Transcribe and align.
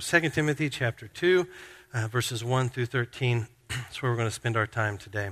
2 0.00 0.30
Timothy 0.30 0.70
chapter 0.70 1.08
2, 1.08 1.46
uh, 1.92 2.08
verses 2.08 2.42
1 2.42 2.70
through 2.70 2.86
13. 2.86 3.46
That's 3.68 4.00
where 4.00 4.10
we're 4.10 4.16
going 4.16 4.28
to 4.28 4.34
spend 4.34 4.56
our 4.56 4.66
time 4.66 4.96
today. 4.96 5.28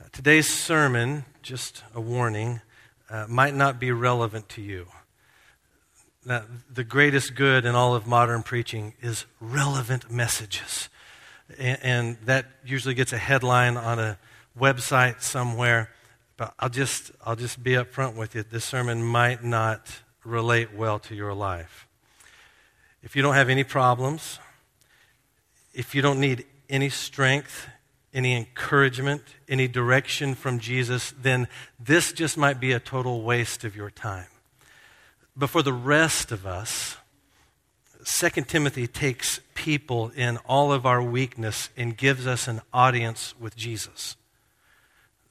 Uh, 0.00 0.04
today's 0.12 0.48
sermon, 0.48 1.24
just 1.42 1.82
a 1.96 2.00
warning, 2.00 2.60
uh, 3.10 3.26
might 3.28 3.56
not 3.56 3.80
be 3.80 3.90
relevant 3.90 4.48
to 4.50 4.62
you. 4.62 4.86
That 6.26 6.44
the 6.72 6.84
greatest 6.84 7.34
good 7.34 7.64
in 7.64 7.74
all 7.74 7.96
of 7.96 8.06
modern 8.06 8.44
preaching 8.44 8.94
is 9.00 9.26
relevant 9.40 10.08
messages. 10.08 10.88
And, 11.58 11.78
and 11.82 12.18
that 12.26 12.46
usually 12.64 12.94
gets 12.94 13.12
a 13.12 13.18
headline 13.18 13.76
on 13.76 13.98
a 13.98 14.16
website 14.56 15.22
somewhere. 15.22 15.90
But 16.36 16.54
I'll 16.60 16.68
just, 16.68 17.10
I'll 17.26 17.36
just 17.36 17.64
be 17.64 17.72
upfront 17.72 18.14
with 18.14 18.36
you. 18.36 18.44
This 18.44 18.64
sermon 18.64 19.02
might 19.02 19.42
not 19.42 20.02
relate 20.24 20.72
well 20.72 21.00
to 21.00 21.16
your 21.16 21.34
life 21.34 21.87
if 23.02 23.14
you 23.14 23.22
don't 23.22 23.34
have 23.34 23.48
any 23.48 23.64
problems, 23.64 24.38
if 25.72 25.94
you 25.94 26.02
don't 26.02 26.20
need 26.20 26.44
any 26.68 26.88
strength, 26.88 27.68
any 28.12 28.36
encouragement, 28.36 29.22
any 29.48 29.68
direction 29.68 30.34
from 30.34 30.58
Jesus, 30.58 31.14
then 31.20 31.46
this 31.78 32.12
just 32.12 32.36
might 32.36 32.60
be 32.60 32.72
a 32.72 32.80
total 32.80 33.22
waste 33.22 33.64
of 33.64 33.76
your 33.76 33.90
time. 33.90 34.26
But 35.36 35.50
for 35.50 35.62
the 35.62 35.72
rest 35.72 36.32
of 36.32 36.46
us, 36.46 36.96
2 38.04 38.42
Timothy 38.42 38.86
takes 38.86 39.40
people 39.54 40.10
in 40.16 40.38
all 40.38 40.72
of 40.72 40.86
our 40.86 41.02
weakness 41.02 41.70
and 41.76 41.96
gives 41.96 42.26
us 42.26 42.48
an 42.48 42.60
audience 42.72 43.34
with 43.38 43.54
Jesus. 43.56 44.16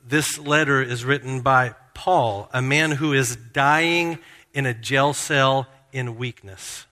This 0.06 0.40
letter 0.40 0.82
is 0.82 1.04
written 1.04 1.42
by 1.42 1.76
Paul, 1.94 2.50
a 2.54 2.62
man 2.62 2.92
who 2.92 3.12
is 3.12 3.36
dying 3.36 4.20
in 4.54 4.66
a 4.66 4.74
jail 4.74 5.14
cell 5.14 5.68
in 5.92 6.18
weakness. 6.18 6.87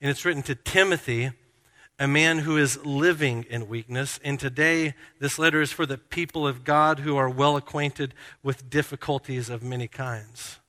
And 0.00 0.10
it's 0.10 0.24
written 0.24 0.44
to 0.44 0.54
Timothy, 0.54 1.32
a 1.98 2.06
man 2.06 2.40
who 2.40 2.56
is 2.56 2.84
living 2.84 3.44
in 3.50 3.68
weakness. 3.68 4.20
And 4.22 4.38
today, 4.38 4.94
this 5.18 5.40
letter 5.40 5.60
is 5.60 5.72
for 5.72 5.86
the 5.86 5.98
people 5.98 6.46
of 6.46 6.62
God 6.62 7.00
who 7.00 7.16
are 7.16 7.28
well 7.28 7.56
acquainted 7.56 8.14
with 8.42 8.70
difficulties 8.70 9.50
of 9.50 9.64
many 9.64 9.88
kinds. 9.88 10.60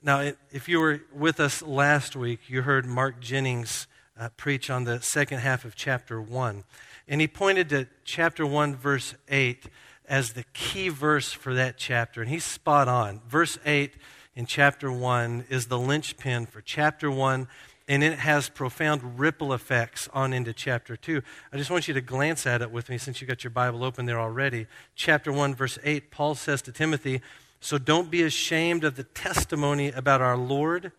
Now, 0.00 0.32
if 0.52 0.68
you 0.68 0.78
were 0.78 1.02
with 1.12 1.40
us 1.40 1.62
last 1.62 2.14
week, 2.14 2.40
you 2.48 2.62
heard 2.62 2.86
Mark 2.86 3.20
Jennings 3.20 3.88
uh, 4.18 4.28
preach 4.36 4.70
on 4.70 4.84
the 4.84 5.00
second 5.00 5.40
half 5.40 5.64
of 5.64 5.74
chapter 5.74 6.20
1. 6.20 6.62
And 7.08 7.20
he 7.20 7.26
pointed 7.26 7.68
to 7.70 7.88
chapter 8.04 8.46
1, 8.46 8.76
verse 8.76 9.14
8, 9.28 9.66
as 10.08 10.34
the 10.34 10.44
key 10.52 10.88
verse 10.90 11.32
for 11.32 11.54
that 11.54 11.76
chapter. 11.76 12.20
And 12.20 12.30
he's 12.30 12.44
spot 12.44 12.86
on. 12.86 13.20
Verse 13.28 13.58
8 13.64 13.94
in 14.36 14.46
chapter 14.46 14.92
1 14.92 15.46
is 15.48 15.66
the 15.66 15.78
linchpin 15.78 16.46
for 16.46 16.60
chapter 16.60 17.10
1 17.10 17.48
and 17.88 18.02
it 18.02 18.18
has 18.18 18.48
profound 18.48 19.18
ripple 19.18 19.52
effects 19.52 20.08
on 20.12 20.32
into 20.32 20.52
chapter 20.52 20.96
2. 20.96 21.22
I 21.52 21.56
just 21.56 21.70
want 21.70 21.88
you 21.88 21.94
to 21.94 22.00
glance 22.00 22.46
at 22.46 22.62
it 22.62 22.70
with 22.70 22.88
me 22.88 22.98
since 22.98 23.20
you 23.20 23.26
got 23.26 23.44
your 23.44 23.50
Bible 23.50 23.84
open 23.84 24.06
there 24.06 24.20
already. 24.20 24.66
Chapter 24.94 25.32
1, 25.32 25.54
verse 25.54 25.78
8, 25.82 26.10
Paul 26.10 26.34
says 26.34 26.62
to 26.62 26.72
Timothy, 26.72 27.20
So 27.60 27.78
don't 27.78 28.10
be 28.10 28.22
ashamed 28.22 28.84
of 28.84 28.96
the 28.96 29.04
testimony 29.04 29.90
about 29.90 30.20
our 30.20 30.36
Lord 30.36 30.92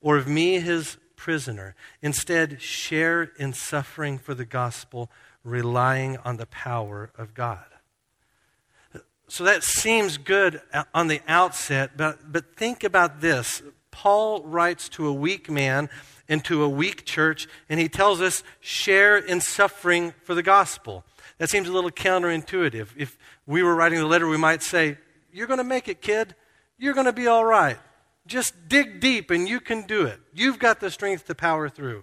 or 0.00 0.16
of 0.16 0.26
me, 0.26 0.60
his 0.60 0.96
prisoner. 1.16 1.74
Instead, 2.00 2.62
share 2.62 3.30
in 3.38 3.52
suffering 3.52 4.18
for 4.18 4.34
the 4.34 4.46
gospel, 4.46 5.10
relying 5.44 6.16
on 6.18 6.38
the 6.38 6.46
power 6.46 7.10
of 7.18 7.34
God. 7.34 7.64
So 9.28 9.44
that 9.44 9.62
seems 9.62 10.18
good 10.18 10.60
on 10.92 11.06
the 11.06 11.20
outset, 11.28 11.96
but, 11.96 12.32
but 12.32 12.56
think 12.56 12.82
about 12.82 13.20
this. 13.20 13.62
Paul 14.00 14.42
writes 14.44 14.88
to 14.90 15.06
a 15.06 15.12
weak 15.12 15.50
man 15.50 15.90
and 16.26 16.42
to 16.46 16.62
a 16.62 16.68
weak 16.70 17.04
church, 17.04 17.46
and 17.68 17.78
he 17.78 17.86
tells 17.86 18.22
us, 18.22 18.42
share 18.58 19.18
in 19.18 19.42
suffering 19.42 20.14
for 20.22 20.34
the 20.34 20.42
gospel. 20.42 21.04
That 21.36 21.50
seems 21.50 21.68
a 21.68 21.72
little 21.72 21.90
counterintuitive. 21.90 22.88
If 22.96 23.18
we 23.46 23.62
were 23.62 23.74
writing 23.74 23.98
the 23.98 24.06
letter, 24.06 24.26
we 24.26 24.38
might 24.38 24.62
say, 24.62 24.96
You're 25.30 25.46
going 25.46 25.58
to 25.58 25.64
make 25.64 25.86
it, 25.86 26.00
kid. 26.00 26.34
You're 26.78 26.94
going 26.94 27.04
to 27.04 27.12
be 27.12 27.26
all 27.26 27.44
right. 27.44 27.76
Just 28.26 28.70
dig 28.70 29.00
deep 29.00 29.30
and 29.30 29.46
you 29.46 29.60
can 29.60 29.82
do 29.82 30.06
it. 30.06 30.18
You've 30.32 30.58
got 30.58 30.80
the 30.80 30.90
strength 30.90 31.26
to 31.26 31.34
power 31.34 31.68
through. 31.68 32.02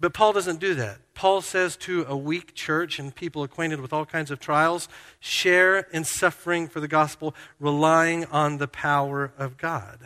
But 0.00 0.12
Paul 0.12 0.32
doesn't 0.32 0.58
do 0.58 0.74
that. 0.74 0.98
Paul 1.14 1.40
says 1.40 1.76
to 1.78 2.04
a 2.08 2.16
weak 2.16 2.52
church 2.56 2.98
and 2.98 3.14
people 3.14 3.44
acquainted 3.44 3.80
with 3.80 3.92
all 3.92 4.06
kinds 4.06 4.32
of 4.32 4.40
trials, 4.40 4.88
share 5.20 5.78
in 5.92 6.02
suffering 6.02 6.66
for 6.66 6.80
the 6.80 6.88
gospel, 6.88 7.32
relying 7.60 8.24
on 8.24 8.58
the 8.58 8.66
power 8.66 9.32
of 9.38 9.56
God. 9.56 10.00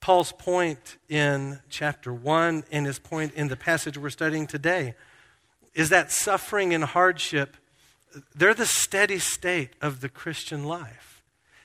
Paul's 0.00 0.32
point 0.32 0.96
in 1.08 1.60
chapter 1.68 2.12
1 2.12 2.64
and 2.70 2.86
his 2.86 2.98
point 2.98 3.34
in 3.34 3.48
the 3.48 3.56
passage 3.56 3.98
we're 3.98 4.10
studying 4.10 4.46
today 4.46 4.94
is 5.74 5.90
that 5.90 6.10
suffering 6.10 6.74
and 6.74 6.84
hardship, 6.84 7.56
they're 8.34 8.54
the 8.54 8.66
steady 8.66 9.18
state 9.18 9.70
of 9.80 10.00
the 10.00 10.08
Christian 10.08 10.64
life. 10.64 11.22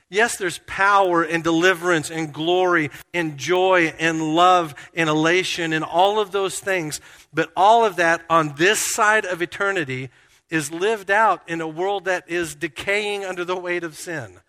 Yes, 0.10 0.38
there's 0.38 0.60
power 0.68 1.22
and 1.24 1.44
deliverance 1.44 2.10
and 2.10 2.34
glory 2.34 2.92
and 3.14 3.38
joy 3.38 3.94
and 4.00 4.36
love 4.36 4.74
and 4.94 5.10
elation 5.10 5.74
and 5.74 5.84
all 5.84 6.20
of 6.20 6.32
those 6.32 6.60
things, 6.60 7.02
but 7.34 7.52
all 7.58 7.84
of 7.84 7.98
that 7.98 8.24
on 8.30 8.56
this 8.56 8.80
side 8.80 9.26
of 9.26 9.42
eternity 9.42 10.10
is 10.50 10.72
lived 10.72 11.12
out 11.12 11.42
in 11.50 11.60
a 11.60 11.68
world 11.68 12.06
that 12.06 12.30
is 12.30 12.56
decaying 12.56 13.26
under 13.26 13.44
the 13.44 13.58
weight 13.58 13.84
of 13.84 13.98
sin 13.98 14.40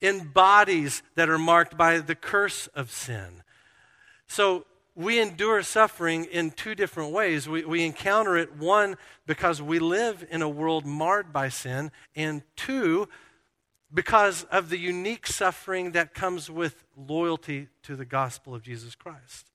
in 0.00 0.28
bodies 0.28 1.02
that 1.14 1.28
are 1.28 1.38
marked 1.38 1.76
by 1.76 1.98
the 1.98 2.14
curse 2.14 2.66
of 2.68 2.90
sin. 2.90 3.42
So 4.26 4.66
we 4.94 5.20
endure 5.20 5.62
suffering 5.62 6.24
in 6.24 6.50
two 6.50 6.74
different 6.74 7.12
ways. 7.12 7.48
We, 7.48 7.64
we 7.64 7.84
encounter 7.84 8.36
it, 8.36 8.56
one, 8.56 8.96
because 9.26 9.62
we 9.62 9.78
live 9.78 10.26
in 10.28 10.42
a 10.42 10.48
world 10.48 10.84
marred 10.84 11.32
by 11.32 11.50
sin, 11.50 11.92
and 12.16 12.42
two, 12.56 13.08
because 13.94 14.42
of 14.50 14.70
the 14.70 14.76
unique 14.76 15.28
suffering 15.28 15.92
that 15.92 16.14
comes 16.14 16.50
with 16.50 16.84
loyalty 16.96 17.68
to 17.84 17.94
the 17.94 18.04
gospel 18.04 18.56
of 18.56 18.62
Jesus 18.62 18.96
Christ. 18.96 19.52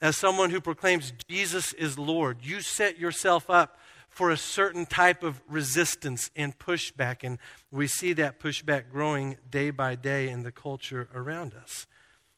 As 0.00 0.16
someone 0.16 0.50
who 0.50 0.60
proclaims 0.60 1.12
Jesus 1.28 1.72
is 1.72 1.98
Lord, 1.98 2.38
you 2.40 2.60
set 2.60 2.96
yourself 2.96 3.50
up 3.50 3.76
for 4.10 4.30
a 4.30 4.36
certain 4.36 4.84
type 4.84 5.22
of 5.22 5.40
resistance 5.48 6.30
and 6.36 6.58
pushback. 6.58 7.18
And 7.22 7.38
we 7.70 7.86
see 7.86 8.12
that 8.14 8.38
pushback 8.38 8.90
growing 8.92 9.38
day 9.48 9.70
by 9.70 9.94
day 9.94 10.28
in 10.28 10.42
the 10.42 10.52
culture 10.52 11.08
around 11.14 11.54
us. 11.54 11.86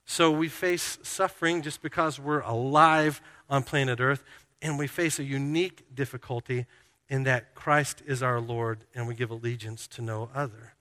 So 0.04 0.30
we 0.30 0.48
face 0.48 0.98
suffering 1.02 1.62
just 1.62 1.82
because 1.82 2.20
we're 2.20 2.40
alive 2.40 3.22
on 3.48 3.62
planet 3.62 4.00
Earth, 4.00 4.22
and 4.60 4.78
we 4.78 4.86
face 4.86 5.18
a 5.18 5.24
unique 5.24 5.94
difficulty 5.94 6.66
in 7.08 7.24
that 7.24 7.54
Christ 7.54 8.02
is 8.06 8.22
our 8.22 8.40
Lord 8.40 8.84
and 8.94 9.08
we 9.08 9.14
give 9.14 9.30
allegiance 9.30 9.86
to 9.88 10.02
no 10.02 10.30
other. 10.34 10.74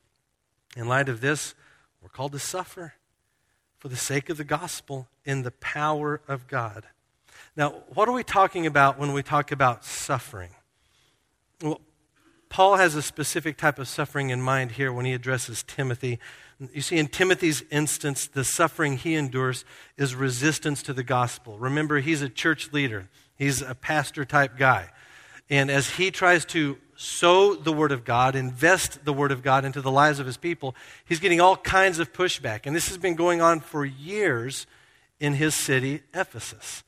In 0.76 0.88
light 0.88 1.10
of 1.10 1.22
this, 1.22 1.56
we're 2.02 2.10
called 2.10 2.32
to 2.34 2.40
suffer 2.40 2.94
for 3.78 3.88
the 3.88 3.96
sake 3.96 4.30
of 4.30 4.38
the 4.38 4.44
gospel 4.44 5.08
in 5.26 5.44
the 5.44 5.52
power 5.52 6.22
of 6.28 6.48
God. 6.48 6.86
Now, 7.56 7.84
what 7.94 8.08
are 8.08 8.14
we 8.14 8.24
talking 8.24 8.66
about 8.66 9.00
when 9.00 9.14
we 9.14 9.24
talk 9.24 9.52
about 9.52 9.84
suffering? 9.84 10.52
Well, 11.62 11.82
Paul 12.50 12.76
has 12.76 12.96
a 12.96 13.02
specific 13.02 13.58
type 13.58 13.80
of 13.80 13.88
suffering 13.88 14.30
in 14.30 14.42
mind 14.42 14.72
here 14.72 14.92
when 14.92 15.06
he 15.06 15.14
addresses 15.14 15.64
Timothy. 15.64 16.20
You 16.74 16.82
see, 16.82 16.98
in 16.98 17.08
Timothy's 17.08 17.64
instance, 17.72 18.28
the 18.28 18.44
suffering 18.44 18.98
he 18.98 19.16
endures 19.16 19.64
is 19.96 20.16
resistance 20.16 20.84
to 20.84 20.94
the 20.94 21.04
gospel. 21.04 21.58
Remember, 21.58 22.00
he's 22.00 22.22
a 22.22 22.30
church 22.30 22.74
leader, 22.74 23.10
he's 23.36 23.62
a 23.62 23.74
pastor 23.74 24.26
type 24.26 24.58
guy. 24.58 24.90
And 25.50 25.72
as 25.72 25.92
he 25.92 26.12
tries 26.12 26.46
to 26.46 26.78
sow 26.96 27.56
the 27.56 27.74
Word 27.74 27.92
of 27.92 28.06
God, 28.06 28.36
invest 28.36 29.06
the 29.06 29.14
Word 29.14 29.32
of 29.32 29.44
God 29.44 29.66
into 29.66 29.82
the 29.82 29.92
lives 29.92 30.20
of 30.20 30.26
his 30.26 30.38
people, 30.38 30.76
he's 31.06 31.20
getting 31.20 31.42
all 31.42 31.58
kinds 31.58 32.00
of 32.00 32.14
pushback. 32.14 32.62
And 32.66 32.76
this 32.76 32.88
has 32.90 32.98
been 32.98 33.16
going 33.16 33.42
on 33.42 33.60
for 33.60 33.86
years 33.86 34.68
in 35.20 35.34
his 35.34 35.56
city, 35.56 36.02
Ephesus. 36.14 36.84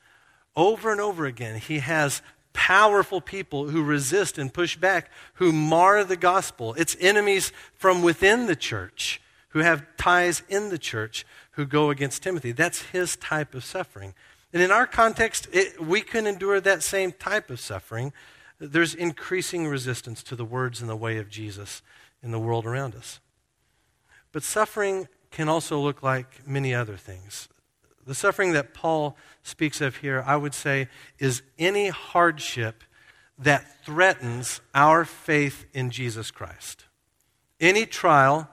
Over 0.56 0.92
and 0.92 1.00
over 1.00 1.26
again, 1.26 1.58
he 1.58 1.80
has 1.80 2.22
powerful 2.54 3.20
people 3.20 3.68
who 3.68 3.82
resist 3.82 4.38
and 4.38 4.54
push 4.54 4.76
back, 4.76 5.10
who 5.34 5.52
mar 5.52 6.02
the 6.04 6.16
gospel. 6.16 6.72
It's 6.74 6.96
enemies 6.98 7.52
from 7.74 8.02
within 8.02 8.46
the 8.46 8.56
church 8.56 9.20
who 9.50 9.58
have 9.58 9.84
ties 9.98 10.42
in 10.48 10.70
the 10.70 10.78
church 10.78 11.26
who 11.52 11.66
go 11.66 11.90
against 11.90 12.22
Timothy. 12.22 12.52
That's 12.52 12.82
his 12.82 13.16
type 13.16 13.54
of 13.54 13.64
suffering. 13.64 14.14
And 14.52 14.62
in 14.62 14.70
our 14.70 14.86
context, 14.86 15.48
it, 15.52 15.80
we 15.84 16.00
can 16.00 16.26
endure 16.26 16.60
that 16.60 16.82
same 16.82 17.12
type 17.12 17.50
of 17.50 17.60
suffering. 17.60 18.12
There's 18.58 18.94
increasing 18.94 19.66
resistance 19.66 20.22
to 20.24 20.36
the 20.36 20.44
words 20.44 20.80
and 20.80 20.88
the 20.88 20.96
way 20.96 21.18
of 21.18 21.28
Jesus 21.28 21.82
in 22.22 22.30
the 22.30 22.38
world 22.38 22.64
around 22.64 22.94
us. 22.94 23.20
But 24.32 24.42
suffering 24.42 25.08
can 25.30 25.48
also 25.48 25.78
look 25.78 26.02
like 26.02 26.46
many 26.46 26.74
other 26.74 26.96
things. 26.96 27.48
The 28.06 28.14
suffering 28.14 28.52
that 28.52 28.74
Paul 28.74 29.16
speaks 29.42 29.80
of 29.80 29.96
here, 29.96 30.22
I 30.26 30.36
would 30.36 30.54
say, 30.54 30.88
is 31.18 31.42
any 31.58 31.88
hardship 31.88 32.84
that 33.38 33.84
threatens 33.84 34.60
our 34.74 35.04
faith 35.04 35.66
in 35.72 35.90
Jesus 35.90 36.30
Christ. 36.30 36.84
Any 37.60 37.86
trial, 37.86 38.48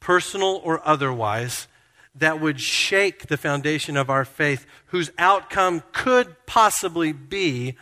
personal 0.00 0.60
or 0.64 0.86
otherwise, 0.86 1.68
that 2.14 2.40
would 2.40 2.60
shake 2.60 3.26
the 3.26 3.36
foundation 3.36 3.96
of 3.96 4.10
our 4.10 4.24
faith, 4.24 4.66
whose 4.86 5.10
outcome 5.18 5.82
could 5.92 6.34
possibly 6.46 7.12
be 7.12 7.76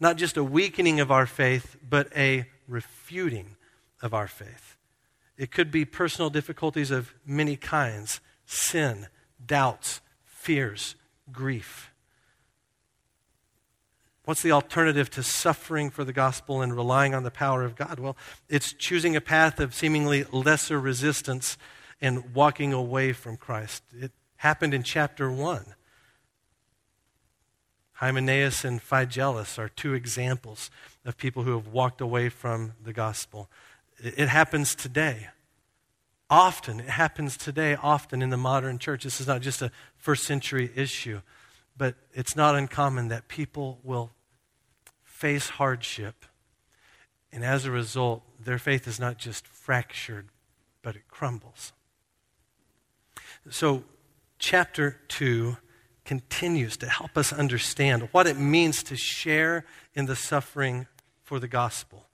not 0.00 0.16
just 0.16 0.36
a 0.36 0.44
weakening 0.44 0.98
of 1.00 1.10
our 1.10 1.26
faith, 1.26 1.76
but 1.88 2.08
a 2.16 2.46
refuting 2.66 3.56
of 4.00 4.14
our 4.14 4.26
faith. 4.28 4.76
It 5.36 5.50
could 5.50 5.70
be 5.70 5.84
personal 5.84 6.30
difficulties 6.30 6.90
of 6.90 7.14
many 7.26 7.56
kinds 7.56 8.20
sin, 8.46 9.06
doubts, 9.44 10.00
fears, 10.42 10.96
grief. 11.30 11.92
What's 14.24 14.42
the 14.42 14.50
alternative 14.50 15.08
to 15.10 15.22
suffering 15.22 15.88
for 15.88 16.02
the 16.02 16.12
gospel 16.12 16.62
and 16.62 16.74
relying 16.74 17.14
on 17.14 17.22
the 17.22 17.30
power 17.30 17.62
of 17.62 17.76
God? 17.76 18.00
Well, 18.00 18.16
it's 18.48 18.72
choosing 18.72 19.14
a 19.14 19.20
path 19.20 19.60
of 19.60 19.72
seemingly 19.72 20.24
lesser 20.32 20.80
resistance 20.80 21.56
and 22.00 22.34
walking 22.34 22.72
away 22.72 23.12
from 23.12 23.36
Christ. 23.36 23.84
It 23.96 24.10
happened 24.36 24.74
in 24.74 24.82
chapter 24.82 25.30
1. 25.30 25.74
Hymenaeus 27.94 28.64
and 28.64 28.80
Phygelus 28.80 29.60
are 29.60 29.68
two 29.68 29.94
examples 29.94 30.70
of 31.04 31.16
people 31.16 31.44
who 31.44 31.52
have 31.52 31.68
walked 31.68 32.00
away 32.00 32.28
from 32.28 32.72
the 32.82 32.92
gospel. 32.92 33.48
It 33.98 34.28
happens 34.28 34.74
today. 34.74 35.28
Often, 36.32 36.80
it 36.80 36.88
happens 36.88 37.36
today, 37.36 37.74
often 37.74 38.22
in 38.22 38.30
the 38.30 38.38
modern 38.38 38.78
church. 38.78 39.04
This 39.04 39.20
is 39.20 39.26
not 39.26 39.42
just 39.42 39.60
a 39.60 39.70
first 39.98 40.24
century 40.24 40.70
issue, 40.74 41.20
but 41.76 41.94
it's 42.14 42.34
not 42.34 42.54
uncommon 42.54 43.08
that 43.08 43.28
people 43.28 43.78
will 43.82 44.12
face 45.04 45.50
hardship, 45.50 46.24
and 47.30 47.44
as 47.44 47.66
a 47.66 47.70
result, 47.70 48.22
their 48.42 48.58
faith 48.58 48.88
is 48.88 48.98
not 48.98 49.18
just 49.18 49.46
fractured, 49.46 50.28
but 50.80 50.96
it 50.96 51.06
crumbles. 51.06 51.74
So, 53.50 53.84
chapter 54.38 55.02
2 55.08 55.58
continues 56.06 56.78
to 56.78 56.88
help 56.88 57.18
us 57.18 57.34
understand 57.34 58.08
what 58.12 58.26
it 58.26 58.38
means 58.38 58.82
to 58.84 58.96
share 58.96 59.66
in 59.92 60.06
the 60.06 60.16
suffering 60.16 60.86
for 61.22 61.38
the 61.38 61.46
gospel. 61.46 62.06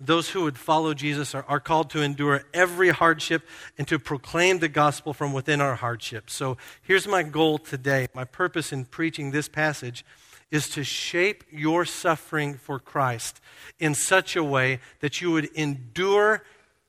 Those 0.00 0.30
who 0.30 0.42
would 0.44 0.58
follow 0.58 0.92
Jesus 0.94 1.34
are, 1.34 1.44
are 1.48 1.60
called 1.60 1.90
to 1.90 2.02
endure 2.02 2.44
every 2.52 2.90
hardship 2.90 3.46
and 3.78 3.86
to 3.88 3.98
proclaim 3.98 4.58
the 4.58 4.68
gospel 4.68 5.12
from 5.12 5.32
within 5.32 5.60
our 5.60 5.76
hardship. 5.76 6.28
So 6.28 6.56
here's 6.82 7.06
my 7.06 7.22
goal 7.22 7.58
today. 7.58 8.08
My 8.14 8.24
purpose 8.24 8.72
in 8.72 8.84
preaching 8.84 9.30
this 9.30 9.48
passage 9.48 10.04
is 10.50 10.68
to 10.70 10.84
shape 10.84 11.44
your 11.50 11.84
suffering 11.84 12.54
for 12.54 12.78
Christ 12.78 13.40
in 13.78 13.94
such 13.94 14.36
a 14.36 14.44
way 14.44 14.80
that 15.00 15.20
you 15.20 15.30
would 15.32 15.46
endure 15.54 16.44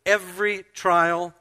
every 0.06 0.64
trial 0.74 1.34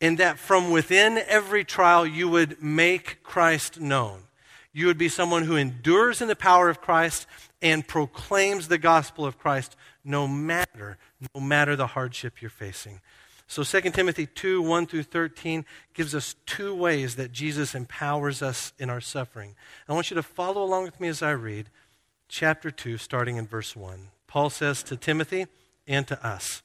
and 0.00 0.18
that 0.18 0.38
from 0.38 0.70
within 0.70 1.18
every 1.26 1.64
trial 1.64 2.06
you 2.06 2.28
would 2.28 2.62
make 2.62 3.22
Christ 3.22 3.80
known. 3.80 4.25
You 4.76 4.88
would 4.88 4.98
be 4.98 5.08
someone 5.08 5.44
who 5.44 5.56
endures 5.56 6.20
in 6.20 6.28
the 6.28 6.36
power 6.36 6.68
of 6.68 6.82
Christ 6.82 7.26
and 7.62 7.88
proclaims 7.88 8.68
the 8.68 8.76
gospel 8.76 9.24
of 9.24 9.38
Christ 9.38 9.74
no 10.04 10.28
matter, 10.28 10.98
no 11.34 11.40
matter 11.40 11.76
the 11.76 11.86
hardship 11.86 12.42
you're 12.42 12.50
facing. 12.50 13.00
So 13.46 13.64
2 13.64 13.90
Timothy 13.92 14.26
2, 14.26 14.60
1 14.60 14.86
through 14.86 15.04
13 15.04 15.64
gives 15.94 16.14
us 16.14 16.36
two 16.44 16.74
ways 16.74 17.16
that 17.16 17.32
Jesus 17.32 17.74
empowers 17.74 18.42
us 18.42 18.74
in 18.78 18.90
our 18.90 19.00
suffering. 19.00 19.54
I 19.88 19.94
want 19.94 20.10
you 20.10 20.14
to 20.16 20.22
follow 20.22 20.62
along 20.62 20.84
with 20.84 21.00
me 21.00 21.08
as 21.08 21.22
I 21.22 21.30
read 21.30 21.70
chapter 22.28 22.70
2, 22.70 22.98
starting 22.98 23.38
in 23.38 23.46
verse 23.46 23.74
1. 23.74 24.08
Paul 24.26 24.50
says 24.50 24.82
to 24.82 24.96
Timothy 24.98 25.46
and 25.86 26.06
to 26.06 26.22
us, 26.22 26.62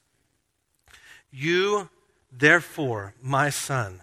You, 1.30 1.88
therefore, 2.30 3.14
my 3.22 3.48
son, 3.48 4.02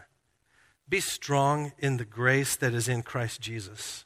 be 0.90 1.00
strong 1.00 1.74
in 1.78 1.98
the 1.98 2.06
grace 2.06 2.56
that 2.56 2.74
is 2.74 2.88
in 2.88 3.04
Christ 3.04 3.42
Jesus. 3.42 4.06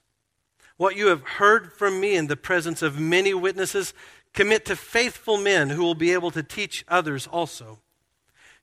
What 0.77 0.95
you 0.95 1.07
have 1.07 1.24
heard 1.24 1.71
from 1.71 2.00
me 2.00 2.15
in 2.15 2.27
the 2.27 2.35
presence 2.35 2.81
of 2.81 3.00
many 3.00 3.33
witnesses, 3.33 3.94
commit 4.33 4.65
to 4.65 4.75
faithful 4.75 5.38
men 5.38 5.69
who 5.69 5.83
will 5.83 5.95
be 5.95 6.12
able 6.12 6.31
to 6.31 6.44
teach 6.44 6.83
others 6.88 7.27
also. 7.27 7.80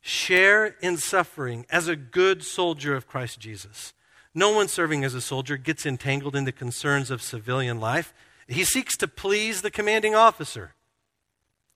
Share 0.00 0.76
in 0.80 0.96
suffering 0.96 1.66
as 1.70 1.88
a 1.88 1.96
good 1.96 2.42
soldier 2.42 2.94
of 2.94 3.06
Christ 3.06 3.38
Jesus. 3.38 3.94
No 4.34 4.50
one 4.50 4.68
serving 4.68 5.04
as 5.04 5.14
a 5.14 5.20
soldier 5.20 5.56
gets 5.56 5.86
entangled 5.86 6.36
in 6.36 6.44
the 6.44 6.52
concerns 6.52 7.10
of 7.10 7.22
civilian 7.22 7.80
life. 7.80 8.12
He 8.48 8.64
seeks 8.64 8.96
to 8.98 9.08
please 9.08 9.62
the 9.62 9.70
commanding 9.70 10.14
officer. 10.14 10.74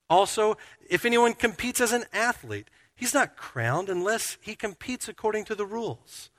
Also, 0.09 0.57
if 0.89 1.05
anyone 1.05 1.33
competes 1.33 1.81
as 1.81 1.91
an 1.91 2.05
athlete, 2.13 2.69
he's 2.95 3.13
not 3.13 3.37
crowned 3.37 3.89
unless 3.89 4.37
he 4.41 4.55
competes 4.55 5.07
according 5.07 5.45
to 5.45 5.55
the 5.55 5.65
rules. 5.65 6.29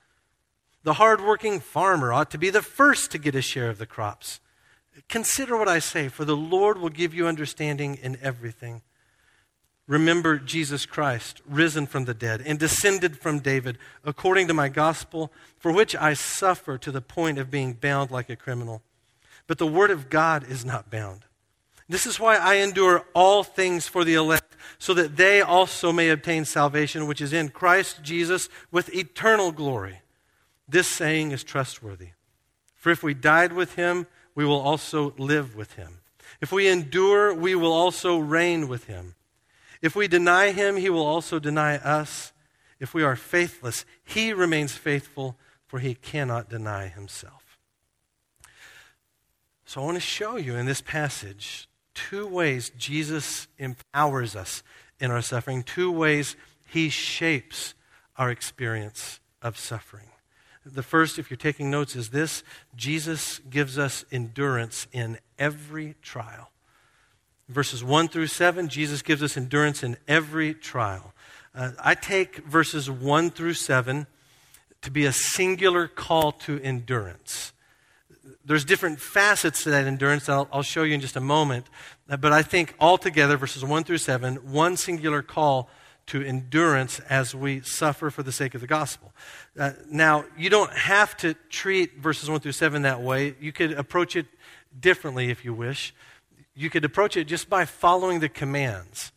The 0.87 0.93
hardworking 0.93 1.59
farmer 1.59 2.13
ought 2.13 2.31
to 2.31 2.37
be 2.37 2.49
the 2.49 2.61
first 2.61 3.11
to 3.11 3.17
get 3.17 3.35
a 3.35 3.41
share 3.41 3.69
of 3.69 3.77
the 3.77 3.85
crops. 3.85 4.39
Consider 5.09 5.57
what 5.57 5.67
I 5.67 5.79
say, 5.79 6.07
for 6.07 6.23
the 6.23 6.37
Lord 6.37 6.77
will 6.77 6.87
give 6.87 7.13
you 7.13 7.27
understanding 7.27 7.99
in 8.01 8.17
everything. 8.21 8.81
Remember 9.85 10.39
Jesus 10.39 10.85
Christ, 10.85 11.41
risen 11.45 11.87
from 11.87 12.05
the 12.05 12.13
dead 12.13 12.41
and 12.45 12.57
descended 12.57 13.17
from 13.17 13.39
David, 13.39 13.77
according 14.05 14.47
to 14.47 14.53
my 14.53 14.69
gospel, 14.69 15.29
for 15.57 15.73
which 15.73 15.93
I 15.93 16.13
suffer 16.13 16.77
to 16.77 16.89
the 16.93 17.01
point 17.01 17.37
of 17.37 17.51
being 17.51 17.73
bound 17.73 18.09
like 18.09 18.29
a 18.29 18.37
criminal. 18.37 18.81
But 19.45 19.57
the 19.57 19.67
word 19.67 19.91
of 19.91 20.09
God 20.09 20.49
is 20.49 20.63
not 20.63 20.89
bound. 20.89 21.25
This 21.89 22.05
is 22.05 22.17
why 22.17 22.37
I 22.37 22.59
endure 22.59 23.03
all 23.13 23.43
things 23.43 23.89
for 23.89 24.05
the 24.05 24.13
elect, 24.13 24.55
so 24.79 24.93
that 24.93 25.17
they 25.17 25.41
also 25.41 25.91
may 25.91 26.07
obtain 26.07 26.45
salvation, 26.45 27.07
which 27.07 27.19
is 27.19 27.33
in 27.33 27.49
Christ 27.49 28.03
Jesus 28.03 28.47
with 28.71 28.95
eternal 28.95 29.51
glory. 29.51 29.99
This 30.67 30.87
saying 30.87 31.31
is 31.31 31.43
trustworthy. 31.43 32.09
For 32.75 32.91
if 32.91 33.03
we 33.03 33.13
died 33.13 33.53
with 33.53 33.75
him, 33.75 34.07
we 34.35 34.45
will 34.45 34.59
also 34.59 35.13
live 35.17 35.55
with 35.55 35.73
him. 35.73 35.99
If 36.41 36.51
we 36.51 36.67
endure, 36.67 37.33
we 37.33 37.55
will 37.55 37.73
also 37.73 38.17
reign 38.17 38.67
with 38.67 38.85
him. 38.85 39.15
If 39.81 39.95
we 39.95 40.07
deny 40.07 40.51
him, 40.51 40.75
he 40.77 40.89
will 40.89 41.05
also 41.05 41.39
deny 41.39 41.77
us. 41.77 42.33
If 42.79 42.93
we 42.93 43.03
are 43.03 43.15
faithless, 43.15 43.85
he 44.03 44.33
remains 44.33 44.73
faithful, 44.73 45.37
for 45.65 45.79
he 45.79 45.95
cannot 45.95 46.49
deny 46.49 46.87
himself. 46.87 47.57
So 49.65 49.81
I 49.81 49.85
want 49.85 49.95
to 49.95 50.01
show 50.01 50.37
you 50.37 50.55
in 50.55 50.65
this 50.65 50.81
passage 50.81 51.67
two 51.93 52.27
ways 52.27 52.71
Jesus 52.77 53.47
empowers 53.57 54.35
us 54.35 54.63
in 54.99 55.11
our 55.11 55.21
suffering, 55.21 55.63
two 55.63 55.91
ways 55.91 56.35
he 56.65 56.89
shapes 56.89 57.73
our 58.17 58.29
experience 58.29 59.19
of 59.41 59.57
suffering. 59.57 60.09
The 60.73 60.83
first, 60.83 61.17
if 61.17 61.29
you're 61.29 61.37
taking 61.37 61.71
notes, 61.71 61.95
is 61.95 62.09
this 62.09 62.43
Jesus 62.75 63.39
gives 63.49 63.77
us 63.77 64.05
endurance 64.11 64.87
in 64.91 65.17
every 65.37 65.95
trial 66.01 66.51
verses 67.49 67.83
1 67.83 68.09
through 68.09 68.27
7, 68.27 68.67
Jesus 68.67 69.01
gives 69.01 69.23
us 69.23 69.37
endurance 69.37 69.83
in 69.83 69.97
every 70.07 70.53
trial. 70.53 71.13
Uh, 71.55 71.71
I 71.83 71.95
take 71.95 72.37
verses 72.37 72.89
1 72.89 73.31
through 73.31 73.53
7 73.53 74.07
to 74.81 74.91
be 74.91 75.05
a 75.05 75.11
singular 75.11 75.87
call 75.87 76.31
to 76.31 76.59
endurance. 76.61 77.53
There's 78.45 78.65
different 78.65 78.99
facets 78.99 79.63
to 79.63 79.71
that 79.71 79.87
endurance 79.87 80.29
I'll, 80.29 80.47
I'll 80.51 80.61
show 80.61 80.83
you 80.83 80.93
in 80.93 81.01
just 81.01 81.15
a 81.15 81.21
moment. 81.21 81.65
But 82.07 82.31
I 82.31 82.41
think 82.41 82.75
altogether, 82.79 83.37
verses 83.37 83.63
1 83.63 83.83
through 83.83 83.97
7, 83.97 84.51
one 84.51 84.77
singular 84.77 85.21
call 85.21 85.69
to 86.07 86.21
endurance 86.23 86.99
as 87.09 87.35
we 87.35 87.61
suffer 87.61 88.09
for 88.09 88.23
the 88.23 88.31
sake 88.31 88.55
of 88.55 88.61
the 88.61 88.67
gospel. 88.67 89.13
Uh, 89.59 89.71
now, 89.89 90.25
you 90.37 90.49
don't 90.49 90.73
have 90.73 91.15
to 91.17 91.33
treat 91.49 91.97
verses 91.97 92.29
1 92.29 92.39
through 92.39 92.53
7 92.53 92.81
that 92.83 93.01
way. 93.01 93.35
You 93.39 93.51
could 93.51 93.73
approach 93.73 94.15
it 94.15 94.25
differently 94.79 95.29
if 95.29 95.45
you 95.45 95.53
wish 95.53 95.93
you 96.57 96.71
could 96.71 96.83
approach 96.83 97.15
it 97.15 97.25
just 97.25 97.49
by 97.49 97.65
following 97.65 98.19
the 98.19 98.27
commands. 98.27 99.11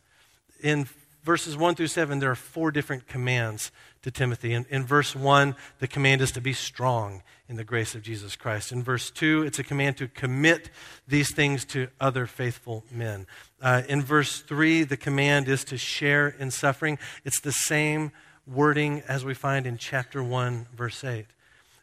In 0.61 0.87
verses 1.23 1.57
1 1.57 1.73
through 1.73 1.87
7, 1.87 2.19
there 2.19 2.29
are 2.29 2.35
four 2.35 2.69
different 2.69 3.07
commands 3.07 3.71
to 4.03 4.11
Timothy. 4.11 4.53
In, 4.53 4.67
in 4.69 4.85
verse 4.85 5.15
1, 5.15 5.55
the 5.79 5.87
command 5.87 6.21
is 6.21 6.31
to 6.33 6.41
be 6.41 6.53
strong 6.53 7.23
in 7.51 7.57
the 7.57 7.63
grace 7.65 7.95
of 7.95 8.01
Jesus 8.01 8.37
Christ. 8.37 8.71
In 8.71 8.81
verse 8.81 9.11
2, 9.11 9.43
it's 9.43 9.59
a 9.59 9.63
command 9.63 9.97
to 9.97 10.07
commit 10.07 10.69
these 11.05 11.33
things 11.33 11.65
to 11.65 11.89
other 11.99 12.25
faithful 12.25 12.85
men. 12.89 13.27
Uh, 13.61 13.81
in 13.89 14.01
verse 14.01 14.39
3, 14.39 14.85
the 14.85 14.95
command 14.95 15.49
is 15.49 15.65
to 15.65 15.77
share 15.77 16.29
in 16.29 16.49
suffering. 16.49 16.97
It's 17.25 17.41
the 17.41 17.51
same 17.51 18.13
wording 18.47 19.03
as 19.05 19.25
we 19.25 19.33
find 19.33 19.67
in 19.67 19.75
chapter 19.75 20.23
1, 20.23 20.67
verse 20.73 21.03
8. 21.03 21.25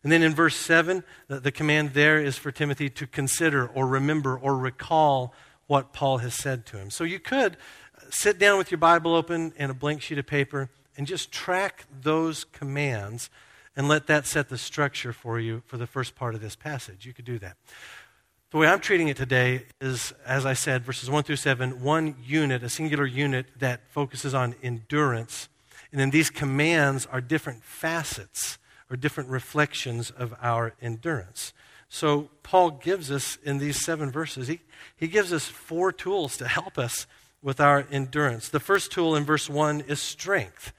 And 0.03 0.11
then 0.11 0.23
in 0.23 0.35
verse 0.35 0.57
7, 0.57 1.05
the, 1.27 1.39
the 1.39 1.53
command 1.53 1.91
there 1.91 2.19
is 2.19 2.39
for 2.39 2.51
Timothy 2.51 2.89
to 2.89 3.07
consider 3.07 3.67
or 3.67 3.87
remember 3.87 4.39
or 4.39 4.57
recall 4.57 5.35
what 5.67 5.93
Paul 5.93 6.17
has 6.19 6.33
said 6.33 6.65
to 6.67 6.79
him. 6.79 6.89
So 6.89 7.05
you 7.05 7.21
could 7.21 7.59
sit 8.09 8.39
down 8.39 8.57
with 8.57 8.71
your 8.71 8.79
Bible 8.79 9.15
open 9.15 9.53
and 9.59 9.71
a 9.71 9.75
blank 9.75 10.01
sheet 10.01 10.17
of 10.17 10.27
paper 10.27 10.71
and 10.97 11.07
just 11.07 11.31
track 11.31 11.85
those 12.01 12.45
commands 12.45 13.29
and 13.79 13.87
let 13.87 14.09
that 14.09 14.27
set 14.27 14.49
the 14.49 14.59
structure 14.59 15.13
for 15.13 15.39
you 15.39 15.63
for 15.65 15.77
the 15.77 15.87
first 15.87 16.17
part 16.17 16.35
of 16.35 16.41
this 16.41 16.57
passage. 16.57 17.07
You 17.07 17.15
could 17.15 17.25
do 17.25 17.39
that. 17.39 17.57
The 18.51 18.57
way 18.57 18.67
I'm 18.67 18.81
treating 18.81 19.07
it 19.07 19.17
today 19.17 19.67
is, 19.81 20.13
as 20.27 20.45
I 20.45 20.55
said, 20.55 20.85
verses 20.85 21.09
1 21.09 21.23
through 21.23 21.37
7, 21.37 21.81
one 21.81 22.17
unit, 22.21 22.65
a 22.65 22.69
singular 22.69 23.07
unit 23.07 23.47
that 23.61 23.83
focuses 23.89 24.35
on 24.35 24.57
endurance. 24.65 25.49
And 25.93 26.01
then 26.01 26.11
these 26.11 26.29
commands 26.29 27.07
are 27.07 27.21
different 27.21 27.63
facets 27.63 28.59
or 28.91 28.97
different 28.97 29.31
reflections 29.31 30.11
of 30.11 30.35
our 30.43 30.75
endurance. 30.83 31.53
So, 31.89 32.31
Paul 32.43 32.73
gives 32.73 33.13
us 33.13 33.39
in 33.45 33.59
these 33.59 33.83
seven 33.83 34.11
verses, 34.11 34.49
he, 34.49 34.61
he 34.97 35.07
gives 35.07 35.33
us 35.33 35.47
four 35.47 35.93
tools 35.93 36.37
to 36.39 36.49
help 36.49 36.79
us 36.79 37.07
with 37.43 37.61
our 37.61 37.87
endurance. 37.93 38.49
The 38.49 38.61
first 38.61 38.91
tool 38.91 39.15
in 39.15 39.25
verse 39.25 39.49
1 39.49 39.83
is 39.83 40.01
strength. 40.01 40.73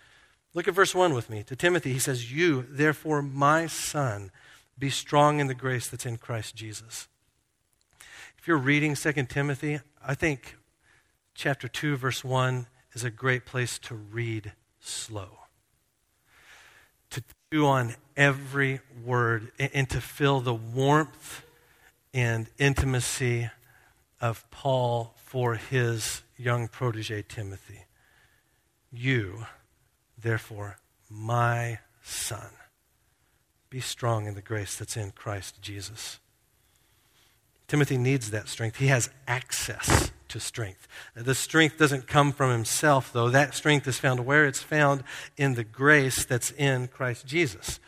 Look 0.60 0.68
at 0.68 0.74
verse 0.74 0.94
1 0.94 1.13
with 1.13 1.30
me. 1.30 1.42
To 1.44 1.56
Timothy, 1.56 1.94
he 1.94 2.00
says, 2.00 2.34
You, 2.34 2.66
therefore, 2.70 3.22
my 3.22 3.66
son, 3.66 4.30
be 4.78 4.89
strong 4.89 5.39
in 5.39 5.48
the 5.48 5.54
grace 5.54 5.88
that's 5.88 6.06
in 6.06 6.18
Christ 6.18 6.54
Jesus. 6.54 7.08
If 8.38 8.46
you're 8.46 8.58
reading 8.58 8.94
2 8.94 9.13
Timothy, 9.30 9.80
I 10.06 10.16
think 10.16 10.58
chapter 11.34 11.70
2, 11.70 11.96
verse 11.96 12.25
1 12.25 12.68
is 12.92 13.06
a 13.06 13.10
great 13.10 13.46
place 13.46 13.80
to 13.80 13.96
read 13.96 14.51
slow. 14.82 15.30
To 17.12 17.24
chew 17.54 17.66
on 17.66 17.96
every 18.18 18.82
word 19.06 19.54
and 19.60 19.89
to 19.89 20.01
feel 20.01 20.42
the 20.42 20.54
warmth 20.54 21.46
and 22.13 22.50
intimacy 22.58 23.50
of 24.20 24.44
Paul 24.51 25.13
for 25.24 25.56
his 25.56 26.24
young 26.36 26.68
protege 26.68 27.24
Timothy. 27.30 27.86
You, 28.92 29.46
therefore, 30.22 30.78
my 31.10 31.80
son, 32.02 32.50
be 33.70 33.80
strong 33.80 34.26
in 34.26 34.34
the 34.34 34.42
grace 34.42 34.76
that's 34.76 34.98
in 34.98 35.12
Christ 35.12 35.62
Jesus. 35.62 36.20
Timothy 37.68 37.98
needs 37.98 38.32
that 38.32 38.48
strength. 38.50 38.78
He 38.78 38.88
has 38.88 39.12
access 39.28 40.12
to 40.30 40.40
strength. 40.40 40.88
The 41.14 41.36
strength 41.36 41.78
doesn't 41.78 42.08
come 42.08 42.32
from 42.32 42.52
himself, 42.52 43.14
though. 43.14 43.30
That 43.30 43.54
strength 43.54 43.88
is 43.88 44.00
found 44.00 44.26
where 44.26 44.46
it's 44.46 44.62
found 44.62 45.04
in 45.38 45.54
the 45.54 45.64
grace 45.64 46.26
that's 46.26 46.52
in 46.52 46.88
Christ 46.88 47.28
Jesus. 47.28 47.80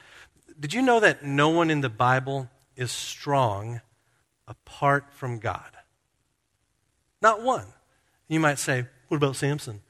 Did 0.60 0.74
you 0.74 0.84
know 0.84 1.00
that 1.00 1.24
no 1.24 1.50
one 1.50 1.72
in 1.72 1.82
the 1.82 1.90
Bible 1.90 2.50
is 2.76 2.92
strong 2.92 3.82
apart 4.48 5.06
from 5.12 5.40
God? 5.40 5.72
Not 7.22 7.42
one. 7.42 7.66
You 8.28 8.40
might 8.40 8.60
say, 8.60 8.86
what 9.08 9.18
about 9.18 9.36
Samson? 9.36 9.82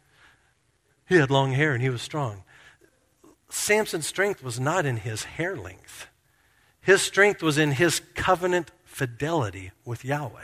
He 1.12 1.18
had 1.18 1.30
long 1.30 1.51
hair 1.51 1.74
and 1.74 1.84
he 1.84 1.89
was 1.89 2.01
strong. 2.01 2.46
Samson's 3.50 4.08
strength 4.08 4.41
was 4.41 4.62
not 4.62 4.86
in 4.86 4.96
his 4.96 5.25
hair 5.25 5.58
length. 5.58 6.08
His 6.80 7.01
strength 7.01 7.44
was 7.44 7.58
in 7.58 7.74
his 7.74 8.00
covenant 8.15 8.72
fidelity 8.86 9.72
with 9.84 10.06
Yahweh. 10.06 10.39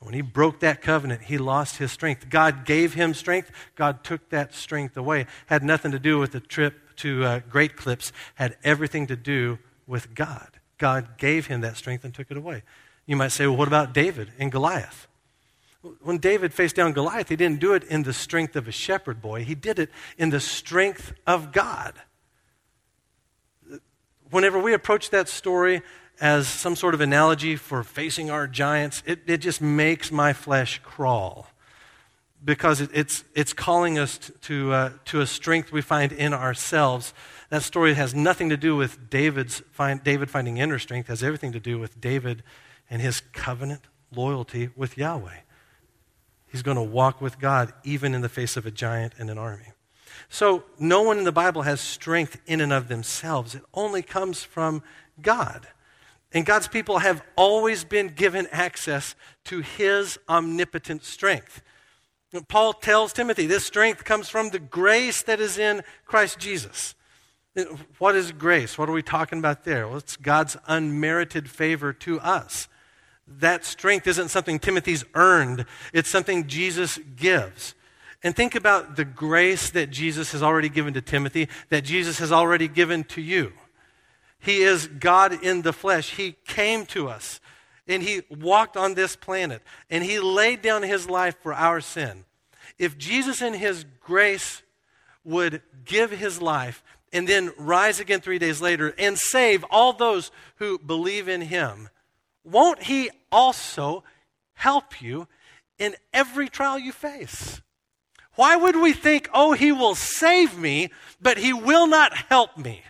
When 0.00 0.14
he 0.14 0.20
broke 0.20 0.58
that 0.60 0.82
covenant, 0.82 1.22
he 1.22 1.38
lost 1.38 1.76
his 1.76 1.92
strength. 1.92 2.28
God 2.28 2.64
gave 2.64 2.94
him 2.94 3.14
strength. 3.14 3.52
God 3.76 4.02
took 4.02 4.30
that 4.30 4.52
strength 4.52 4.96
away. 4.96 5.26
Had 5.46 5.62
nothing 5.62 5.92
to 5.92 6.00
do 6.00 6.18
with 6.18 6.32
the 6.32 6.40
trip 6.40 6.96
to 6.96 7.24
uh, 7.24 7.40
Great 7.48 7.76
Clips. 7.76 8.12
Had 8.34 8.56
everything 8.64 9.06
to 9.06 9.16
do 9.16 9.60
with 9.86 10.12
God. 10.12 10.58
God 10.76 11.18
gave 11.18 11.46
him 11.46 11.60
that 11.60 11.76
strength 11.76 12.04
and 12.04 12.12
took 12.12 12.32
it 12.32 12.36
away. 12.36 12.64
You 13.06 13.14
might 13.14 13.30
say, 13.30 13.46
well, 13.46 13.56
what 13.56 13.68
about 13.68 13.94
David 13.94 14.32
and 14.40 14.50
Goliath? 14.50 15.06
When 16.00 16.18
David 16.18 16.54
faced 16.54 16.76
down 16.76 16.92
Goliath, 16.92 17.28
he 17.28 17.36
didn't 17.36 17.60
do 17.60 17.74
it 17.74 17.82
in 17.84 18.04
the 18.04 18.12
strength 18.12 18.54
of 18.54 18.68
a 18.68 18.72
shepherd 18.72 19.20
boy. 19.20 19.44
He 19.44 19.56
did 19.56 19.78
it 19.78 19.90
in 20.16 20.30
the 20.30 20.38
strength 20.38 21.12
of 21.26 21.52
God. 21.52 21.94
Whenever 24.30 24.58
we 24.58 24.72
approach 24.72 25.10
that 25.10 25.28
story 25.28 25.82
as 26.20 26.46
some 26.46 26.76
sort 26.76 26.94
of 26.94 27.00
analogy 27.00 27.56
for 27.56 27.82
facing 27.82 28.30
our 28.30 28.46
giants, 28.46 29.02
it, 29.06 29.20
it 29.26 29.38
just 29.38 29.60
makes 29.60 30.12
my 30.12 30.32
flesh 30.32 30.80
crawl 30.84 31.48
because 32.44 32.80
it, 32.80 32.90
it's, 32.92 33.24
it's 33.34 33.52
calling 33.52 33.98
us 33.98 34.30
to, 34.42 34.72
uh, 34.72 34.90
to 35.06 35.20
a 35.20 35.26
strength 35.26 35.72
we 35.72 35.80
find 35.82 36.12
in 36.12 36.32
ourselves. 36.32 37.12
That 37.50 37.62
story 37.62 37.94
has 37.94 38.14
nothing 38.14 38.48
to 38.50 38.56
do 38.56 38.76
with 38.76 39.10
David's 39.10 39.60
find, 39.72 40.02
David 40.02 40.30
finding 40.30 40.58
inner 40.58 40.78
strength, 40.78 41.06
it 41.06 41.12
has 41.12 41.22
everything 41.22 41.52
to 41.52 41.60
do 41.60 41.78
with 41.78 42.00
David 42.00 42.42
and 42.88 43.02
his 43.02 43.20
covenant 43.32 43.82
loyalty 44.14 44.70
with 44.76 44.96
Yahweh. 44.96 45.40
He's 46.52 46.62
going 46.62 46.76
to 46.76 46.82
walk 46.82 47.22
with 47.22 47.40
God 47.40 47.72
even 47.82 48.14
in 48.14 48.20
the 48.20 48.28
face 48.28 48.58
of 48.58 48.66
a 48.66 48.70
giant 48.70 49.14
and 49.18 49.30
an 49.30 49.38
army. 49.38 49.72
So, 50.28 50.64
no 50.78 51.00
one 51.00 51.16
in 51.16 51.24
the 51.24 51.32
Bible 51.32 51.62
has 51.62 51.80
strength 51.80 52.38
in 52.46 52.60
and 52.60 52.72
of 52.72 52.88
themselves. 52.88 53.54
It 53.54 53.62
only 53.72 54.02
comes 54.02 54.42
from 54.42 54.82
God. 55.20 55.66
And 56.30 56.44
God's 56.44 56.68
people 56.68 56.98
have 56.98 57.22
always 57.36 57.84
been 57.84 58.08
given 58.08 58.46
access 58.52 59.14
to 59.44 59.60
his 59.60 60.18
omnipotent 60.28 61.04
strength. 61.04 61.62
Paul 62.48 62.74
tells 62.74 63.14
Timothy 63.14 63.46
this 63.46 63.66
strength 63.66 64.04
comes 64.04 64.28
from 64.28 64.50
the 64.50 64.58
grace 64.58 65.22
that 65.22 65.40
is 65.40 65.56
in 65.56 65.82
Christ 66.04 66.38
Jesus. 66.38 66.94
What 67.98 68.14
is 68.14 68.32
grace? 68.32 68.76
What 68.76 68.90
are 68.90 68.92
we 68.92 69.02
talking 69.02 69.38
about 69.38 69.64
there? 69.64 69.88
Well, 69.88 69.98
it's 69.98 70.16
God's 70.18 70.58
unmerited 70.66 71.48
favor 71.48 71.94
to 71.94 72.20
us 72.20 72.68
that 73.26 73.64
strength 73.64 74.06
isn't 74.06 74.28
something 74.28 74.58
Timothy's 74.58 75.04
earned, 75.14 75.66
it's 75.92 76.08
something 76.08 76.46
Jesus 76.46 76.98
gives. 77.16 77.74
And 78.22 78.36
think 78.36 78.54
about 78.54 78.96
the 78.96 79.04
grace 79.04 79.70
that 79.70 79.90
Jesus 79.90 80.32
has 80.32 80.42
already 80.42 80.68
given 80.68 80.94
to 80.94 81.00
Timothy, 81.00 81.48
that 81.70 81.82
Jesus 81.84 82.18
has 82.20 82.30
already 82.30 82.68
given 82.68 83.02
to 83.04 83.20
you. 83.20 83.52
He 84.38 84.62
is 84.62 84.86
God 84.86 85.42
in 85.44 85.62
the 85.62 85.72
flesh. 85.72 86.16
He 86.16 86.36
came 86.46 86.86
to 86.86 87.08
us 87.08 87.40
and 87.88 88.02
he 88.02 88.22
walked 88.30 88.76
on 88.76 88.94
this 88.94 89.16
planet 89.16 89.62
and 89.90 90.04
he 90.04 90.18
laid 90.18 90.62
down 90.62 90.82
his 90.82 91.08
life 91.08 91.36
for 91.42 91.52
our 91.52 91.80
sin. 91.80 92.24
If 92.78 92.96
Jesus, 92.98 93.42
in 93.42 93.54
his 93.54 93.84
grace, 94.00 94.62
would 95.24 95.62
give 95.84 96.10
his 96.10 96.42
life 96.42 96.82
and 97.12 97.28
then 97.28 97.52
rise 97.56 98.00
again 98.00 98.20
three 98.20 98.38
days 98.38 98.60
later 98.60 98.94
and 98.98 99.18
save 99.18 99.64
all 99.70 99.92
those 99.92 100.30
who 100.56 100.78
believe 100.78 101.28
in 101.28 101.42
him, 101.42 101.88
won't 102.44 102.84
He 102.84 103.10
also 103.30 104.04
help 104.54 105.00
you 105.00 105.28
in 105.78 105.96
every 106.12 106.48
trial 106.48 106.78
you 106.78 106.92
face? 106.92 107.60
Why 108.34 108.56
would 108.56 108.76
we 108.76 108.92
think, 108.92 109.28
oh, 109.34 109.52
He 109.52 109.72
will 109.72 109.94
save 109.94 110.58
me, 110.58 110.90
but 111.20 111.38
He 111.38 111.52
will 111.52 111.86
not 111.86 112.16
help 112.28 112.56
me? 112.56 112.82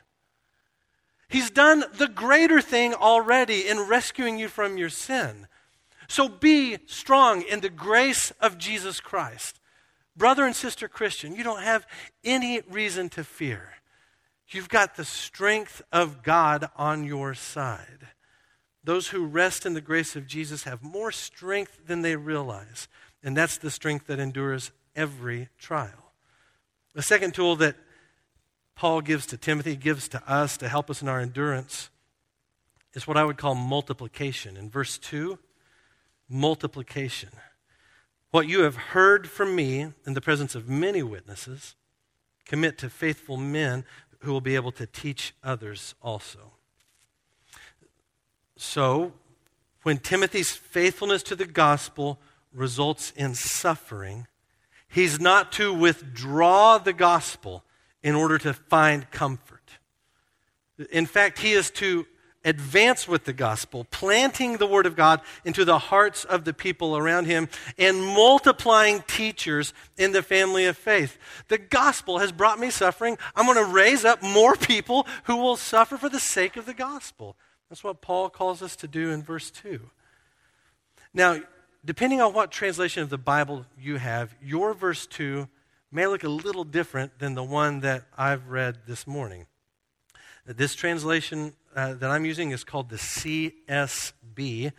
He's 1.28 1.50
done 1.50 1.84
the 1.94 2.08
greater 2.08 2.60
thing 2.60 2.92
already 2.92 3.66
in 3.66 3.88
rescuing 3.88 4.38
you 4.38 4.48
from 4.48 4.76
your 4.76 4.90
sin. 4.90 5.46
So 6.06 6.28
be 6.28 6.76
strong 6.86 7.40
in 7.40 7.60
the 7.60 7.70
grace 7.70 8.32
of 8.32 8.58
Jesus 8.58 9.00
Christ. 9.00 9.58
Brother 10.14 10.44
and 10.44 10.54
sister 10.54 10.88
Christian, 10.88 11.34
you 11.34 11.42
don't 11.42 11.62
have 11.62 11.86
any 12.22 12.60
reason 12.68 13.08
to 13.10 13.24
fear. 13.24 13.70
You've 14.48 14.68
got 14.68 14.96
the 14.96 15.06
strength 15.06 15.80
of 15.90 16.22
God 16.22 16.68
on 16.76 17.04
your 17.04 17.32
side. 17.32 18.08
Those 18.84 19.08
who 19.08 19.26
rest 19.26 19.64
in 19.64 19.74
the 19.74 19.80
grace 19.80 20.16
of 20.16 20.26
Jesus 20.26 20.64
have 20.64 20.82
more 20.82 21.12
strength 21.12 21.86
than 21.86 22.02
they 22.02 22.16
realize. 22.16 22.88
And 23.22 23.36
that's 23.36 23.58
the 23.58 23.70
strength 23.70 24.08
that 24.08 24.18
endures 24.18 24.72
every 24.96 25.48
trial. 25.58 26.12
The 26.94 27.02
second 27.02 27.34
tool 27.34 27.56
that 27.56 27.76
Paul 28.74 29.00
gives 29.00 29.26
to 29.26 29.36
Timothy, 29.36 29.76
gives 29.76 30.08
to 30.08 30.22
us 30.30 30.56
to 30.56 30.68
help 30.68 30.90
us 30.90 31.02
in 31.02 31.08
our 31.08 31.20
endurance, 31.20 31.90
is 32.94 33.06
what 33.06 33.16
I 33.16 33.24
would 33.24 33.38
call 33.38 33.54
multiplication. 33.54 34.56
In 34.56 34.68
verse 34.68 34.98
2, 34.98 35.38
multiplication. 36.28 37.30
What 38.30 38.48
you 38.48 38.62
have 38.62 38.76
heard 38.76 39.28
from 39.28 39.54
me 39.54 39.92
in 40.06 40.14
the 40.14 40.20
presence 40.20 40.54
of 40.54 40.68
many 40.68 41.02
witnesses, 41.02 41.76
commit 42.44 42.78
to 42.78 42.90
faithful 42.90 43.36
men 43.36 43.84
who 44.20 44.32
will 44.32 44.40
be 44.40 44.54
able 44.54 44.72
to 44.72 44.86
teach 44.86 45.34
others 45.42 45.94
also. 46.02 46.52
So, 48.62 49.12
when 49.82 49.98
Timothy's 49.98 50.52
faithfulness 50.52 51.24
to 51.24 51.34
the 51.34 51.46
gospel 51.46 52.20
results 52.54 53.12
in 53.16 53.34
suffering, 53.34 54.28
he's 54.88 55.18
not 55.18 55.50
to 55.52 55.74
withdraw 55.74 56.78
the 56.78 56.92
gospel 56.92 57.64
in 58.04 58.14
order 58.14 58.38
to 58.38 58.52
find 58.54 59.10
comfort. 59.10 59.68
In 60.92 61.06
fact, 61.06 61.40
he 61.40 61.52
is 61.54 61.72
to 61.72 62.06
advance 62.44 63.08
with 63.08 63.24
the 63.24 63.32
gospel, 63.32 63.84
planting 63.90 64.58
the 64.58 64.66
word 64.68 64.86
of 64.86 64.94
God 64.94 65.22
into 65.44 65.64
the 65.64 65.78
hearts 65.80 66.24
of 66.24 66.44
the 66.44 66.54
people 66.54 66.96
around 66.96 67.24
him 67.24 67.48
and 67.78 68.00
multiplying 68.00 69.02
teachers 69.08 69.74
in 69.98 70.12
the 70.12 70.22
family 70.22 70.66
of 70.66 70.78
faith. 70.78 71.18
The 71.48 71.58
gospel 71.58 72.18
has 72.20 72.30
brought 72.30 72.60
me 72.60 72.70
suffering. 72.70 73.18
I'm 73.34 73.46
going 73.46 73.58
to 73.58 73.74
raise 73.74 74.04
up 74.04 74.22
more 74.22 74.54
people 74.54 75.04
who 75.24 75.36
will 75.38 75.56
suffer 75.56 75.98
for 75.98 76.08
the 76.08 76.20
sake 76.20 76.56
of 76.56 76.64
the 76.64 76.74
gospel. 76.74 77.36
That's 77.72 77.82
what 77.82 78.02
Paul 78.02 78.28
calls 78.28 78.60
us 78.60 78.76
to 78.76 78.86
do 78.86 79.08
in 79.12 79.22
verse 79.22 79.50
2. 79.50 79.80
Now, 81.14 81.40
depending 81.82 82.20
on 82.20 82.34
what 82.34 82.50
translation 82.50 83.02
of 83.02 83.08
the 83.08 83.16
Bible 83.16 83.64
you 83.80 83.96
have, 83.96 84.34
your 84.42 84.74
verse 84.74 85.06
2 85.06 85.48
may 85.90 86.06
look 86.06 86.22
a 86.22 86.28
little 86.28 86.64
different 86.64 87.18
than 87.18 87.34
the 87.34 87.42
one 87.42 87.80
that 87.80 88.02
I've 88.14 88.48
read 88.48 88.80
this 88.86 89.06
morning. 89.06 89.46
This 90.44 90.74
translation 90.74 91.54
uh, 91.74 91.94
that 91.94 92.10
I'm 92.10 92.26
using 92.26 92.50
is 92.50 92.62
called 92.62 92.90
the 92.90 92.96
CSB. 92.96 94.72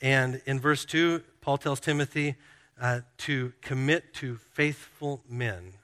And 0.00 0.40
in 0.46 0.58
verse 0.58 0.86
2, 0.86 1.22
Paul 1.42 1.58
tells 1.58 1.78
Timothy 1.78 2.36
uh, 2.80 3.00
to 3.18 3.52
commit 3.60 4.14
to 4.14 4.36
faithful 4.36 5.22
men 5.28 5.74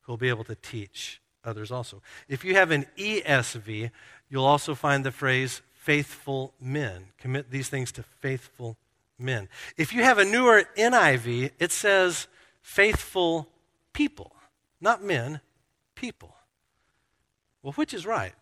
who 0.00 0.12
will 0.12 0.16
be 0.16 0.30
able 0.30 0.44
to 0.44 0.54
teach 0.54 1.20
others 1.44 1.70
also. 1.70 2.00
If 2.26 2.42
you 2.42 2.54
have 2.54 2.70
an 2.70 2.86
ESV, 2.96 3.90
you'll 4.30 4.46
also 4.46 4.74
find 4.74 5.04
the 5.04 5.12
phrase 5.12 5.60
faithful 5.86 6.52
men. 6.60 7.04
Commit 7.16 7.52
these 7.52 7.68
things 7.68 7.92
to 7.92 8.02
faithful 8.02 8.76
men. 9.20 9.48
If 9.76 9.94
you 9.94 10.02
have 10.02 10.18
a 10.18 10.24
newer 10.24 10.64
NIV, 10.76 11.52
it 11.60 11.70
says 11.70 12.26
faithful 12.60 13.46
people, 13.92 14.34
not 14.80 15.04
men, 15.04 15.40
people. 15.94 16.34
Well, 17.62 17.72
which 17.74 17.94
is 17.94 18.04
right? 18.04 18.34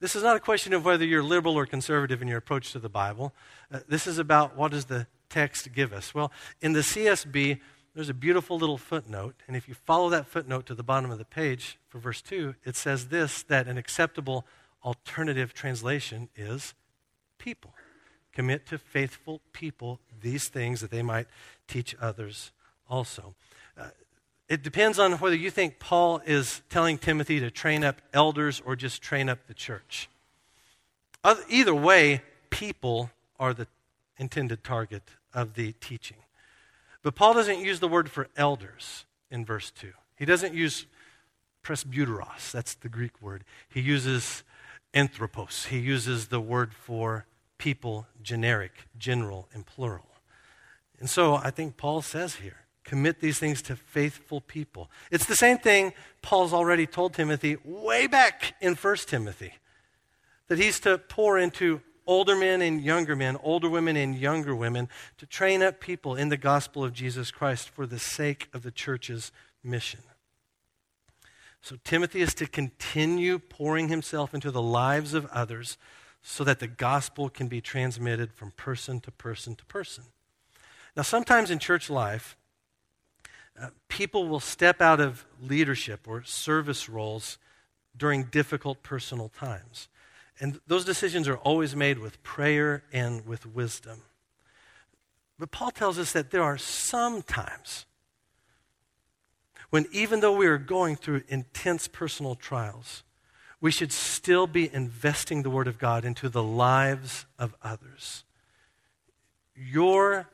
This 0.00 0.16
is 0.16 0.24
not 0.24 0.34
a 0.34 0.40
question 0.40 0.72
of 0.72 0.84
whether 0.84 1.04
you're 1.04 1.22
liberal 1.22 1.54
or 1.54 1.64
conservative 1.64 2.22
in 2.22 2.26
your 2.26 2.38
approach 2.38 2.72
to 2.72 2.80
the 2.80 2.88
Bible. 2.88 3.32
Uh, 3.72 3.78
this 3.88 4.08
is 4.08 4.18
about 4.18 4.56
what 4.56 4.72
does 4.72 4.86
the 4.86 5.06
text 5.30 5.72
give 5.72 5.92
us? 5.92 6.12
Well, 6.12 6.32
in 6.60 6.72
the 6.72 6.80
CSB, 6.80 7.60
there's 7.94 8.08
a 8.08 8.14
beautiful 8.14 8.58
little 8.58 8.78
footnote, 8.78 9.36
and 9.46 9.56
if 9.56 9.68
you 9.68 9.74
follow 9.74 10.10
that 10.10 10.26
footnote 10.26 10.66
to 10.66 10.74
the 10.74 10.82
bottom 10.82 11.12
of 11.12 11.18
the 11.18 11.24
page 11.24 11.78
for 11.88 11.98
verse 12.00 12.20
2, 12.20 12.56
it 12.64 12.74
says 12.74 13.08
this 13.08 13.44
that 13.44 13.68
an 13.68 13.78
acceptable 13.78 14.44
alternative 14.84 15.54
translation 15.54 16.28
is 16.36 16.74
people. 17.38 17.74
Commit 18.32 18.66
to 18.66 18.78
faithful 18.78 19.40
people 19.52 20.00
these 20.20 20.48
things 20.48 20.80
that 20.80 20.90
they 20.90 21.02
might 21.02 21.26
teach 21.66 21.96
others 22.00 22.52
also. 22.88 23.34
Uh, 23.76 23.88
it 24.48 24.62
depends 24.62 24.98
on 24.98 25.12
whether 25.14 25.36
you 25.36 25.50
think 25.50 25.78
Paul 25.78 26.22
is 26.24 26.62
telling 26.70 26.98
Timothy 26.98 27.40
to 27.40 27.50
train 27.50 27.84
up 27.84 28.00
elders 28.14 28.62
or 28.64 28.76
just 28.76 29.02
train 29.02 29.28
up 29.28 29.46
the 29.46 29.54
church. 29.54 30.08
Either 31.50 31.74
way, 31.74 32.22
people 32.48 33.10
are 33.38 33.52
the 33.52 33.66
intended 34.16 34.64
target 34.64 35.02
of 35.34 35.54
the 35.54 35.72
teaching. 35.80 36.16
But 37.02 37.14
Paul 37.14 37.34
doesn't 37.34 37.60
use 37.60 37.80
the 37.80 37.88
word 37.88 38.10
for 38.10 38.28
elders 38.36 39.04
in 39.30 39.44
verse 39.44 39.70
2. 39.70 39.92
He 40.16 40.24
doesn't 40.24 40.54
use 40.54 40.86
presbyteros, 41.62 42.50
that's 42.50 42.74
the 42.74 42.88
Greek 42.88 43.20
word. 43.20 43.44
He 43.68 43.80
uses 43.80 44.42
anthropos. 44.94 45.66
He 45.66 45.78
uses 45.78 46.28
the 46.28 46.40
word 46.40 46.74
for 46.74 47.26
people, 47.58 48.06
generic, 48.22 48.88
general, 48.98 49.48
and 49.52 49.66
plural. 49.66 50.06
And 50.98 51.08
so 51.08 51.36
I 51.36 51.50
think 51.50 51.76
Paul 51.76 52.02
says 52.02 52.36
here 52.36 52.64
commit 52.84 53.20
these 53.20 53.38
things 53.38 53.60
to 53.60 53.76
faithful 53.76 54.40
people. 54.40 54.90
It's 55.10 55.26
the 55.26 55.36
same 55.36 55.58
thing 55.58 55.92
Paul's 56.22 56.54
already 56.54 56.86
told 56.86 57.12
Timothy 57.12 57.58
way 57.62 58.06
back 58.06 58.54
in 58.62 58.74
1 58.74 58.96
Timothy 59.06 59.52
that 60.48 60.58
he's 60.58 60.80
to 60.80 60.96
pour 60.96 61.38
into 61.38 61.82
older 62.06 62.34
men 62.34 62.62
and 62.62 62.80
younger 62.80 63.14
men, 63.14 63.36
older 63.42 63.68
women 63.68 63.94
and 63.94 64.16
younger 64.16 64.56
women, 64.56 64.88
to 65.18 65.26
train 65.26 65.62
up 65.62 65.80
people 65.80 66.16
in 66.16 66.30
the 66.30 66.38
gospel 66.38 66.82
of 66.82 66.94
Jesus 66.94 67.30
Christ 67.30 67.68
for 67.68 67.86
the 67.86 67.98
sake 67.98 68.48
of 68.54 68.62
the 68.62 68.70
church's 68.70 69.30
mission. 69.62 70.00
So 71.60 71.76
Timothy 71.84 72.20
is 72.20 72.34
to 72.34 72.46
continue 72.46 73.38
pouring 73.38 73.88
himself 73.88 74.34
into 74.34 74.50
the 74.50 74.62
lives 74.62 75.14
of 75.14 75.26
others 75.26 75.76
so 76.22 76.44
that 76.44 76.60
the 76.60 76.66
gospel 76.66 77.28
can 77.28 77.48
be 77.48 77.60
transmitted 77.60 78.32
from 78.32 78.52
person 78.52 79.00
to 79.00 79.10
person 79.10 79.54
to 79.56 79.64
person. 79.66 80.04
Now, 80.96 81.02
sometimes 81.02 81.50
in 81.50 81.58
church 81.58 81.90
life, 81.90 82.36
uh, 83.60 83.68
people 83.88 84.28
will 84.28 84.40
step 84.40 84.80
out 84.80 85.00
of 85.00 85.24
leadership 85.40 86.06
or 86.06 86.22
service 86.22 86.88
roles 86.88 87.38
during 87.96 88.24
difficult 88.24 88.82
personal 88.82 89.28
times. 89.28 89.88
And 90.40 90.60
those 90.66 90.84
decisions 90.84 91.26
are 91.26 91.38
always 91.38 91.74
made 91.74 91.98
with 91.98 92.22
prayer 92.22 92.84
and 92.92 93.26
with 93.26 93.44
wisdom. 93.46 94.02
But 95.38 95.50
Paul 95.50 95.70
tells 95.70 95.98
us 95.98 96.12
that 96.12 96.30
there 96.30 96.42
are 96.42 96.58
some 96.58 97.22
times 97.22 97.86
when, 99.70 99.86
even 99.92 100.20
though 100.20 100.36
we 100.36 100.46
are 100.46 100.58
going 100.58 100.96
through 100.96 101.22
intense 101.28 101.88
personal 101.88 102.34
trials, 102.34 103.02
we 103.60 103.70
should 103.70 103.92
still 103.92 104.46
be 104.46 104.72
investing 104.72 105.42
the 105.42 105.50
Word 105.50 105.66
of 105.66 105.78
God 105.78 106.04
into 106.04 106.28
the 106.28 106.42
lives 106.42 107.26
of 107.38 107.54
others. 107.62 108.24
Your 109.54 110.28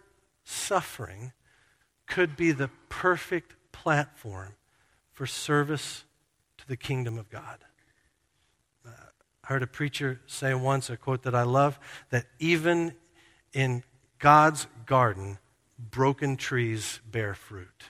suffering 0.44 1.32
could 2.06 2.36
be 2.36 2.52
the 2.52 2.68
perfect 2.88 3.54
platform 3.72 4.54
for 5.12 5.26
service 5.26 6.04
to 6.58 6.68
the 6.68 6.76
kingdom 6.76 7.18
of 7.18 7.30
God. 7.30 7.64
I 8.86 9.46
heard 9.48 9.62
a 9.62 9.66
preacher 9.66 10.20
say 10.26 10.54
once, 10.54 10.88
a 10.90 10.96
quote 10.96 11.22
that 11.22 11.34
I 11.34 11.42
love, 11.42 11.78
that 12.10 12.26
even 12.38 12.94
in 13.52 13.82
God's 14.18 14.66
garden, 14.86 15.38
broken 15.78 16.36
trees 16.36 17.00
bear 17.10 17.34
fruit. 17.34 17.84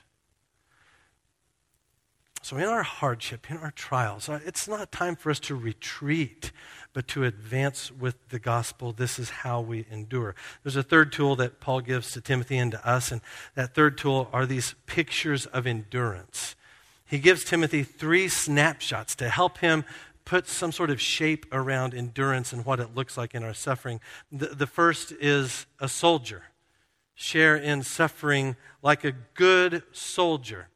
So, 2.45 2.59
in 2.59 2.65
our 2.65 2.83
hardship, 2.83 3.51
in 3.51 3.57
our 3.57 3.71
trials, 3.71 4.29
uh, 4.29 4.39
it's 4.45 4.69
not 4.69 4.93
time 4.93 5.17
for 5.17 5.31
us 5.31 5.41
to 5.41 5.55
retreat, 5.55 6.53
but 6.93 7.09
to 7.09 7.25
advance 7.25 7.91
with 7.91 8.17
the 8.29 8.39
gospel. 8.39 8.93
This 8.93 9.19
is 9.19 9.31
how 9.31 9.63
we 9.63 9.87
endure. 9.91 10.35
There's 10.63 10.77
a 10.77 10.83
third 10.83 11.11
tool 11.11 11.37
that 11.37 11.59
Paul 11.59 11.81
gives 11.81 12.13
to 12.13 12.21
Timothy 12.21 12.59
and 12.59 12.73
to 12.73 12.87
us, 12.87 13.11
and 13.11 13.23
that 13.55 13.75
third 13.75 13.97
tool 13.97 14.29
are 14.31 14.45
these 14.45 14.75
pictures 14.85 15.47
of 15.47 15.67
endurance. 15.67 16.55
He 17.07 17.19
gives 17.19 17.45
Timothy 17.45 17.83
three 17.83 18.29
snapshots 18.29 19.15
to 19.15 19.31
help 19.31 19.57
him 19.57 19.87
put 20.27 20.47
some 20.47 20.71
sort 20.71 20.91
of 20.91 21.01
shape 21.01 21.47
around 21.51 21.95
endurance 21.95 22.53
and 22.53 22.67
what 22.67 22.79
it 22.79 22.95
looks 22.95 23.17
like 23.17 23.35
in 23.35 23.43
our 23.43 23.55
suffering. 23.55 24.03
The, 24.31 24.49
the 24.49 24.67
first 24.67 25.13
is 25.13 25.65
a 25.81 25.89
soldier. 25.89 26.43
Share 27.15 27.57
in 27.57 27.83
suffering 27.83 28.57
like 28.83 29.03
a 29.03 29.13
good 29.13 29.83
soldier. 29.93 30.69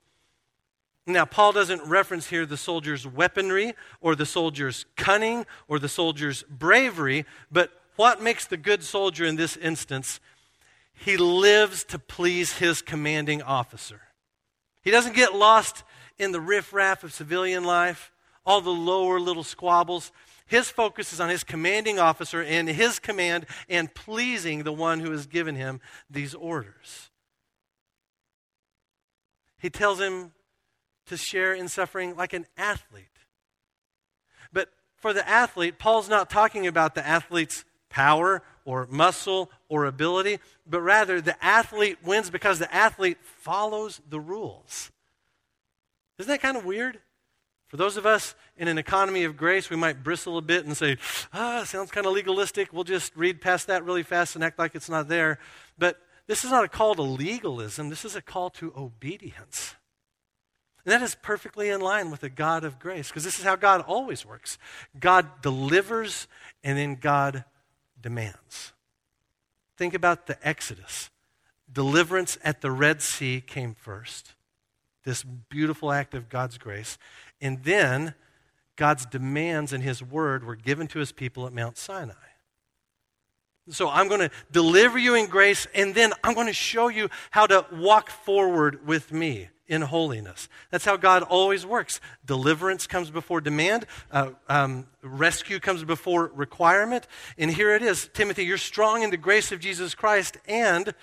Now, 1.08 1.24
Paul 1.24 1.52
doesn't 1.52 1.82
reference 1.84 2.26
here 2.26 2.44
the 2.44 2.58
soldier's 2.58 3.06
weaponry 3.06 3.72
or 4.02 4.14
the 4.14 4.26
soldier's 4.26 4.84
cunning 4.94 5.46
or 5.66 5.78
the 5.78 5.88
soldier's 5.88 6.42
bravery, 6.42 7.24
but 7.50 7.72
what 7.96 8.22
makes 8.22 8.46
the 8.46 8.58
good 8.58 8.84
soldier 8.84 9.24
in 9.24 9.36
this 9.36 9.56
instance? 9.56 10.20
He 10.92 11.16
lives 11.16 11.82
to 11.84 11.98
please 11.98 12.58
his 12.58 12.82
commanding 12.82 13.40
officer. 13.40 14.02
He 14.82 14.90
doesn't 14.90 15.16
get 15.16 15.34
lost 15.34 15.82
in 16.18 16.32
the 16.32 16.42
riffraff 16.42 17.02
of 17.02 17.14
civilian 17.14 17.64
life, 17.64 18.12
all 18.44 18.60
the 18.60 18.68
lower 18.68 19.18
little 19.18 19.44
squabbles. 19.44 20.12
His 20.46 20.68
focus 20.68 21.14
is 21.14 21.20
on 21.20 21.30
his 21.30 21.42
commanding 21.42 21.98
officer 21.98 22.42
and 22.42 22.68
his 22.68 22.98
command 22.98 23.46
and 23.70 23.94
pleasing 23.94 24.62
the 24.62 24.72
one 24.74 25.00
who 25.00 25.10
has 25.12 25.26
given 25.26 25.54
him 25.54 25.80
these 26.10 26.34
orders. 26.34 27.08
He 29.58 29.70
tells 29.70 30.00
him 30.00 30.32
to 31.08 31.16
share 31.16 31.52
in 31.52 31.68
suffering 31.68 32.16
like 32.16 32.32
an 32.32 32.46
athlete. 32.56 33.06
But 34.52 34.70
for 34.96 35.12
the 35.12 35.28
athlete, 35.28 35.78
Paul's 35.78 36.08
not 36.08 36.30
talking 36.30 36.66
about 36.66 36.94
the 36.94 37.06
athlete's 37.06 37.64
power 37.88 38.42
or 38.64 38.86
muscle 38.90 39.50
or 39.68 39.84
ability, 39.86 40.38
but 40.66 40.80
rather 40.80 41.20
the 41.20 41.42
athlete 41.44 41.98
wins 42.04 42.30
because 42.30 42.58
the 42.58 42.72
athlete 42.74 43.18
follows 43.22 44.00
the 44.08 44.20
rules. 44.20 44.90
Isn't 46.18 46.30
that 46.30 46.40
kind 46.40 46.56
of 46.56 46.64
weird? 46.64 47.00
For 47.68 47.76
those 47.76 47.96
of 47.96 48.06
us 48.06 48.34
in 48.56 48.66
an 48.66 48.78
economy 48.78 49.24
of 49.24 49.36
grace, 49.36 49.68
we 49.68 49.76
might 49.76 50.02
bristle 50.02 50.38
a 50.38 50.42
bit 50.42 50.64
and 50.64 50.76
say, 50.76 50.96
ah, 51.34 51.64
sounds 51.64 51.90
kind 51.90 52.06
of 52.06 52.14
legalistic. 52.14 52.72
We'll 52.72 52.84
just 52.84 53.14
read 53.14 53.40
past 53.40 53.66
that 53.66 53.84
really 53.84 54.02
fast 54.02 54.34
and 54.34 54.42
act 54.42 54.58
like 54.58 54.74
it's 54.74 54.88
not 54.88 55.08
there. 55.08 55.38
But 55.76 55.98
this 56.26 56.44
is 56.44 56.50
not 56.50 56.64
a 56.64 56.68
call 56.68 56.94
to 56.94 57.02
legalism, 57.02 57.90
this 57.90 58.04
is 58.04 58.16
a 58.16 58.22
call 58.22 58.50
to 58.50 58.72
obedience. 58.76 59.74
And 60.88 60.94
that 60.94 61.05
is 61.05 61.16
perfectly 61.16 61.68
in 61.68 61.83
line 61.83 62.11
with 62.11 62.20
the 62.20 62.31
God 62.31 62.64
of 62.64 62.79
grace, 62.79 63.09
because 63.09 63.22
this 63.22 63.38
is 63.38 63.44
how 63.44 63.57
God 63.57 63.83
always 63.83 64.24
works 64.24 64.57
God 64.98 65.42
delivers, 65.42 66.27
and 66.64 66.79
then 66.79 66.94
God 66.94 67.44
demands. 68.01 68.72
Think 69.77 69.92
about 69.92 70.29
the 70.29 70.38
Exodus. 70.42 71.11
Deliverance 71.70 72.38
at 72.42 72.62
the 72.62 72.70
Red 72.70 73.03
Sea 73.03 73.42
came 73.46 73.74
first, 73.74 74.33
this 75.05 75.22
beautiful 75.22 75.92
act 75.92 76.14
of 76.14 76.31
God's 76.31 76.57
grace. 76.57 76.96
And 77.38 77.64
then 77.64 78.14
God's 78.77 79.05
demands 79.05 79.74
and 79.74 79.83
his 79.83 80.03
word 80.03 80.42
were 80.42 80.57
given 80.57 80.87
to 80.87 81.01
his 81.01 81.12
people 81.12 81.46
at 81.46 81.53
Mount 81.53 81.77
Sinai. 81.77 82.14
So 83.68 83.90
I'm 83.90 84.09
going 84.09 84.20
to 84.27 84.31
deliver 84.51 84.96
you 84.96 85.16
in 85.16 85.27
grace, 85.27 85.66
and 85.74 85.94
then 85.94 86.14
I'm 86.24 86.33
going 86.33 86.46
to 86.46 86.55
show 86.55 86.88
you 86.88 87.11
how 87.31 87.46
to 87.46 87.66
walk 87.70 88.09
forward 88.09 88.87
with 88.87 89.12
me 89.12 89.51
in 89.68 89.83
holiness. 89.83 90.48
That's 90.70 90.85
how 90.85 90.96
God 90.96 91.22
always 91.22 91.64
works. 91.64 92.00
Deliverance 92.24 92.87
comes 92.87 93.11
before 93.11 93.40
demand, 93.40 93.87
uh, 94.11 94.31
um, 94.48 94.87
rescue 95.02 95.61
comes 95.61 95.85
before 95.85 96.31
requirement. 96.35 97.07
And 97.37 97.50
here 97.50 97.74
it 97.74 97.83
is 97.83 98.09
Timothy, 98.12 98.44
you're 98.44 98.59
strong 98.59 99.02
in 99.02 99.11
the 99.11 99.16
grace 99.16 99.52
of 99.52 99.61
Jesus 99.61 99.94
Christ 99.94 100.38
and 100.46 100.94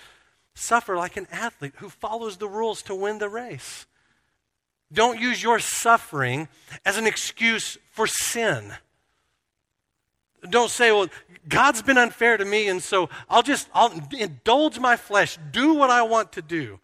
suffer 0.54 0.96
like 0.96 1.16
an 1.16 1.28
athlete 1.30 1.74
who 1.76 1.88
follows 1.88 2.38
the 2.38 2.48
rules 2.48 2.82
to 2.82 2.94
win 2.94 3.18
the 3.18 3.28
race. 3.28 3.86
Don't 4.92 5.20
use 5.20 5.42
your 5.42 5.58
suffering 5.58 6.48
as 6.84 6.96
an 6.96 7.06
excuse 7.06 7.76
for 7.90 8.06
sin. 8.06 8.72
Don't 10.48 10.70
say, 10.70 10.92
well, 10.92 11.08
God's 11.48 11.82
been 11.82 11.98
unfair 11.98 12.36
to 12.36 12.44
me, 12.44 12.68
and 12.68 12.82
so 12.82 13.08
I'll 13.28 13.42
just 13.42 13.68
I'll 13.74 13.92
indulge 14.16 14.78
my 14.78 14.96
flesh, 14.96 15.38
do 15.50 15.74
what 15.74 15.90
I 15.90 16.02
want 16.02 16.32
to 16.32 16.42
do. 16.42 16.78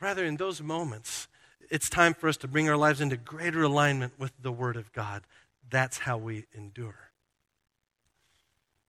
Rather, 0.00 0.24
in 0.24 0.36
those 0.36 0.62
moments, 0.62 1.28
it's 1.70 1.90
time 1.90 2.14
for 2.14 2.28
us 2.28 2.36
to 2.38 2.48
bring 2.48 2.68
our 2.68 2.76
lives 2.76 3.00
into 3.00 3.16
greater 3.16 3.62
alignment 3.62 4.18
with 4.18 4.32
the 4.40 4.52
Word 4.52 4.76
of 4.76 4.92
God. 4.92 5.22
That's 5.68 5.98
how 5.98 6.16
we 6.18 6.46
endure. 6.54 7.10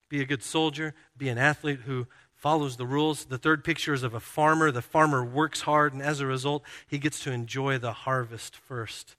Be 0.10 0.21
a 0.21 0.26
good 0.26 0.43
soldier, 0.43 0.93
be 1.17 1.30
an 1.30 1.38
athlete 1.38 1.82
who 1.86 2.08
follows 2.34 2.78
the 2.78 2.88
rules. 2.88 3.26
The 3.26 3.38
third 3.38 3.63
picture 3.63 3.93
is 3.93 4.04
of 4.04 4.13
a 4.13 4.19
farmer. 4.19 4.71
The 4.71 4.82
farmer 4.82 5.24
works 5.24 5.62
hard, 5.62 5.93
and 5.93 6.02
as 6.02 6.19
a 6.19 6.26
result, 6.26 6.63
he 6.88 6.97
gets 6.97 7.19
to 7.21 7.32
enjoy 7.32 7.78
the 7.78 7.93
harvest 7.93 8.56
first. 8.56 9.15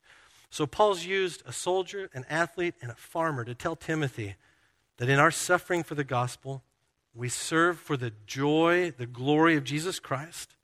So, 0.50 0.66
Paul's 0.66 1.06
used 1.06 1.42
a 1.46 1.52
soldier, 1.52 2.10
an 2.12 2.26
athlete, 2.28 2.74
and 2.82 2.90
a 2.90 2.96
farmer 2.96 3.44
to 3.44 3.54
tell 3.54 3.76
Timothy 3.76 4.34
that 4.98 5.08
in 5.08 5.18
our 5.18 5.30
suffering 5.30 5.82
for 5.82 5.94
the 5.94 6.04
gospel, 6.04 6.62
we 7.14 7.28
serve 7.28 7.78
for 7.78 7.96
the 7.96 8.12
joy, 8.26 8.90
the 8.90 9.06
glory 9.06 9.56
of 9.56 9.64
Jesus 9.64 9.98
Christ, 9.98 10.56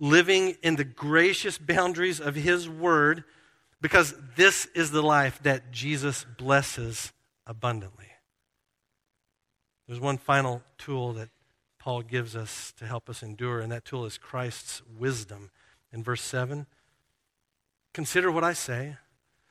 living 0.00 0.56
in 0.62 0.76
the 0.76 0.84
gracious 0.84 1.58
boundaries 1.58 2.20
of 2.20 2.34
his 2.34 2.68
word, 2.68 3.24
because 3.80 4.14
this 4.36 4.66
is 4.74 4.90
the 4.90 5.02
life 5.02 5.40
that 5.42 5.70
Jesus 5.70 6.24
blesses 6.38 7.12
abundantly. 7.46 8.08
There's 9.86 10.00
one 10.00 10.18
final 10.18 10.62
tool 10.78 11.12
that 11.14 11.28
Paul 11.78 12.02
gives 12.02 12.34
us 12.34 12.72
to 12.78 12.86
help 12.86 13.10
us 13.10 13.22
endure, 13.22 13.60
and 13.60 13.70
that 13.70 13.84
tool 13.84 14.06
is 14.06 14.16
Christ's 14.16 14.80
wisdom. 14.98 15.50
In 15.92 16.02
verse 16.02 16.22
7, 16.22 16.66
consider 17.92 18.32
what 18.32 18.42
I 18.42 18.54
say, 18.54 18.96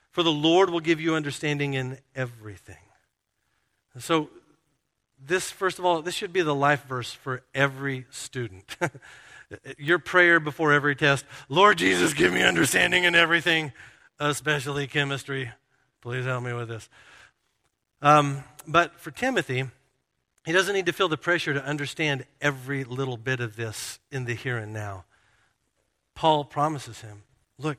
for 0.09 0.23
the 0.23 0.31
Lord 0.31 0.69
will 0.69 0.79
give 0.79 0.99
you 0.99 1.15
understanding 1.15 1.73
in 1.73 1.99
everything. 2.15 2.75
so, 3.99 4.29
this, 5.25 5.51
first 5.51 5.79
of 5.79 5.85
all, 5.85 6.01
this 6.01 6.15
should 6.15 6.33
be 6.33 6.41
the 6.41 6.55
life 6.55 6.85
verse 6.85 7.13
for 7.13 7.43
every 7.53 8.05
student. 8.09 8.75
Your 9.77 9.99
prayer 9.99 10.39
before 10.39 10.73
every 10.73 10.95
test 10.95 11.25
Lord 11.49 11.77
Jesus, 11.77 12.13
give 12.13 12.33
me 12.33 12.43
understanding 12.43 13.03
in 13.03 13.15
everything, 13.15 13.71
especially 14.19 14.87
chemistry. 14.87 15.51
Please 16.01 16.25
help 16.25 16.43
me 16.43 16.53
with 16.53 16.69
this. 16.69 16.89
Um, 18.01 18.43
but 18.67 18.99
for 18.99 19.11
Timothy, 19.11 19.65
he 20.45 20.51
doesn't 20.51 20.73
need 20.73 20.85
to 20.87 20.93
feel 20.93 21.07
the 21.07 21.17
pressure 21.17 21.53
to 21.53 21.63
understand 21.63 22.25
every 22.41 22.83
little 22.83 23.17
bit 23.17 23.39
of 23.39 23.55
this 23.55 23.99
in 24.11 24.25
the 24.25 24.33
here 24.33 24.57
and 24.57 24.73
now. 24.73 25.05
Paul 26.15 26.43
promises 26.43 27.01
him 27.01 27.23
look, 27.57 27.77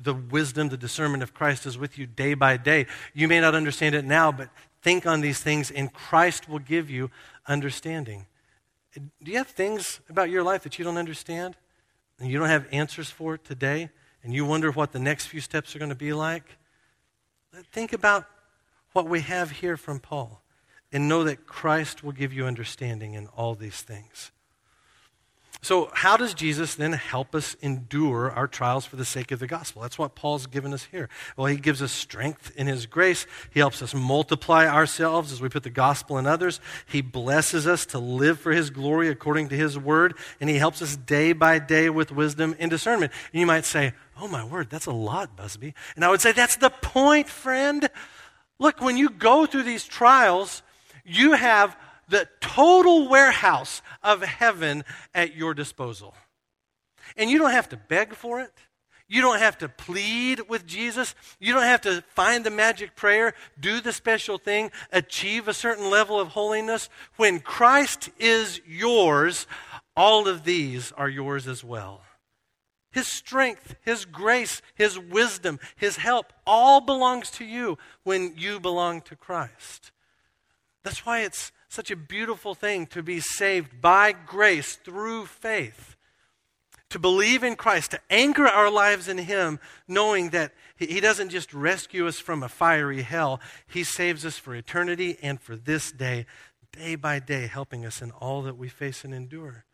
the 0.00 0.14
wisdom, 0.14 0.68
the 0.68 0.76
discernment 0.76 1.22
of 1.22 1.34
Christ 1.34 1.66
is 1.66 1.76
with 1.76 1.98
you 1.98 2.06
day 2.06 2.34
by 2.34 2.56
day. 2.56 2.86
You 3.14 3.28
may 3.28 3.40
not 3.40 3.54
understand 3.54 3.94
it 3.94 4.04
now, 4.04 4.32
but 4.32 4.48
think 4.82 5.06
on 5.06 5.20
these 5.20 5.40
things, 5.40 5.70
and 5.70 5.92
Christ 5.92 6.48
will 6.48 6.58
give 6.58 6.90
you 6.90 7.10
understanding. 7.46 8.26
Do 8.94 9.30
you 9.30 9.38
have 9.38 9.48
things 9.48 10.00
about 10.08 10.30
your 10.30 10.42
life 10.42 10.62
that 10.64 10.78
you 10.78 10.84
don't 10.84 10.96
understand 10.96 11.56
and 12.18 12.30
you 12.30 12.38
don't 12.38 12.48
have 12.48 12.66
answers 12.70 13.10
for 13.10 13.38
today, 13.38 13.88
and 14.22 14.34
you 14.34 14.44
wonder 14.44 14.70
what 14.70 14.92
the 14.92 14.98
next 14.98 15.26
few 15.26 15.40
steps 15.40 15.74
are 15.74 15.78
going 15.78 15.88
to 15.88 15.94
be 15.94 16.12
like? 16.12 16.44
Think 17.72 17.92
about 17.92 18.26
what 18.92 19.06
we 19.06 19.20
have 19.20 19.50
here 19.50 19.76
from 19.76 20.00
Paul 20.00 20.42
and 20.92 21.08
know 21.08 21.24
that 21.24 21.46
Christ 21.46 22.04
will 22.04 22.12
give 22.12 22.32
you 22.32 22.46
understanding 22.46 23.14
in 23.14 23.26
all 23.28 23.54
these 23.54 23.80
things. 23.80 24.32
So, 25.62 25.90
how 25.92 26.16
does 26.16 26.32
Jesus 26.32 26.74
then 26.74 26.94
help 26.94 27.34
us 27.34 27.54
endure 27.60 28.30
our 28.30 28.46
trials 28.46 28.86
for 28.86 28.96
the 28.96 29.04
sake 29.04 29.30
of 29.30 29.40
the 29.40 29.46
gospel? 29.46 29.82
That's 29.82 29.98
what 29.98 30.14
Paul's 30.14 30.46
given 30.46 30.72
us 30.72 30.84
here. 30.84 31.10
Well, 31.36 31.48
he 31.48 31.58
gives 31.58 31.82
us 31.82 31.92
strength 31.92 32.50
in 32.56 32.66
his 32.66 32.86
grace. 32.86 33.26
He 33.52 33.60
helps 33.60 33.82
us 33.82 33.92
multiply 33.92 34.66
ourselves 34.66 35.32
as 35.32 35.42
we 35.42 35.50
put 35.50 35.62
the 35.62 35.68
gospel 35.68 36.16
in 36.16 36.26
others. 36.26 36.60
He 36.86 37.02
blesses 37.02 37.66
us 37.66 37.84
to 37.86 37.98
live 37.98 38.40
for 38.40 38.52
his 38.52 38.70
glory 38.70 39.08
according 39.08 39.50
to 39.50 39.56
his 39.56 39.78
word. 39.78 40.16
And 40.40 40.48
he 40.48 40.56
helps 40.56 40.80
us 40.80 40.96
day 40.96 41.34
by 41.34 41.58
day 41.58 41.90
with 41.90 42.10
wisdom 42.10 42.56
and 42.58 42.70
discernment. 42.70 43.12
And 43.32 43.40
you 43.40 43.46
might 43.46 43.66
say, 43.66 43.92
Oh, 44.18 44.28
my 44.28 44.44
word, 44.44 44.70
that's 44.70 44.86
a 44.86 44.92
lot, 44.92 45.36
Busby. 45.36 45.74
And 45.94 46.04
I 46.04 46.10
would 46.10 46.22
say, 46.22 46.32
That's 46.32 46.56
the 46.56 46.70
point, 46.70 47.28
friend. 47.28 47.86
Look, 48.58 48.80
when 48.80 48.96
you 48.96 49.10
go 49.10 49.44
through 49.44 49.64
these 49.64 49.84
trials, 49.84 50.62
you 51.04 51.32
have 51.32 51.76
the 52.10 52.28
total 52.40 53.08
warehouse 53.08 53.82
of 54.02 54.22
heaven 54.22 54.84
at 55.14 55.34
your 55.34 55.54
disposal. 55.54 56.14
And 57.16 57.30
you 57.30 57.38
don't 57.38 57.52
have 57.52 57.68
to 57.70 57.76
beg 57.76 58.14
for 58.14 58.40
it. 58.40 58.52
You 59.08 59.22
don't 59.22 59.40
have 59.40 59.58
to 59.58 59.68
plead 59.68 60.48
with 60.48 60.66
Jesus. 60.66 61.16
You 61.40 61.52
don't 61.52 61.64
have 61.64 61.80
to 61.80 62.02
find 62.14 62.44
the 62.44 62.50
magic 62.50 62.94
prayer, 62.94 63.34
do 63.58 63.80
the 63.80 63.92
special 63.92 64.38
thing, 64.38 64.70
achieve 64.92 65.48
a 65.48 65.54
certain 65.54 65.90
level 65.90 66.20
of 66.20 66.28
holiness. 66.28 66.88
When 67.16 67.40
Christ 67.40 68.10
is 68.20 68.60
yours, 68.66 69.48
all 69.96 70.28
of 70.28 70.44
these 70.44 70.92
are 70.92 71.08
yours 71.08 71.48
as 71.48 71.64
well. 71.64 72.02
His 72.92 73.06
strength, 73.06 73.74
His 73.82 74.04
grace, 74.04 74.62
His 74.74 74.98
wisdom, 74.98 75.58
His 75.76 75.96
help 75.96 76.32
all 76.46 76.80
belongs 76.80 77.30
to 77.32 77.44
you 77.44 77.78
when 78.04 78.34
you 78.36 78.60
belong 78.60 79.00
to 79.02 79.16
Christ. 79.16 79.90
That's 80.84 81.04
why 81.04 81.20
it's 81.20 81.52
such 81.70 81.92
a 81.92 81.96
beautiful 81.96 82.52
thing 82.52 82.84
to 82.84 83.00
be 83.00 83.20
saved 83.20 83.80
by 83.80 84.12
grace 84.12 84.74
through 84.74 85.24
faith. 85.24 85.94
To 86.90 86.98
believe 86.98 87.44
in 87.44 87.54
Christ, 87.54 87.92
to 87.92 88.00
anchor 88.10 88.48
our 88.48 88.68
lives 88.68 89.06
in 89.06 89.18
Him, 89.18 89.60
knowing 89.86 90.30
that 90.30 90.52
He 90.76 90.98
doesn't 90.98 91.28
just 91.28 91.54
rescue 91.54 92.08
us 92.08 92.18
from 92.18 92.42
a 92.42 92.48
fiery 92.48 93.02
hell, 93.02 93.40
He 93.68 93.84
saves 93.84 94.26
us 94.26 94.36
for 94.36 94.52
eternity 94.52 95.16
and 95.22 95.40
for 95.40 95.54
this 95.54 95.92
day, 95.92 96.26
day 96.72 96.96
by 96.96 97.20
day, 97.20 97.46
helping 97.46 97.86
us 97.86 98.02
in 98.02 98.10
all 98.10 98.42
that 98.42 98.58
we 98.58 98.68
face 98.68 99.04
and 99.04 99.14
endure. 99.14 99.64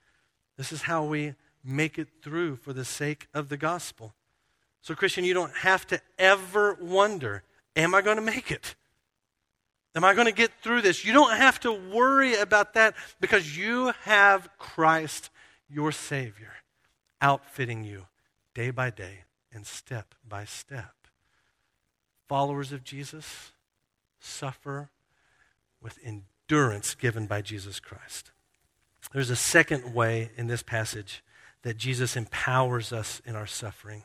This 0.58 0.72
is 0.72 0.82
how 0.82 1.02
we 1.02 1.32
make 1.64 1.98
it 1.98 2.08
through 2.22 2.56
for 2.56 2.74
the 2.74 2.84
sake 2.84 3.26
of 3.32 3.48
the 3.48 3.56
gospel. 3.56 4.12
So, 4.82 4.94
Christian, 4.94 5.24
you 5.24 5.32
don't 5.32 5.56
have 5.56 5.86
to 5.86 6.00
ever 6.18 6.76
wonder, 6.78 7.42
am 7.74 7.94
I 7.94 8.02
going 8.02 8.16
to 8.16 8.22
make 8.22 8.50
it? 8.50 8.74
Am 9.96 10.04
I 10.04 10.12
going 10.12 10.26
to 10.26 10.32
get 10.32 10.52
through 10.62 10.82
this? 10.82 11.06
You 11.06 11.14
don't 11.14 11.34
have 11.34 11.58
to 11.60 11.72
worry 11.72 12.36
about 12.36 12.74
that 12.74 12.94
because 13.18 13.56
you 13.56 13.92
have 14.02 14.50
Christ, 14.58 15.30
your 15.70 15.90
Savior, 15.90 16.52
outfitting 17.22 17.82
you 17.82 18.06
day 18.54 18.70
by 18.70 18.90
day 18.90 19.24
and 19.50 19.66
step 19.66 20.14
by 20.28 20.44
step. 20.44 20.92
Followers 22.28 22.72
of 22.72 22.84
Jesus 22.84 23.52
suffer 24.20 24.90
with 25.80 25.98
endurance 26.04 26.94
given 26.94 27.26
by 27.26 27.40
Jesus 27.40 27.80
Christ. 27.80 28.32
There's 29.14 29.30
a 29.30 29.36
second 29.36 29.94
way 29.94 30.30
in 30.36 30.46
this 30.46 30.62
passage 30.62 31.22
that 31.62 31.78
Jesus 31.78 32.16
empowers 32.16 32.92
us 32.92 33.22
in 33.24 33.34
our 33.34 33.46
suffering. 33.46 34.02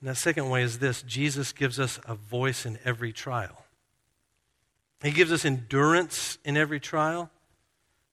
And 0.00 0.08
that 0.08 0.16
second 0.16 0.48
way 0.48 0.62
is 0.62 0.78
this 0.78 1.02
Jesus 1.02 1.52
gives 1.52 1.78
us 1.78 2.00
a 2.06 2.14
voice 2.14 2.64
in 2.64 2.78
every 2.84 3.12
trial. 3.12 3.63
He 5.04 5.10
gives 5.10 5.30
us 5.30 5.44
endurance 5.44 6.38
in 6.44 6.56
every 6.56 6.80
trial. 6.80 7.30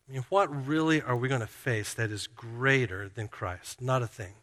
I 0.09 0.11
mean, 0.11 0.25
what 0.27 0.67
really 0.67 1.01
are 1.01 1.15
we 1.15 1.29
going 1.29 1.39
to 1.39 1.47
face 1.47 1.93
that 1.93 2.11
is 2.11 2.27
greater 2.27 3.07
than 3.07 3.29
Christ? 3.29 3.81
Not 3.81 4.03
a 4.03 4.07
thing. 4.07 4.33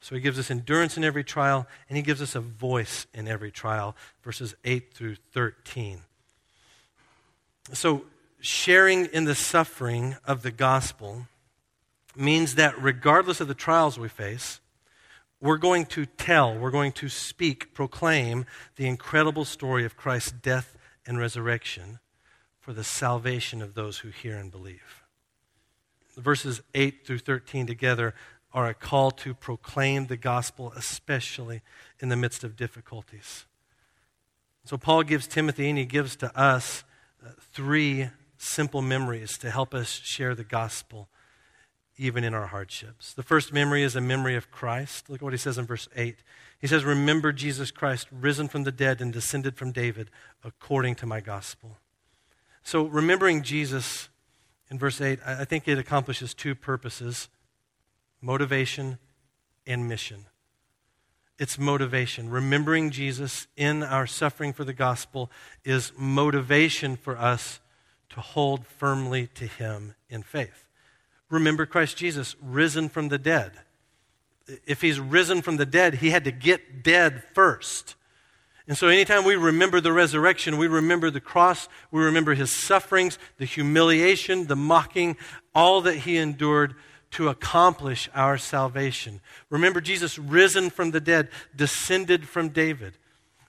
So 0.00 0.14
he 0.14 0.20
gives 0.20 0.38
us 0.38 0.52
endurance 0.52 0.96
in 0.96 1.02
every 1.02 1.24
trial, 1.24 1.66
and 1.88 1.96
he 1.96 2.02
gives 2.02 2.22
us 2.22 2.36
a 2.36 2.40
voice 2.40 3.08
in 3.12 3.26
every 3.26 3.50
trial, 3.50 3.96
verses 4.22 4.54
8 4.64 4.94
through 4.94 5.16
13. 5.32 6.02
So, 7.72 8.04
sharing 8.38 9.06
in 9.06 9.24
the 9.24 9.34
suffering 9.34 10.16
of 10.24 10.42
the 10.42 10.52
gospel 10.52 11.26
means 12.14 12.54
that 12.54 12.80
regardless 12.80 13.40
of 13.40 13.48
the 13.48 13.54
trials 13.54 13.98
we 13.98 14.08
face, 14.08 14.60
we're 15.40 15.56
going 15.56 15.86
to 15.86 16.06
tell, 16.06 16.56
we're 16.56 16.70
going 16.70 16.92
to 16.92 17.08
speak, 17.08 17.74
proclaim 17.74 18.46
the 18.76 18.86
incredible 18.86 19.44
story 19.44 19.84
of 19.84 19.96
Christ's 19.96 20.30
death 20.30 20.77
and 21.08 21.18
resurrection 21.18 21.98
for 22.60 22.74
the 22.74 22.84
salvation 22.84 23.62
of 23.62 23.74
those 23.74 23.98
who 23.98 24.10
hear 24.10 24.36
and 24.36 24.52
believe. 24.52 25.02
Verses 26.16 26.60
8 26.74 27.06
through 27.06 27.18
13 27.18 27.66
together 27.66 28.14
are 28.52 28.68
a 28.68 28.74
call 28.74 29.10
to 29.10 29.32
proclaim 29.32 30.06
the 30.06 30.16
gospel, 30.16 30.72
especially 30.76 31.62
in 31.98 32.10
the 32.10 32.16
midst 32.16 32.44
of 32.44 32.56
difficulties. 32.56 33.46
So, 34.64 34.76
Paul 34.76 35.02
gives 35.02 35.26
Timothy 35.26 35.70
and 35.70 35.78
he 35.78 35.86
gives 35.86 36.14
to 36.16 36.38
us 36.38 36.84
uh, 37.24 37.30
three 37.52 38.10
simple 38.36 38.82
memories 38.82 39.38
to 39.38 39.50
help 39.50 39.74
us 39.74 39.88
share 39.88 40.34
the 40.34 40.44
gospel 40.44 41.08
even 41.98 42.22
in 42.22 42.32
our 42.32 42.46
hardships. 42.46 43.12
The 43.12 43.24
first 43.24 43.52
memory 43.52 43.82
is 43.82 43.96
a 43.96 44.00
memory 44.00 44.36
of 44.36 44.52
Christ. 44.52 45.10
Look 45.10 45.20
at 45.20 45.24
what 45.24 45.32
he 45.32 45.38
says 45.38 45.58
in 45.58 45.66
verse 45.66 45.88
8. 45.96 46.16
He 46.60 46.68
says, 46.68 46.84
Remember 46.84 47.32
Jesus 47.32 47.72
Christ, 47.72 48.06
risen 48.12 48.46
from 48.46 48.62
the 48.62 48.72
dead 48.72 49.00
and 49.00 49.12
descended 49.12 49.56
from 49.56 49.72
David, 49.72 50.08
according 50.44 50.94
to 50.96 51.06
my 51.06 51.20
gospel. 51.20 51.76
So, 52.62 52.86
remembering 52.86 53.42
Jesus 53.42 54.08
in 54.70 54.78
verse 54.78 55.00
8, 55.00 55.18
I 55.26 55.44
think 55.44 55.66
it 55.66 55.78
accomplishes 55.78 56.34
two 56.34 56.54
purposes 56.54 57.28
motivation 58.20 58.98
and 59.66 59.88
mission. 59.88 60.26
It's 61.38 61.58
motivation. 61.58 62.30
Remembering 62.30 62.90
Jesus 62.90 63.46
in 63.56 63.82
our 63.82 64.06
suffering 64.06 64.52
for 64.52 64.64
the 64.64 64.72
gospel 64.72 65.30
is 65.64 65.92
motivation 65.96 66.96
for 66.96 67.16
us 67.16 67.60
to 68.10 68.20
hold 68.20 68.66
firmly 68.66 69.28
to 69.34 69.46
him 69.46 69.94
in 70.08 70.22
faith 70.22 70.67
remember 71.30 71.66
Christ 71.66 71.96
Jesus 71.96 72.36
risen 72.42 72.88
from 72.88 73.08
the 73.08 73.18
dead. 73.18 73.52
If 74.66 74.80
he's 74.80 74.98
risen 74.98 75.42
from 75.42 75.56
the 75.56 75.66
dead, 75.66 75.94
he 75.94 76.10
had 76.10 76.24
to 76.24 76.32
get 76.32 76.82
dead 76.82 77.22
first. 77.34 77.96
And 78.66 78.76
so, 78.76 78.88
anytime 78.88 79.24
we 79.24 79.34
remember 79.34 79.80
the 79.80 79.92
resurrection, 79.92 80.58
we 80.58 80.68
remember 80.68 81.10
the 81.10 81.20
cross, 81.20 81.68
we 81.90 82.04
remember 82.04 82.34
his 82.34 82.50
sufferings, 82.50 83.18
the 83.38 83.46
humiliation, 83.46 84.46
the 84.46 84.56
mocking, 84.56 85.16
all 85.54 85.80
that 85.82 85.96
he 85.96 86.18
endured 86.18 86.74
to 87.12 87.28
accomplish 87.28 88.10
our 88.14 88.36
salvation. 88.36 89.22
Remember, 89.48 89.80
Jesus, 89.80 90.18
risen 90.18 90.68
from 90.68 90.90
the 90.90 91.00
dead, 91.00 91.28
descended 91.56 92.28
from 92.28 92.50
David. 92.50 92.98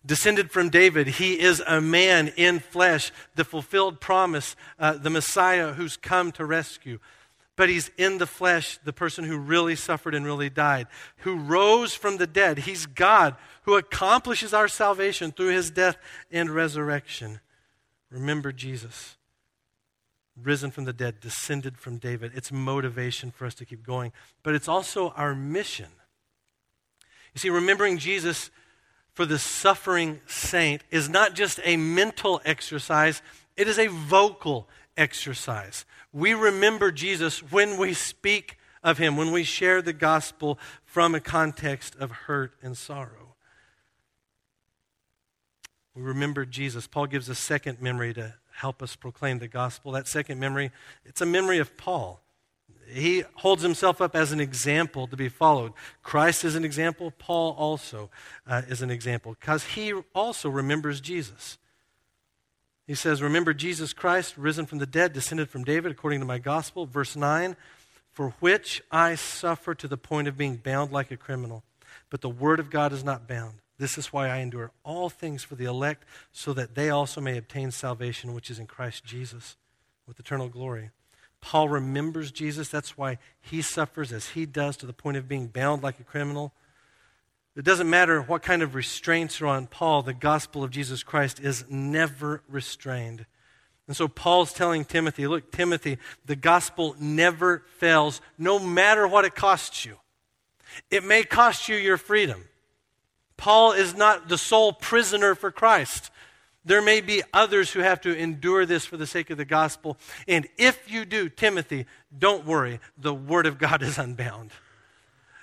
Descended 0.06 0.52
from 0.52 0.70
David, 0.70 1.08
he 1.08 1.38
is 1.38 1.62
a 1.68 1.82
man 1.82 2.30
in 2.38 2.60
flesh, 2.60 3.12
the 3.36 3.44
fulfilled 3.44 4.00
promise, 4.00 4.56
uh, 4.80 4.94
the 4.94 5.10
Messiah 5.10 5.74
who's 5.74 5.98
come 5.98 6.32
to 6.32 6.46
rescue 6.46 7.00
but 7.60 7.67
he's 7.67 7.91
in 7.98 8.19
the 8.19 8.26
flesh, 8.26 8.80
the 8.86 8.93
person 8.93 9.26
who 9.26 9.38
really 9.38 9.76
suffered 9.76 10.15
and 10.15 10.26
really 10.26 10.50
died, 10.50 10.88
who 11.17 11.36
rose 11.36 11.93
from 11.93 12.15
the 12.15 12.26
dead. 12.26 12.60
He's 12.60 12.86
God 12.86 13.36
who 13.63 13.76
accomplishes 13.76 14.54
our 14.54 14.69
salvation 14.69 15.34
through 15.34 15.50
his 15.50 15.69
death 15.69 15.98
and 16.32 16.50
resurrection. 16.50 17.41
Remember 18.10 18.54
Jesus, 18.54 19.17
risen 20.41 20.72
from 20.72 20.86
the 20.86 20.93
dead, 20.93 21.19
descended 21.19 21.78
from 21.78 21.98
David. 21.98 22.32
It's 22.34 22.50
motivation 22.50 23.30
for 23.30 23.45
us 23.45 23.56
to 23.56 23.65
keep 23.65 23.86
going, 23.86 24.13
but 24.41 24.56
it's 24.56 24.69
also 24.69 25.10
our 25.17 25.36
mission. 25.36 25.89
You 27.34 27.39
see, 27.39 27.50
remembering 27.50 27.98
Jesus 27.98 28.52
for 29.12 29.26
the 29.26 29.38
suffering 29.38 30.22
saint 30.28 30.82
is 30.91 31.10
not 31.10 31.36
just 31.36 31.60
a 31.65 31.76
mental 31.76 32.39
exercise, 32.45 33.22
it 33.58 33.67
is 33.67 33.78
a 33.78 33.88
vocal 33.88 34.69
exercise. 34.99 35.85
We 36.12 36.33
remember 36.33 36.91
Jesus 36.91 37.39
when 37.39 37.77
we 37.77 37.93
speak 37.93 38.57
of 38.83 38.97
him, 38.97 39.17
when 39.17 39.31
we 39.31 39.43
share 39.43 39.81
the 39.81 39.93
gospel 39.93 40.59
from 40.83 41.15
a 41.15 41.19
context 41.19 41.95
of 41.95 42.12
hurt 42.12 42.53
and 42.62 42.77
sorrow. 42.77 43.35
We 45.95 46.01
remember 46.01 46.45
Jesus. 46.45 46.88
Paul 46.88 47.07
gives 47.07 47.29
a 47.29 47.35
second 47.35 47.81
memory 47.81 48.13
to 48.13 48.35
help 48.53 48.81
us 48.81 48.95
proclaim 48.95 49.39
the 49.39 49.47
gospel. 49.47 49.91
That 49.93 50.07
second 50.07 50.39
memory, 50.39 50.71
it's 51.05 51.21
a 51.21 51.25
memory 51.25 51.59
of 51.59 51.77
Paul. 51.77 52.21
He 52.88 53.23
holds 53.35 53.62
himself 53.62 54.01
up 54.01 54.15
as 54.15 54.31
an 54.31 54.39
example 54.39 55.07
to 55.07 55.15
be 55.15 55.29
followed. 55.29 55.73
Christ 56.01 56.43
is 56.43 56.55
an 56.55 56.65
example. 56.65 57.12
Paul 57.12 57.53
also 57.57 58.09
uh, 58.47 58.63
is 58.67 58.81
an 58.81 58.89
example 58.89 59.35
because 59.39 59.63
he 59.63 59.93
also 60.15 60.49
remembers 60.49 60.99
Jesus. 60.99 61.59
He 62.89 62.95
says, 62.95 63.21
Remember 63.21 63.54
Jesus 63.54 63.93
Christ, 63.93 64.36
risen 64.36 64.65
from 64.65 64.80
the 64.80 64.88
dead, 64.88 65.13
descended 65.13 65.47
from 65.52 65.63
David, 65.63 65.91
according 65.91 66.21
to 66.21 66.25
my 66.25 66.39
gospel. 66.39 66.88
Verse 66.88 67.15
9, 67.15 67.56
For 68.12 68.32
which 68.39 68.82
I 68.91 69.13
suffer 69.13 69.75
to 69.75 69.88
the 69.88 69.95
point 69.95 70.28
of 70.28 70.39
being 70.39 70.56
bound 70.56 70.91
like 70.91 71.12
a 71.12 71.15
criminal. 71.15 71.62
But 72.10 72.21
the 72.21 72.30
word 72.30 72.60
of 72.60 72.71
God 72.71 72.91
is 72.91 73.04
not 73.04 73.28
bound. 73.28 73.60
This 73.78 73.99
is 73.99 74.12
why 74.12 74.28
I 74.28 74.38
endure 74.38 74.71
all 74.84 75.08
things 75.08 75.43
for 75.43 75.54
the 75.54 75.65
elect, 75.65 76.04
so 76.32 76.52
that 76.54 76.73
they 76.73 76.89
also 76.89 77.21
may 77.21 77.38
obtain 77.38 77.69
salvation, 77.69 78.34
which 78.34 78.49
is 78.49 78.58
in 78.58 78.65
Christ 78.65 79.06
Jesus, 79.06 79.56
with 80.08 80.19
eternal 80.19 80.49
glory. 80.49 80.89
Paul 81.41 81.69
remembers 81.69 82.32
Jesus. 82.32 82.69
That's 82.69 82.97
why 82.97 83.19
he 83.39 83.62
suffers 83.62 84.12
as 84.12 84.30
he 84.30 84.47
does 84.47 84.75
to 84.78 84.88
the 84.88 84.93
point 84.93 85.17
of 85.17 85.28
being 85.28 85.45
bound 85.45 85.84
like 85.84 85.99
a 85.99 86.04
criminal. 86.04 86.54
It 87.55 87.65
doesn't 87.65 87.89
matter 87.89 88.21
what 88.21 88.41
kind 88.41 88.62
of 88.62 88.75
restraints 88.75 89.41
are 89.41 89.47
on 89.47 89.67
Paul, 89.67 90.01
the 90.01 90.13
gospel 90.13 90.63
of 90.63 90.71
Jesus 90.71 91.03
Christ 91.03 91.39
is 91.39 91.65
never 91.69 92.41
restrained. 92.47 93.25
And 93.88 93.97
so 93.97 94.07
Paul's 94.07 94.53
telling 94.53 94.85
Timothy, 94.85 95.25
look, 95.25 95.51
Timothy, 95.51 95.97
the 96.23 96.35
gospel 96.35 96.95
never 96.99 97.63
fails, 97.77 98.21
no 98.38 98.59
matter 98.59 99.07
what 99.07 99.25
it 99.25 99.33
costs 99.33 99.83
you. 99.83 99.97
It 100.91 101.03
may 101.03 101.23
cost 101.23 101.67
you 101.67 101.75
your 101.75 101.97
freedom. 101.97 102.45
Paul 103.35 103.71
is 103.71 103.95
not 103.95 104.29
the 104.29 104.38
sole 104.38 104.73
prisoner 104.73 105.33
for 105.33 105.51
Christ. 105.51 106.12
There 106.65 106.81
may 106.81 107.01
be 107.01 107.23
others 107.33 107.71
who 107.71 107.79
have 107.79 108.01
to 108.01 108.15
endure 108.15 108.65
this 108.65 108.85
for 108.85 108.95
the 108.95 109.07
sake 109.07 109.31
of 109.31 109.38
the 109.38 109.45
gospel. 109.45 109.97
And 110.27 110.47
if 110.57 110.91
you 110.91 111.03
do, 111.05 111.29
Timothy, 111.29 111.85
don't 112.15 112.45
worry. 112.45 112.79
The 112.97 113.13
word 113.13 113.47
of 113.47 113.57
God 113.57 113.81
is 113.81 113.97
unbound. 113.97 114.51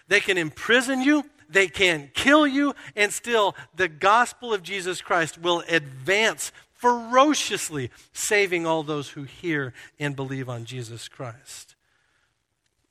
They 0.08 0.20
can 0.20 0.38
imprison 0.38 1.02
you, 1.02 1.24
they 1.48 1.68
can 1.68 2.10
kill 2.14 2.46
you, 2.46 2.74
and 2.94 3.12
still 3.12 3.54
the 3.74 3.88
gospel 3.88 4.52
of 4.52 4.62
Jesus 4.62 5.00
Christ 5.00 5.38
will 5.38 5.62
advance 5.68 6.52
ferociously, 6.74 7.90
saving 8.12 8.66
all 8.66 8.82
those 8.82 9.10
who 9.10 9.24
hear 9.24 9.72
and 9.98 10.14
believe 10.14 10.48
on 10.48 10.64
Jesus 10.64 11.08
Christ. 11.08 11.74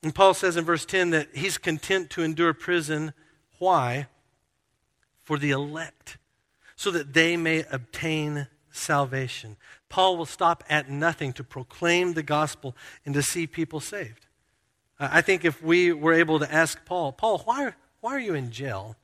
And 0.02 0.14
Paul 0.14 0.34
says 0.34 0.58
in 0.58 0.66
verse 0.66 0.86
10 0.86 1.12
that 1.12 1.30
he's 1.34 1.58
content 1.58 2.10
to 2.12 2.24
endure 2.24 2.54
prison. 2.54 3.14
Why? 3.60 4.08
For 5.24 5.38
the 5.38 5.52
elect, 5.52 6.18
so 6.76 6.92
that 6.92 7.14
they 7.14 7.38
may 7.38 7.64
obtain 7.72 8.48
salvation. 8.72 9.58
Paul 9.90 10.18
will 10.18 10.26
stop 10.26 10.64
at 10.70 10.90
nothing 10.90 11.34
to 11.34 11.44
proclaim 11.44 12.14
the 12.14 12.24
gospel 12.24 12.76
and 13.06 13.14
to 13.16 13.24
see 13.24 13.48
people 13.48 13.80
saved. 13.80 14.26
I 15.00 15.22
think 15.22 15.44
if 15.44 15.62
we 15.64 15.92
were 15.92 16.14
able 16.14 16.40
to 16.40 16.54
ask 16.54 16.84
Paul, 16.86 17.12
Paul, 17.12 17.40
why, 17.40 17.74
why 18.06 18.14
are 18.14 18.20
you 18.20 18.36
in 18.36 18.52
jail? 18.52 18.96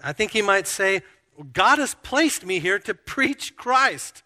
I 0.00 0.12
think 0.12 0.30
he 0.30 0.40
might 0.40 0.68
say, 0.68 1.02
God 1.52 1.80
has 1.80 1.96
placed 2.04 2.46
me 2.46 2.60
here 2.60 2.78
to 2.78 2.94
preach 2.94 3.56
Christ. 3.56 4.22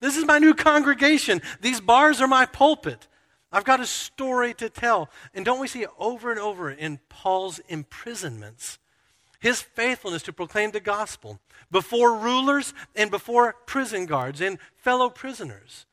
This 0.00 0.16
is 0.16 0.24
my 0.24 0.38
new 0.38 0.54
congregation. 0.54 1.42
These 1.60 1.82
bars 1.82 2.22
are 2.22 2.26
my 2.26 2.46
pulpit. 2.46 3.06
I've 3.52 3.66
got 3.66 3.80
a 3.80 3.86
story 3.86 4.54
to 4.54 4.70
tell. 4.70 5.10
And 5.34 5.44
don't 5.44 5.60
we 5.60 5.68
see 5.68 5.84
over 5.98 6.30
and 6.30 6.40
over 6.40 6.70
in 6.70 7.00
Paul's 7.10 7.58
imprisonments 7.68 8.78
his 9.38 9.60
faithfulness 9.60 10.22
to 10.22 10.32
proclaim 10.32 10.70
the 10.70 10.80
gospel 10.80 11.38
before 11.70 12.16
rulers 12.16 12.72
and 12.96 13.10
before 13.10 13.56
prison 13.66 14.06
guards 14.06 14.40
and 14.40 14.58
fellow 14.74 15.10
prisoners? 15.10 15.84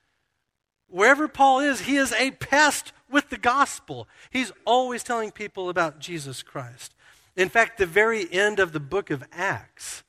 Wherever 0.88 1.28
Paul 1.28 1.60
is, 1.60 1.82
he 1.82 1.98
is 1.98 2.14
a 2.14 2.32
pest 2.32 2.94
with 3.12 3.30
the 3.30 3.38
gospel. 3.38 4.08
He's 4.30 4.54
always 4.64 5.04
telling 5.04 5.32
people 5.32 5.68
about 5.68 6.00
Jesus 6.00 6.42
Christ. 6.42 6.95
In 7.36 7.50
fact, 7.50 7.78
the 7.78 7.86
very 7.86 8.32
end 8.32 8.60
of 8.60 8.72
the 8.72 8.80
book 8.80 9.10
of 9.10 9.24
Acts 9.32 10.04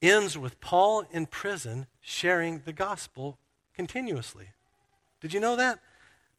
ends 0.00 0.36
with 0.36 0.60
Paul 0.60 1.04
in 1.10 1.26
prison 1.26 1.86
sharing 2.00 2.60
the 2.64 2.72
gospel 2.72 3.38
continuously. 3.74 4.48
Did 5.20 5.32
you 5.32 5.40
know 5.40 5.56
that? 5.56 5.78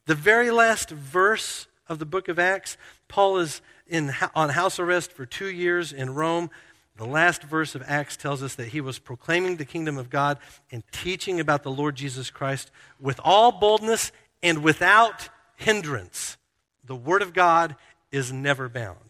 The 0.06 0.14
very 0.14 0.50
last 0.50 0.90
verse 0.90 1.66
of 1.88 1.98
the 1.98 2.06
book 2.06 2.28
of 2.28 2.38
Acts, 2.38 2.76
Paul 3.08 3.38
is 3.38 3.60
in, 3.86 4.12
on 4.34 4.50
house 4.50 4.78
arrest 4.78 5.12
for 5.12 5.26
two 5.26 5.50
years 5.50 5.92
in 5.92 6.14
Rome. 6.14 6.50
The 6.96 7.06
last 7.06 7.42
verse 7.42 7.74
of 7.74 7.82
Acts 7.86 8.16
tells 8.16 8.42
us 8.42 8.54
that 8.54 8.68
he 8.68 8.80
was 8.80 8.98
proclaiming 8.98 9.56
the 9.56 9.64
kingdom 9.64 9.98
of 9.98 10.10
God 10.10 10.38
and 10.72 10.82
teaching 10.92 11.40
about 11.40 11.62
the 11.62 11.70
Lord 11.70 11.94
Jesus 11.94 12.30
Christ 12.30 12.70
with 13.00 13.20
all 13.22 13.52
boldness 13.52 14.12
and 14.42 14.62
without 14.62 15.28
hindrance. 15.56 16.36
The 16.84 16.96
word 16.96 17.22
of 17.22 17.34
God 17.34 17.76
is 18.10 18.32
never 18.32 18.68
bound. 18.68 19.05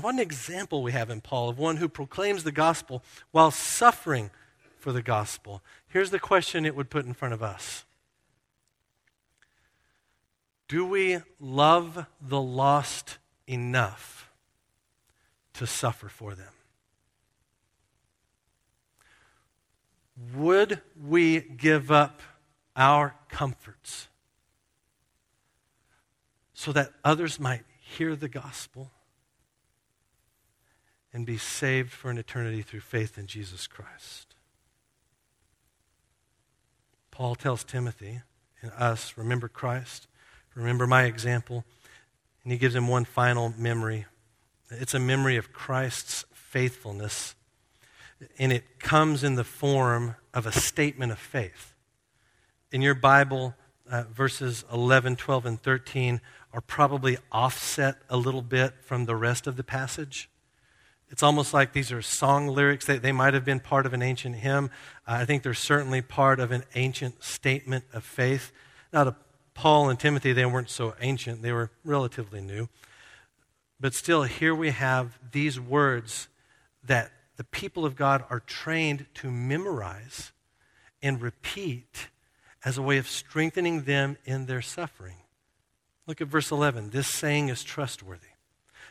What 0.00 0.14
an 0.14 0.20
example 0.20 0.82
we 0.82 0.92
have 0.92 1.10
in 1.10 1.20
Paul 1.20 1.48
of 1.48 1.58
one 1.58 1.78
who 1.78 1.88
proclaims 1.88 2.44
the 2.44 2.52
gospel 2.52 3.02
while 3.32 3.50
suffering 3.50 4.30
for 4.78 4.92
the 4.92 5.02
gospel. 5.02 5.60
Here's 5.88 6.10
the 6.10 6.20
question 6.20 6.64
it 6.64 6.76
would 6.76 6.88
put 6.88 7.04
in 7.04 7.14
front 7.14 7.34
of 7.34 7.42
us 7.42 7.84
Do 10.68 10.86
we 10.86 11.18
love 11.40 12.06
the 12.20 12.40
lost 12.40 13.18
enough 13.48 14.30
to 15.54 15.66
suffer 15.66 16.08
for 16.08 16.36
them? 16.36 16.52
Would 20.36 20.80
we 21.00 21.40
give 21.40 21.90
up 21.90 22.22
our 22.76 23.16
comforts 23.28 24.06
so 26.54 26.70
that 26.72 26.92
others 27.04 27.40
might 27.40 27.62
hear 27.80 28.14
the 28.14 28.28
gospel? 28.28 28.92
And 31.18 31.26
be 31.26 31.36
saved 31.36 31.90
for 31.90 32.12
an 32.12 32.16
eternity 32.16 32.62
through 32.62 32.78
faith 32.78 33.18
in 33.18 33.26
Jesus 33.26 33.66
Christ. 33.66 34.36
Paul 37.10 37.34
tells 37.34 37.64
Timothy 37.64 38.20
and 38.62 38.70
us, 38.78 39.14
remember 39.18 39.48
Christ, 39.48 40.06
remember 40.54 40.86
my 40.86 41.06
example, 41.06 41.64
and 42.44 42.52
he 42.52 42.56
gives 42.56 42.76
him 42.76 42.86
one 42.86 43.04
final 43.04 43.52
memory. 43.58 44.06
It's 44.70 44.94
a 44.94 45.00
memory 45.00 45.36
of 45.36 45.52
Christ's 45.52 46.24
faithfulness, 46.32 47.34
and 48.38 48.52
it 48.52 48.78
comes 48.78 49.24
in 49.24 49.34
the 49.34 49.42
form 49.42 50.14
of 50.32 50.46
a 50.46 50.52
statement 50.52 51.10
of 51.10 51.18
faith. 51.18 51.74
In 52.70 52.80
your 52.80 52.94
Bible, 52.94 53.56
uh, 53.90 54.04
verses 54.04 54.64
11, 54.72 55.16
12, 55.16 55.46
and 55.46 55.60
13 55.60 56.20
are 56.52 56.60
probably 56.60 57.18
offset 57.32 57.96
a 58.08 58.16
little 58.16 58.40
bit 58.40 58.74
from 58.82 59.06
the 59.06 59.16
rest 59.16 59.48
of 59.48 59.56
the 59.56 59.64
passage. 59.64 60.30
It's 61.10 61.22
almost 61.22 61.54
like 61.54 61.72
these 61.72 61.90
are 61.90 62.02
song 62.02 62.48
lyrics. 62.48 62.86
They, 62.86 62.98
they 62.98 63.12
might 63.12 63.34
have 63.34 63.44
been 63.44 63.60
part 63.60 63.86
of 63.86 63.94
an 63.94 64.02
ancient 64.02 64.36
hymn. 64.36 64.70
Uh, 65.06 65.12
I 65.12 65.24
think 65.24 65.42
they're 65.42 65.54
certainly 65.54 66.02
part 66.02 66.38
of 66.38 66.52
an 66.52 66.64
ancient 66.74 67.22
statement 67.22 67.84
of 67.92 68.04
faith. 68.04 68.52
Now, 68.92 69.04
to 69.04 69.16
Paul 69.54 69.88
and 69.90 69.98
Timothy, 69.98 70.32
they 70.32 70.46
weren't 70.46 70.70
so 70.70 70.94
ancient, 71.00 71.42
they 71.42 71.52
were 71.52 71.70
relatively 71.84 72.40
new. 72.40 72.68
But 73.80 73.94
still, 73.94 74.24
here 74.24 74.54
we 74.54 74.70
have 74.70 75.18
these 75.32 75.58
words 75.58 76.28
that 76.84 77.12
the 77.36 77.44
people 77.44 77.84
of 77.84 77.96
God 77.96 78.24
are 78.30 78.40
trained 78.40 79.06
to 79.14 79.30
memorize 79.30 80.32
and 81.02 81.22
repeat 81.22 82.08
as 82.64 82.76
a 82.76 82.82
way 82.82 82.98
of 82.98 83.08
strengthening 83.08 83.82
them 83.82 84.16
in 84.24 84.46
their 84.46 84.62
suffering. 84.62 85.16
Look 86.06 86.20
at 86.20 86.28
verse 86.28 86.50
11. 86.50 86.90
This 86.90 87.06
saying 87.06 87.48
is 87.48 87.62
trustworthy. 87.62 88.27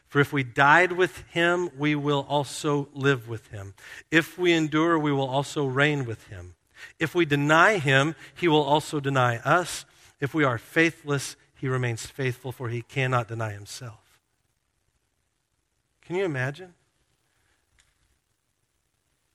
For 0.07 0.19
if 0.19 0.31
we 0.31 0.43
died 0.43 0.93
with 0.93 1.23
him, 1.31 1.69
we 1.77 1.95
will 1.95 2.25
also 2.29 2.89
live 2.93 3.27
with 3.27 3.47
him. 3.47 3.73
If 4.09 4.37
we 4.37 4.53
endure, 4.53 4.97
we 4.97 5.11
will 5.11 5.27
also 5.27 5.65
reign 5.65 6.05
with 6.05 6.27
him. 6.27 6.55
If 6.99 7.13
we 7.13 7.25
deny 7.25 7.77
him, 7.77 8.15
he 8.35 8.47
will 8.47 8.63
also 8.63 8.99
deny 8.99 9.37
us. 9.37 9.85
If 10.19 10.33
we 10.33 10.43
are 10.43 10.57
faithless, 10.57 11.35
he 11.55 11.67
remains 11.67 12.05
faithful, 12.05 12.51
for 12.51 12.69
he 12.69 12.81
cannot 12.81 13.27
deny 13.27 13.51
himself. 13.51 14.21
Can 16.01 16.15
you 16.15 16.23
imagine? 16.23 16.73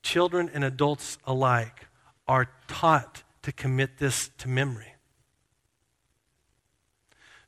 Children 0.03 0.51
and 0.55 0.65
adults 0.65 1.19
alike 1.27 1.87
are 2.27 2.49
taught 2.67 3.23
to 3.43 3.53
commit 3.53 3.99
this 3.99 4.31
to 4.39 4.49
memory. 4.49 4.95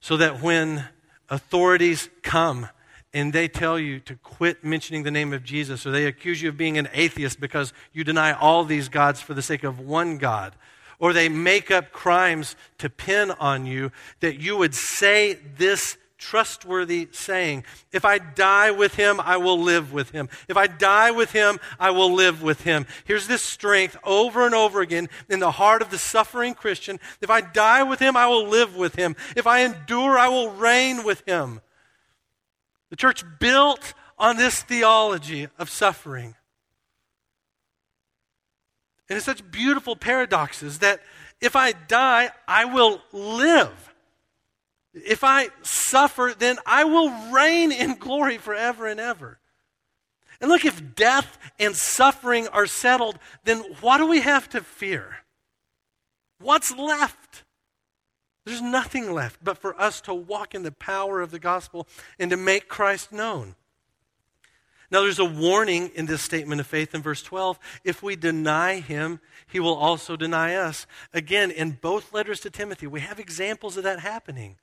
So 0.00 0.18
that 0.18 0.42
when 0.42 0.84
authorities 1.30 2.10
come 2.22 2.68
and 3.14 3.32
they 3.32 3.46
tell 3.46 3.78
you 3.78 4.00
to 4.00 4.16
quit 4.16 4.64
mentioning 4.64 5.04
the 5.04 5.10
name 5.10 5.32
of 5.32 5.44
Jesus, 5.44 5.86
or 5.86 5.92
they 5.92 6.06
accuse 6.06 6.42
you 6.42 6.48
of 6.48 6.56
being 6.56 6.76
an 6.76 6.88
atheist 6.92 7.40
because 7.40 7.72
you 7.92 8.02
deny 8.02 8.32
all 8.32 8.64
these 8.64 8.88
gods 8.88 9.20
for 9.20 9.34
the 9.34 9.40
sake 9.40 9.62
of 9.62 9.78
one 9.78 10.18
God, 10.18 10.54
or 10.98 11.12
they 11.12 11.28
make 11.28 11.70
up 11.70 11.92
crimes 11.92 12.56
to 12.78 12.90
pin 12.90 13.30
on 13.30 13.66
you, 13.66 13.92
that 14.18 14.40
you 14.40 14.56
would 14.56 14.74
say 14.74 15.38
this 15.56 15.96
trustworthy 16.18 17.08
saying 17.12 17.64
If 17.92 18.04
I 18.04 18.18
die 18.18 18.72
with 18.72 18.96
him, 18.96 19.20
I 19.20 19.36
will 19.36 19.60
live 19.60 19.92
with 19.92 20.10
him. 20.10 20.28
If 20.48 20.56
I 20.56 20.66
die 20.66 21.12
with 21.12 21.30
him, 21.30 21.60
I 21.78 21.90
will 21.90 22.12
live 22.12 22.42
with 22.42 22.62
him. 22.62 22.84
Here's 23.04 23.28
this 23.28 23.42
strength 23.42 23.96
over 24.02 24.44
and 24.44 24.56
over 24.56 24.80
again 24.80 25.08
in 25.28 25.38
the 25.38 25.52
heart 25.52 25.82
of 25.82 25.90
the 25.90 25.98
suffering 25.98 26.54
Christian. 26.54 26.98
If 27.20 27.30
I 27.30 27.42
die 27.42 27.84
with 27.84 28.00
him, 28.00 28.16
I 28.16 28.26
will 28.26 28.48
live 28.48 28.74
with 28.74 28.96
him. 28.96 29.14
If 29.36 29.46
I 29.46 29.60
endure, 29.60 30.18
I 30.18 30.26
will 30.26 30.50
reign 30.50 31.04
with 31.04 31.22
him. 31.28 31.60
The 32.94 32.98
church 32.98 33.24
built 33.40 33.92
on 34.16 34.36
this 34.36 34.62
theology 34.62 35.48
of 35.58 35.68
suffering. 35.68 36.36
And 39.08 39.16
it's 39.16 39.26
such 39.26 39.50
beautiful 39.50 39.96
paradoxes 39.96 40.78
that 40.78 41.00
if 41.40 41.56
I 41.56 41.72
die, 41.72 42.30
I 42.46 42.66
will 42.66 43.02
live. 43.10 43.92
If 44.92 45.24
I 45.24 45.48
suffer, 45.62 46.34
then 46.38 46.58
I 46.64 46.84
will 46.84 47.10
reign 47.32 47.72
in 47.72 47.96
glory 47.96 48.38
forever 48.38 48.86
and 48.86 49.00
ever. 49.00 49.40
And 50.40 50.48
look, 50.48 50.64
if 50.64 50.94
death 50.94 51.36
and 51.58 51.74
suffering 51.74 52.46
are 52.46 52.66
settled, 52.68 53.18
then 53.42 53.58
what 53.80 53.98
do 53.98 54.06
we 54.06 54.20
have 54.20 54.48
to 54.50 54.60
fear? 54.60 55.16
What's 56.38 56.70
left? 56.70 57.42
There's 58.44 58.62
nothing 58.62 59.12
left 59.12 59.42
but 59.42 59.58
for 59.58 59.80
us 59.80 60.00
to 60.02 60.14
walk 60.14 60.54
in 60.54 60.62
the 60.62 60.72
power 60.72 61.20
of 61.20 61.30
the 61.30 61.38
gospel 61.38 61.86
and 62.18 62.30
to 62.30 62.36
make 62.36 62.68
Christ 62.68 63.12
known. 63.12 63.56
Now, 64.90 65.00
there's 65.00 65.18
a 65.18 65.24
warning 65.24 65.90
in 65.94 66.06
this 66.06 66.22
statement 66.22 66.60
of 66.60 66.66
faith 66.66 66.94
in 66.94 67.02
verse 67.02 67.22
12. 67.22 67.58
If 67.84 68.02
we 68.02 68.16
deny 68.16 68.80
him, 68.80 69.18
he 69.46 69.58
will 69.58 69.74
also 69.74 70.14
deny 70.14 70.54
us. 70.54 70.86
Again, 71.12 71.50
in 71.50 71.78
both 71.80 72.12
letters 72.12 72.40
to 72.40 72.50
Timothy, 72.50 72.86
we 72.86 73.00
have 73.00 73.18
examples 73.18 73.76
of 73.76 73.84
that 73.84 74.00
happening. 74.00 74.56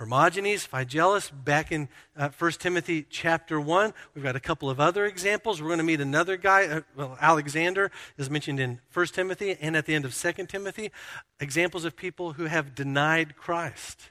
Hermogenes, 0.00 0.66
Phygelus, 0.66 1.30
back 1.44 1.70
in 1.70 1.86
uh, 2.16 2.30
1 2.30 2.52
Timothy 2.52 3.04
chapter 3.10 3.60
1. 3.60 3.92
We've 4.14 4.24
got 4.24 4.34
a 4.34 4.40
couple 4.40 4.70
of 4.70 4.80
other 4.80 5.04
examples. 5.04 5.60
We're 5.60 5.68
going 5.68 5.76
to 5.76 5.84
meet 5.84 6.00
another 6.00 6.38
guy. 6.38 6.64
Uh, 6.68 6.80
well, 6.96 7.18
Alexander 7.20 7.90
is 8.16 8.30
mentioned 8.30 8.60
in 8.60 8.80
1 8.94 9.06
Timothy 9.08 9.58
and 9.60 9.76
at 9.76 9.84
the 9.84 9.94
end 9.94 10.06
of 10.06 10.14
2 10.16 10.46
Timothy. 10.46 10.90
Examples 11.38 11.84
of 11.84 11.96
people 11.96 12.32
who 12.32 12.46
have 12.46 12.74
denied 12.74 13.36
Christ. 13.36 14.10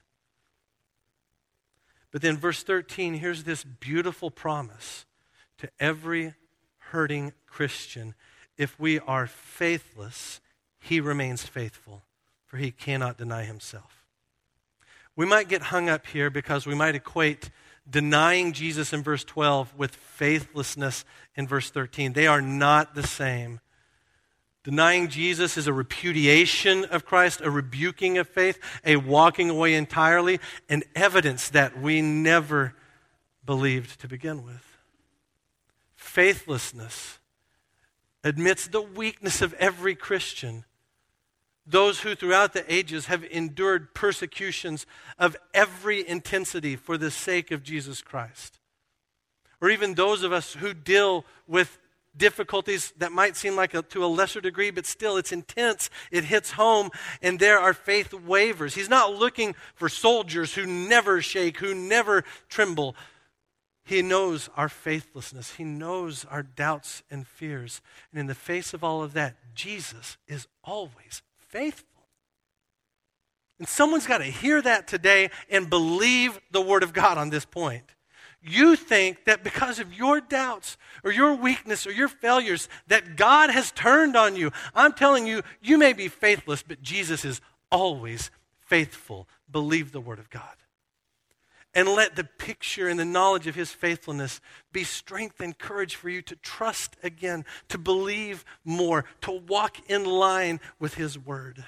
But 2.12 2.22
then, 2.22 2.38
verse 2.38 2.62
13, 2.62 3.16
here's 3.16 3.44
this 3.44 3.64
beautiful 3.64 4.30
promise 4.30 5.08
to 5.58 5.72
every 5.80 6.36
hurting 6.92 7.34
Christian. 7.48 8.14
If 8.60 8.80
we 8.80 9.00
are 9.00 9.26
faithless, 9.26 10.40
he 10.78 11.00
remains 11.00 11.48
faithful, 11.48 12.04
for 12.46 12.58
he 12.58 12.70
cannot 12.70 13.18
deny 13.18 13.46
himself. 13.46 13.99
We 15.20 15.26
might 15.26 15.50
get 15.50 15.64
hung 15.64 15.90
up 15.90 16.08
here 16.08 16.30
because 16.30 16.66
we 16.66 16.76
might 16.76 16.96
equate 16.96 17.50
denying 17.90 18.54
Jesus 18.54 18.94
in 18.94 19.04
verse 19.04 19.26
12 19.26 19.76
with 19.76 19.94
faithlessness 19.94 21.04
in 21.36 21.46
verse 21.46 21.70
13. 21.70 22.14
They 22.14 22.26
are 22.26 22.42
not 22.42 22.96
the 22.96 23.06
same. 23.06 23.60
Denying 24.64 25.10
Jesus 25.10 25.58
is 25.58 25.68
a 25.68 25.74
repudiation 25.74 26.86
of 26.86 27.04
Christ, 27.04 27.42
a 27.42 27.52
rebuking 27.52 28.18
of 28.18 28.30
faith, 28.30 28.60
a 28.86 28.96
walking 28.96 29.50
away 29.50 29.74
entirely, 29.74 30.40
and 30.70 30.86
evidence 30.96 31.50
that 31.50 31.78
we 31.78 32.02
never 32.02 32.74
believed 33.46 34.00
to 34.00 34.08
begin 34.08 34.46
with. 34.46 34.78
Faithlessness 35.98 37.20
admits 38.24 38.70
the 38.70 38.82
weakness 38.82 39.42
of 39.42 39.54
every 39.56 39.96
Christian 39.96 40.64
those 41.70 42.00
who 42.00 42.16
throughout 42.16 42.54
the 42.54 42.74
ages 42.74 43.06
have 43.06 43.24
endured 43.26 43.94
persecutions 43.94 44.86
of 45.18 45.38
every 45.54 46.08
intensity 46.08 46.76
for 46.76 46.98
the 46.98 47.12
sake 47.12 47.52
of 47.52 47.64
Jesus 47.64 48.02
Christ. 48.02 48.60
Or 49.62 49.70
even 49.70 49.94
those 49.94 50.24
of 50.24 50.34
us 50.34 50.54
who 50.54 50.74
deal 50.74 51.26
with 51.48 51.78
difficulties 52.18 52.92
that 52.98 53.12
might 53.12 53.36
seem 53.36 53.56
like 53.56 53.74
a, 53.74 53.84
to 53.84 54.04
a 54.04 54.08
lesser 54.08 54.42
degree, 54.42 54.72
but 54.72 54.86
still 54.86 55.16
it's 55.16 55.32
intense. 55.32 55.90
It 56.12 56.24
hits 56.24 56.52
home, 56.52 56.90
and 57.22 57.40
there 57.40 57.60
our 57.60 57.74
faith 57.74 58.14
wavers. 58.14 58.74
He's 58.74 58.90
not 58.90 59.14
looking 59.14 59.54
for 59.76 59.90
soldiers 59.90 60.56
who 60.56 60.66
never 60.66 61.22
shake, 61.22 61.58
who 61.58 61.76
never 61.76 62.24
tremble. 62.48 62.96
He 63.84 64.02
knows 64.02 64.50
our 64.56 64.70
faithlessness. 64.70 65.56
He 65.56 65.64
knows 65.64 66.26
our 66.26 66.44
doubts 66.44 67.04
and 67.12 67.28
fears. 67.28 67.82
And 68.12 68.20
in 68.20 68.28
the 68.28 68.36
face 68.36 68.74
of 68.74 68.84
all 68.84 69.04
of 69.04 69.14
that, 69.14 69.36
Jesus 69.54 70.18
is 70.28 70.48
always 70.64 71.22
faithful. 71.50 71.86
And 73.60 73.68
someone's 73.68 74.08
got 74.08 74.20
to 74.20 74.26
hear 74.26 74.62
that 74.62 74.88
today 74.88 75.30
and 75.50 75.70
believe 75.70 76.40
the 76.52 76.62
Word 76.62 76.82
of 76.82 76.94
God 76.94 77.18
on 77.18 77.30
this 77.30 77.46
point. 77.46 77.84
You 78.42 78.78
think 78.78 79.26
that 79.26 79.44
because 79.44 79.80
of 79.80 79.94
your 79.94 80.22
doubts 80.22 80.78
or 81.04 81.12
your 81.12 81.36
weakness 81.36 81.86
or 81.86 81.92
your 81.92 82.08
failures, 82.08 82.70
that 82.88 83.18
God 83.18 83.50
has 83.50 83.72
turned 83.72 84.16
on 84.16 84.38
you. 84.38 84.52
I'm 84.74 84.94
telling 84.94 85.28
you, 85.28 85.42
you 85.62 85.78
may 85.78 85.92
be 85.92 86.08
faithless, 86.08 86.64
but 86.64 86.82
Jesus 86.82 87.26
is 87.26 87.42
always 87.70 88.32
faithful. 88.60 89.28
Believe 89.52 89.92
the 89.92 90.00
Word 90.00 90.20
of 90.20 90.30
God. 90.30 90.56
And 91.74 91.88
let 91.88 92.16
the 92.16 92.24
picture 92.24 92.88
and 92.88 93.00
the 93.00 93.06
knowledge 93.06 93.46
of 93.46 93.54
his 93.54 93.72
faithfulness 93.72 94.42
be 94.74 94.84
strength 94.84 95.40
and 95.40 95.58
courage 95.58 95.96
for 95.96 96.10
you 96.10 96.22
to 96.24 96.36
trust 96.36 96.96
again, 97.04 97.46
to 97.68 97.78
believe 97.78 98.44
more, 98.66 99.06
to 99.22 99.32
walk 99.32 99.78
in 99.88 100.04
line 100.04 100.60
with 100.80 100.96
his 100.96 101.18
word. 101.18 101.66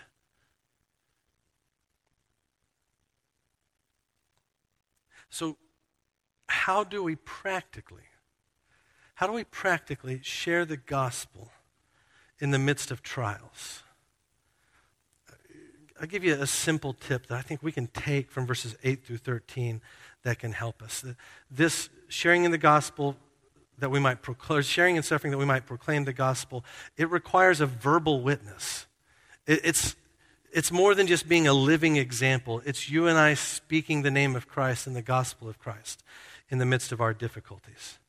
So, 5.29 5.57
how 6.49 6.83
do 6.83 7.01
we 7.03 7.15
practically, 7.15 8.03
how 9.15 9.27
do 9.27 9.33
we 9.33 9.45
practically 9.45 10.19
share 10.23 10.65
the 10.65 10.77
gospel 10.77 11.51
in 12.39 12.51
the 12.51 12.59
midst 12.59 12.91
of 12.91 13.01
trials? 13.01 13.83
I'll 16.01 16.07
give 16.07 16.23
you 16.23 16.33
a 16.33 16.47
simple 16.47 16.93
tip 16.93 17.27
that 17.27 17.37
I 17.37 17.43
think 17.43 17.61
we 17.61 17.71
can 17.71 17.85
take 17.85 18.31
from 18.31 18.47
verses 18.47 18.75
8 18.83 19.05
through 19.05 19.17
13 19.17 19.81
that 20.23 20.39
can 20.39 20.51
help 20.51 20.81
us. 20.81 21.05
This 21.51 21.89
sharing 22.07 22.43
in 22.43 22.49
the 22.49 22.57
gospel 22.57 23.15
that 23.77 23.91
we 23.91 23.99
might 23.99 24.23
proclaim, 24.23 24.63
sharing 24.63 24.95
and 24.97 25.05
suffering 25.05 25.29
that 25.29 25.37
we 25.37 25.45
might 25.45 25.67
proclaim 25.67 26.05
the 26.05 26.13
gospel, 26.13 26.65
it 26.97 27.08
requires 27.12 27.62
a 27.62 27.67
verbal 27.67 28.21
witness. 28.21 28.87
it's, 29.45 29.95
it's 30.52 30.71
more 30.71 30.95
than 30.95 31.06
just 31.06 31.29
being 31.29 31.47
a 31.47 31.54
living 31.54 31.97
example. 31.97 32.63
It's 32.65 32.89
you 32.89 33.06
and 33.06 33.15
I 33.15 33.35
speaking 33.35 34.02
the 34.02 34.10
name 34.10 34.35
of 34.35 34.47
Christ 34.47 34.87
and 34.87 34.95
the 34.95 35.04
gospel 35.04 35.47
of 35.47 35.60
Christ 35.60 36.04
in 36.49 36.58
the 36.58 36.65
midst 36.65 36.91
of 36.91 36.99
our 36.99 37.13
difficulties. 37.13 37.99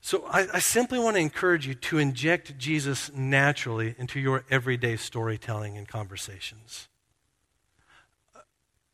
So 0.00 0.24
I, 0.26 0.46
I, 0.54 0.58
simply 0.60 0.98
want 0.98 1.16
to 1.16 1.20
encourage 1.20 1.66
you 1.66 1.74
to 1.74 1.98
inject 1.98 2.56
Jesus 2.56 3.12
naturally 3.12 3.94
into 3.98 4.20
your 4.20 4.44
everyday 4.50 4.96
storytelling 4.96 5.76
and 5.76 5.88
conversations. 5.88 6.88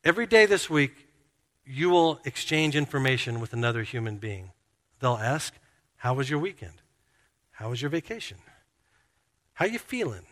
Every 0.03 0.25
day 0.25 0.45
this 0.45 0.69
week, 0.69 1.07
you 1.65 1.89
will 1.89 2.19
exchange 2.25 2.75
information 2.75 3.39
with 3.39 3.53
another 3.53 3.83
human 3.83 4.17
being. 4.17 4.51
They'll 4.99 5.13
ask, 5.13 5.53
How 5.97 6.13
was 6.13 6.29
your 6.29 6.39
weekend? 6.39 6.81
How 7.51 7.69
was 7.69 7.81
your 7.81 7.89
vacation? 7.89 8.37
How 9.53 9.65
you 9.65 9.79
feeling? 9.79 10.25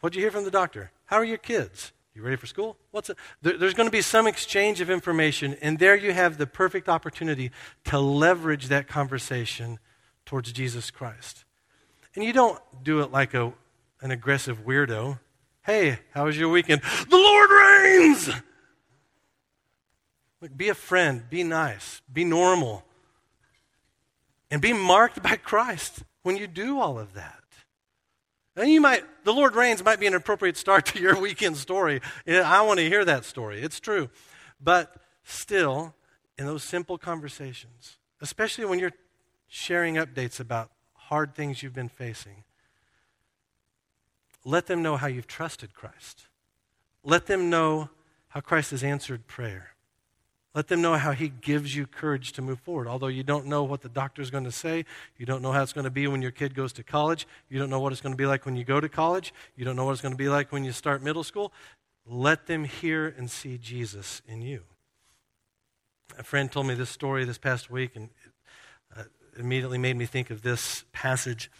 What'd 0.00 0.16
you 0.16 0.22
hear 0.22 0.30
from 0.30 0.44
the 0.44 0.50
doctor? 0.50 0.90
How 1.06 1.16
are 1.16 1.24
your 1.24 1.38
kids? 1.38 1.92
You 2.14 2.22
ready 2.22 2.36
for 2.36 2.46
school? 2.46 2.76
What's 2.90 3.08
it? 3.08 3.16
There, 3.40 3.56
there's 3.56 3.74
going 3.74 3.86
to 3.88 3.92
be 3.92 4.02
some 4.02 4.26
exchange 4.26 4.80
of 4.80 4.90
information, 4.90 5.56
and 5.62 5.78
there 5.78 5.96
you 5.96 6.12
have 6.12 6.36
the 6.36 6.46
perfect 6.46 6.88
opportunity 6.88 7.50
to 7.84 7.98
leverage 7.98 8.68
that 8.68 8.86
conversation 8.86 9.78
towards 10.26 10.52
Jesus 10.52 10.90
Christ. 10.90 11.44
And 12.14 12.22
you 12.24 12.32
don't 12.32 12.60
do 12.82 13.00
it 13.00 13.10
like 13.10 13.32
a, 13.32 13.52
an 14.02 14.10
aggressive 14.10 14.66
weirdo. 14.66 15.18
Hey, 15.62 16.00
how 16.12 16.26
was 16.26 16.38
your 16.38 16.50
weekend? 16.50 16.82
The 17.08 17.16
Lord 17.16 17.50
reigns! 17.50 18.30
Be 20.56 20.68
a 20.68 20.74
friend, 20.74 21.22
be 21.30 21.44
nice, 21.44 22.02
be 22.12 22.24
normal, 22.24 22.84
and 24.50 24.60
be 24.60 24.72
marked 24.72 25.22
by 25.22 25.36
Christ 25.36 26.02
when 26.24 26.36
you 26.36 26.48
do 26.48 26.80
all 26.80 26.98
of 26.98 27.14
that. 27.14 27.41
And 28.56 28.70
you 28.70 28.80
might, 28.80 29.02
the 29.24 29.32
Lord 29.32 29.54
reigns 29.54 29.82
might 29.82 30.00
be 30.00 30.06
an 30.06 30.14
appropriate 30.14 30.56
start 30.56 30.86
to 30.86 31.00
your 31.00 31.18
weekend 31.18 31.56
story. 31.56 32.00
I 32.26 32.62
want 32.62 32.78
to 32.78 32.88
hear 32.88 33.04
that 33.04 33.24
story. 33.24 33.62
It's 33.62 33.80
true. 33.80 34.10
But 34.60 34.94
still, 35.24 35.94
in 36.38 36.46
those 36.46 36.62
simple 36.62 36.98
conversations, 36.98 37.98
especially 38.20 38.64
when 38.64 38.78
you're 38.78 38.92
sharing 39.48 39.96
updates 39.96 40.40
about 40.40 40.70
hard 40.94 41.34
things 41.34 41.62
you've 41.62 41.74
been 41.74 41.88
facing, 41.88 42.44
let 44.44 44.66
them 44.66 44.82
know 44.82 44.96
how 44.96 45.06
you've 45.06 45.26
trusted 45.26 45.74
Christ. 45.74 46.26
Let 47.04 47.26
them 47.26 47.50
know 47.50 47.90
how 48.28 48.40
Christ 48.40 48.70
has 48.70 48.82
answered 48.82 49.26
prayer. 49.26 49.70
Let 50.54 50.68
them 50.68 50.82
know 50.82 50.94
how 50.96 51.12
he 51.12 51.30
gives 51.30 51.74
you 51.74 51.86
courage 51.86 52.32
to 52.32 52.42
move 52.42 52.60
forward. 52.60 52.86
Although 52.86 53.06
you 53.06 53.22
don't 53.22 53.46
know 53.46 53.64
what 53.64 53.80
the 53.80 53.88
doctor's 53.88 54.30
going 54.30 54.44
to 54.44 54.52
say, 54.52 54.84
you 55.16 55.24
don't 55.24 55.40
know 55.40 55.52
how 55.52 55.62
it's 55.62 55.72
going 55.72 55.84
to 55.84 55.90
be 55.90 56.06
when 56.06 56.20
your 56.20 56.30
kid 56.30 56.54
goes 56.54 56.74
to 56.74 56.82
college, 56.82 57.26
you 57.48 57.58
don't 57.58 57.70
know 57.70 57.80
what 57.80 57.92
it's 57.92 58.02
going 58.02 58.12
to 58.12 58.18
be 58.18 58.26
like 58.26 58.44
when 58.44 58.56
you 58.56 58.64
go 58.64 58.78
to 58.78 58.88
college, 58.88 59.32
you 59.56 59.64
don't 59.64 59.76
know 59.76 59.86
what 59.86 59.92
it's 59.92 60.02
going 60.02 60.12
to 60.12 60.18
be 60.18 60.28
like 60.28 60.52
when 60.52 60.62
you 60.62 60.72
start 60.72 61.02
middle 61.02 61.24
school. 61.24 61.52
Let 62.04 62.46
them 62.46 62.64
hear 62.64 63.06
and 63.06 63.30
see 63.30 63.56
Jesus 63.56 64.20
in 64.26 64.42
you. 64.42 64.62
A 66.18 66.22
friend 66.22 66.52
told 66.52 66.66
me 66.66 66.74
this 66.74 66.90
story 66.90 67.24
this 67.24 67.38
past 67.38 67.70
week, 67.70 67.96
and 67.96 68.10
it 68.26 68.32
uh, 68.98 69.02
immediately 69.38 69.78
made 69.78 69.96
me 69.96 70.04
think 70.04 70.30
of 70.30 70.42
this 70.42 70.84
passage. 70.92 71.50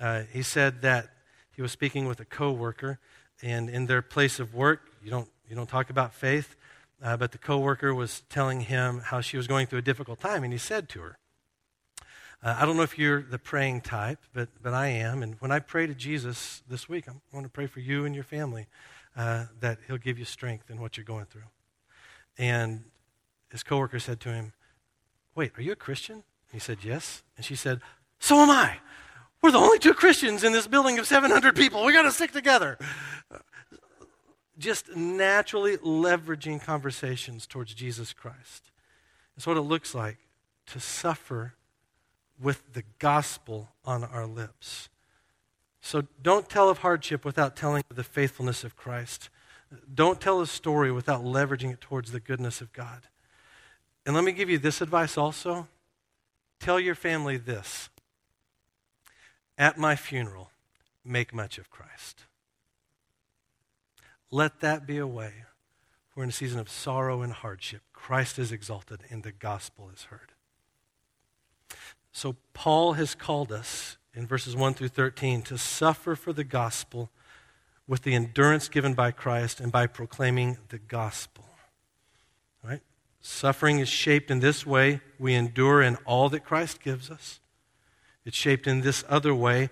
Uh, 0.00 0.22
he 0.32 0.42
said 0.42 0.80
that 0.82 1.08
he 1.54 1.60
was 1.60 1.72
speaking 1.72 2.06
with 2.06 2.20
a 2.20 2.24
coworker, 2.24 2.98
and 3.42 3.68
in 3.68 3.86
their 3.86 4.00
place 4.00 4.40
of 4.40 4.54
work, 4.54 4.88
you 5.04 5.10
don't, 5.10 5.28
you 5.48 5.54
don't 5.54 5.68
talk 5.68 5.90
about 5.90 6.14
faith. 6.14 6.56
Uh, 7.02 7.16
but 7.16 7.32
the 7.32 7.38
coworker 7.38 7.94
was 7.94 8.22
telling 8.28 8.62
him 8.62 9.00
how 9.04 9.20
she 9.20 9.36
was 9.36 9.46
going 9.46 9.66
through 9.66 9.78
a 9.78 9.82
difficult 9.82 10.20
time, 10.20 10.42
and 10.42 10.52
he 10.52 10.58
said 10.58 10.88
to 10.88 11.00
her, 11.00 11.18
uh, 12.42 12.56
I 12.58 12.66
don't 12.66 12.76
know 12.76 12.82
if 12.82 12.98
you're 12.98 13.22
the 13.22 13.38
praying 13.38 13.80
type, 13.80 14.20
but, 14.32 14.48
but 14.62 14.72
I 14.72 14.88
am. 14.88 15.22
And 15.22 15.36
when 15.40 15.50
I 15.50 15.58
pray 15.58 15.86
to 15.86 15.94
Jesus 15.94 16.62
this 16.68 16.88
week, 16.88 17.08
I'm 17.08 17.20
going 17.32 17.44
to 17.44 17.50
pray 17.50 17.66
for 17.66 17.80
you 17.80 18.04
and 18.04 18.14
your 18.14 18.24
family 18.24 18.66
uh, 19.16 19.46
that 19.60 19.78
He'll 19.86 19.98
give 19.98 20.18
you 20.18 20.24
strength 20.24 20.70
in 20.70 20.80
what 20.80 20.96
you're 20.96 21.04
going 21.04 21.26
through. 21.26 21.42
And 22.38 22.84
his 23.48 23.62
coworker 23.62 23.98
said 23.98 24.20
to 24.20 24.32
him, 24.32 24.52
Wait, 25.34 25.52
are 25.56 25.62
you 25.62 25.72
a 25.72 25.76
Christian? 25.76 26.22
He 26.52 26.58
said, 26.58 26.78
Yes. 26.82 27.22
And 27.36 27.44
she 27.44 27.56
said, 27.56 27.80
So 28.20 28.36
am 28.36 28.50
I. 28.50 28.78
We're 29.42 29.52
the 29.52 29.58
only 29.58 29.78
two 29.78 29.94
Christians 29.94 30.42
in 30.42 30.52
this 30.52 30.66
building 30.66 30.98
of 30.98 31.06
700 31.06 31.54
people. 31.54 31.84
We 31.84 31.92
got 31.92 32.02
to 32.02 32.10
stick 32.10 32.32
together 32.32 32.76
just 34.58 34.94
naturally 34.96 35.76
leveraging 35.78 36.62
conversations 36.62 37.46
towards 37.46 37.74
Jesus 37.74 38.12
Christ. 38.12 38.70
It's 39.36 39.46
what 39.46 39.56
it 39.56 39.62
looks 39.62 39.94
like 39.94 40.18
to 40.66 40.80
suffer 40.80 41.54
with 42.40 42.72
the 42.72 42.84
gospel 42.98 43.68
on 43.84 44.04
our 44.04 44.26
lips. 44.26 44.88
So 45.80 46.02
don't 46.22 46.48
tell 46.48 46.68
of 46.68 46.78
hardship 46.78 47.24
without 47.24 47.56
telling 47.56 47.84
of 47.90 47.96
the 47.96 48.04
faithfulness 48.04 48.64
of 48.64 48.76
Christ. 48.76 49.30
Don't 49.92 50.20
tell 50.20 50.40
a 50.40 50.46
story 50.46 50.90
without 50.90 51.22
leveraging 51.22 51.72
it 51.72 51.80
towards 51.80 52.12
the 52.12 52.20
goodness 52.20 52.60
of 52.60 52.72
God. 52.72 53.06
And 54.04 54.14
let 54.14 54.24
me 54.24 54.32
give 54.32 54.50
you 54.50 54.58
this 54.58 54.80
advice 54.80 55.16
also. 55.18 55.68
Tell 56.60 56.80
your 56.80 56.94
family 56.94 57.36
this. 57.36 57.88
At 59.56 59.78
my 59.78 59.96
funeral, 59.96 60.50
make 61.04 61.34
much 61.34 61.58
of 61.58 61.70
Christ. 61.70 62.24
Let 64.30 64.60
that 64.60 64.86
be 64.86 64.98
a 64.98 65.06
way. 65.06 65.32
We're 66.14 66.24
in 66.24 66.30
a 66.30 66.32
season 66.32 66.58
of 66.58 66.68
sorrow 66.68 67.22
and 67.22 67.32
hardship. 67.32 67.82
Christ 67.92 68.38
is 68.38 68.52
exalted 68.52 69.02
and 69.10 69.22
the 69.22 69.32
gospel 69.32 69.90
is 69.94 70.04
heard. 70.04 70.32
So, 72.12 72.36
Paul 72.52 72.94
has 72.94 73.14
called 73.14 73.52
us 73.52 73.96
in 74.14 74.26
verses 74.26 74.56
1 74.56 74.74
through 74.74 74.88
13 74.88 75.42
to 75.42 75.56
suffer 75.56 76.16
for 76.16 76.32
the 76.32 76.44
gospel 76.44 77.10
with 77.86 78.02
the 78.02 78.14
endurance 78.14 78.68
given 78.68 78.94
by 78.94 79.10
Christ 79.10 79.60
and 79.60 79.72
by 79.72 79.86
proclaiming 79.86 80.58
the 80.68 80.78
gospel. 80.78 81.44
Right? 82.62 82.82
Suffering 83.20 83.78
is 83.78 83.88
shaped 83.88 84.30
in 84.30 84.40
this 84.40 84.66
way. 84.66 85.00
We 85.18 85.34
endure 85.34 85.82
in 85.82 85.96
all 86.04 86.28
that 86.28 86.44
Christ 86.44 86.80
gives 86.82 87.10
us. 87.10 87.40
It's 88.24 88.36
shaped 88.36 88.66
in 88.66 88.82
this 88.82 89.04
other 89.08 89.34
way. 89.34 89.70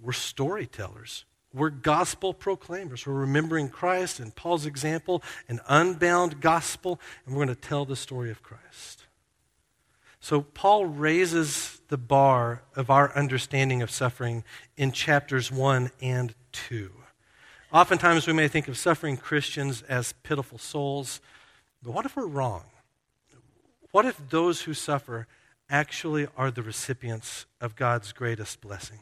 We're 0.00 0.12
storytellers. 0.12 1.24
We're 1.56 1.70
gospel 1.70 2.34
proclaimers. 2.34 3.06
We're 3.06 3.14
remembering 3.14 3.70
Christ 3.70 4.20
and 4.20 4.34
Paul's 4.34 4.66
example, 4.66 5.22
an 5.48 5.60
unbound 5.66 6.42
gospel, 6.42 7.00
and 7.24 7.34
we're 7.34 7.46
going 7.46 7.56
to 7.56 7.60
tell 7.60 7.86
the 7.86 7.96
story 7.96 8.30
of 8.30 8.42
Christ. 8.42 9.04
So, 10.20 10.42
Paul 10.42 10.84
raises 10.84 11.80
the 11.88 11.96
bar 11.96 12.62
of 12.74 12.90
our 12.90 13.10
understanding 13.16 13.80
of 13.80 13.90
suffering 13.90 14.44
in 14.76 14.92
chapters 14.92 15.50
1 15.50 15.92
and 16.02 16.34
2. 16.52 16.90
Oftentimes, 17.72 18.26
we 18.26 18.34
may 18.34 18.48
think 18.48 18.68
of 18.68 18.76
suffering 18.76 19.16
Christians 19.16 19.80
as 19.82 20.12
pitiful 20.12 20.58
souls, 20.58 21.22
but 21.82 21.92
what 21.92 22.04
if 22.04 22.16
we're 22.16 22.26
wrong? 22.26 22.64
What 23.92 24.04
if 24.04 24.20
those 24.28 24.62
who 24.62 24.74
suffer 24.74 25.26
actually 25.70 26.26
are 26.36 26.50
the 26.50 26.62
recipients 26.62 27.46
of 27.62 27.76
God's 27.76 28.12
greatest 28.12 28.60
blessing? 28.60 28.98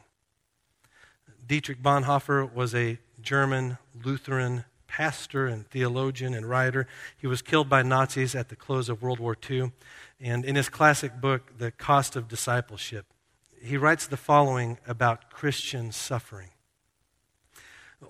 Dietrich 1.47 1.81
Bonhoeffer 1.81 2.51
was 2.51 2.73
a 2.73 2.97
German 3.21 3.77
Lutheran 4.03 4.65
pastor 4.87 5.45
and 5.45 5.67
theologian 5.67 6.33
and 6.33 6.49
writer. 6.49 6.87
He 7.17 7.27
was 7.27 7.41
killed 7.41 7.69
by 7.69 7.83
Nazis 7.83 8.33
at 8.33 8.49
the 8.49 8.55
close 8.55 8.89
of 8.89 9.01
World 9.01 9.19
War 9.19 9.37
II. 9.49 9.71
And 10.19 10.45
in 10.45 10.55
his 10.55 10.69
classic 10.69 11.19
book, 11.21 11.57
The 11.57 11.71
Cost 11.71 12.15
of 12.15 12.27
Discipleship, 12.27 13.05
he 13.61 13.77
writes 13.77 14.07
the 14.07 14.17
following 14.17 14.79
about 14.87 15.29
Christian 15.29 15.91
suffering. 15.91 16.49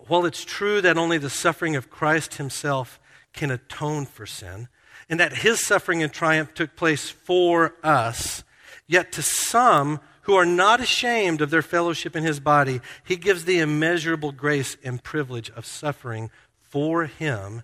While 0.08 0.26
it's 0.26 0.46
true 0.46 0.80
that 0.82 0.98
only 0.98 1.18
the 1.18 1.30
suffering 1.30 1.76
of 1.76 1.90
Christ 1.90 2.36
himself 2.36 3.00
can 3.34 3.52
atone 3.52 4.06
for 4.06 4.26
sin, 4.26 4.70
and 5.10 5.20
that 5.20 5.38
his 5.38 5.66
suffering 5.66 6.02
and 6.02 6.12
triumph 6.12 6.54
took 6.54 6.76
place 6.76 7.10
for 7.10 7.76
us, 7.84 8.44
yet 8.88 9.12
to 9.14 9.22
some 9.22 10.00
who 10.26 10.36
are 10.36 10.46
not 10.46 10.82
ashamed 10.82 11.40
of 11.40 11.52
their 11.52 11.62
fellowship 11.62 12.16
in 12.16 12.24
his 12.24 12.40
body, 12.40 12.82
he 13.04 13.16
gives 13.16 13.46
the 13.46 13.60
immeasurable 13.60 14.32
grace 14.32 14.76
and 14.84 15.04
privilege 15.04 15.52
of 15.52 15.66
suffering 15.66 16.32
for 16.60 17.06
him 17.06 17.62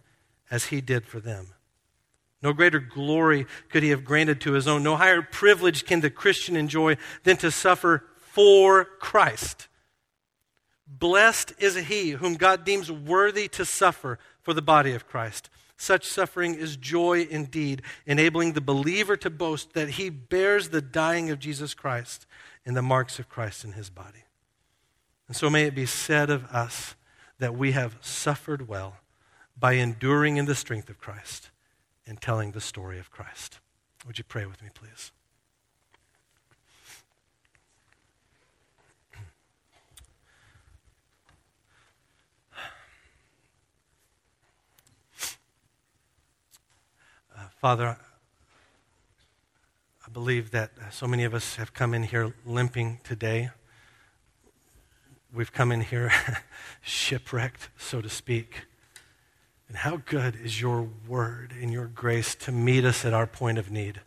as 0.49 0.65
he 0.65 0.79
did 0.79 1.05
for 1.05 1.19
them. 1.19 1.47
No 2.43 2.53
greater 2.53 2.79
glory 2.79 3.47
could 3.69 3.83
he 3.83 3.89
have 3.89 4.05
granted 4.05 4.41
to 4.41 4.53
his 4.53 4.67
own. 4.67 4.83
No 4.83 4.95
higher 4.95 5.21
privilege 5.21 5.85
can 5.85 6.01
the 6.01 6.09
Christian 6.09 6.55
enjoy 6.55 6.97
than 7.23 7.37
to 7.37 7.51
suffer 7.51 8.03
for 8.17 8.85
Christ. 8.85 9.67
Blessed 10.87 11.53
is 11.57 11.75
he 11.75 12.11
whom 12.11 12.35
God 12.35 12.63
deems 12.63 12.91
worthy 12.91 13.47
to 13.49 13.65
suffer 13.65 14.19
for 14.41 14.53
the 14.53 14.61
body 14.61 14.93
of 14.93 15.07
Christ. 15.07 15.49
Such 15.77 16.05
suffering 16.05 16.53
is 16.53 16.77
joy 16.77 17.27
indeed, 17.27 17.81
enabling 18.05 18.53
the 18.53 18.61
believer 18.61 19.17
to 19.17 19.31
boast 19.31 19.73
that 19.73 19.91
he 19.91 20.11
bears 20.11 20.69
the 20.69 20.81
dying 20.81 21.31
of 21.31 21.39
Jesus 21.39 21.73
Christ 21.73 22.27
in 22.65 22.73
the 22.73 22.81
marks 22.81 23.19
of 23.19 23.29
Christ 23.29 23.63
in 23.63 23.73
his 23.73 23.89
body. 23.89 24.25
And 25.27 25.35
so 25.35 25.49
may 25.49 25.63
it 25.63 25.75
be 25.75 25.85
said 25.85 26.29
of 26.29 26.45
us 26.45 26.95
that 27.39 27.55
we 27.55 27.71
have 27.71 27.97
suffered 28.01 28.67
well 28.67 28.97
by 29.57 29.73
enduring 29.73 30.37
in 30.37 30.45
the 30.45 30.55
strength 30.55 30.89
of 30.89 30.99
Christ 30.99 31.49
and 32.05 32.21
telling 32.21 32.51
the 32.51 32.61
story 32.61 32.99
of 32.99 33.11
Christ. 33.11 33.59
Would 34.05 34.17
you 34.17 34.23
pray 34.23 34.45
with 34.45 34.61
me, 34.61 34.69
please? 34.73 35.11
Uh, 47.35 47.47
Father, 47.59 47.97
I 50.11 50.13
believe 50.13 50.51
that 50.51 50.71
uh, 50.77 50.89
so 50.89 51.07
many 51.07 51.23
of 51.23 51.33
us 51.33 51.55
have 51.55 51.73
come 51.73 51.93
in 51.93 52.03
here 52.03 52.33
limping 52.45 52.99
today. 53.01 53.51
We've 55.33 55.53
come 55.53 55.71
in 55.71 55.79
here 55.79 56.11
shipwrecked, 56.81 57.69
so 57.77 58.01
to 58.01 58.09
speak. 58.09 58.63
And 59.69 59.77
how 59.77 60.01
good 60.05 60.35
is 60.35 60.59
your 60.59 60.89
word 61.07 61.53
and 61.57 61.71
your 61.71 61.85
grace 61.85 62.35
to 62.35 62.51
meet 62.51 62.83
us 62.83 63.05
at 63.05 63.13
our 63.13 63.25
point 63.25 63.57
of 63.57 63.71
need? 63.71 64.01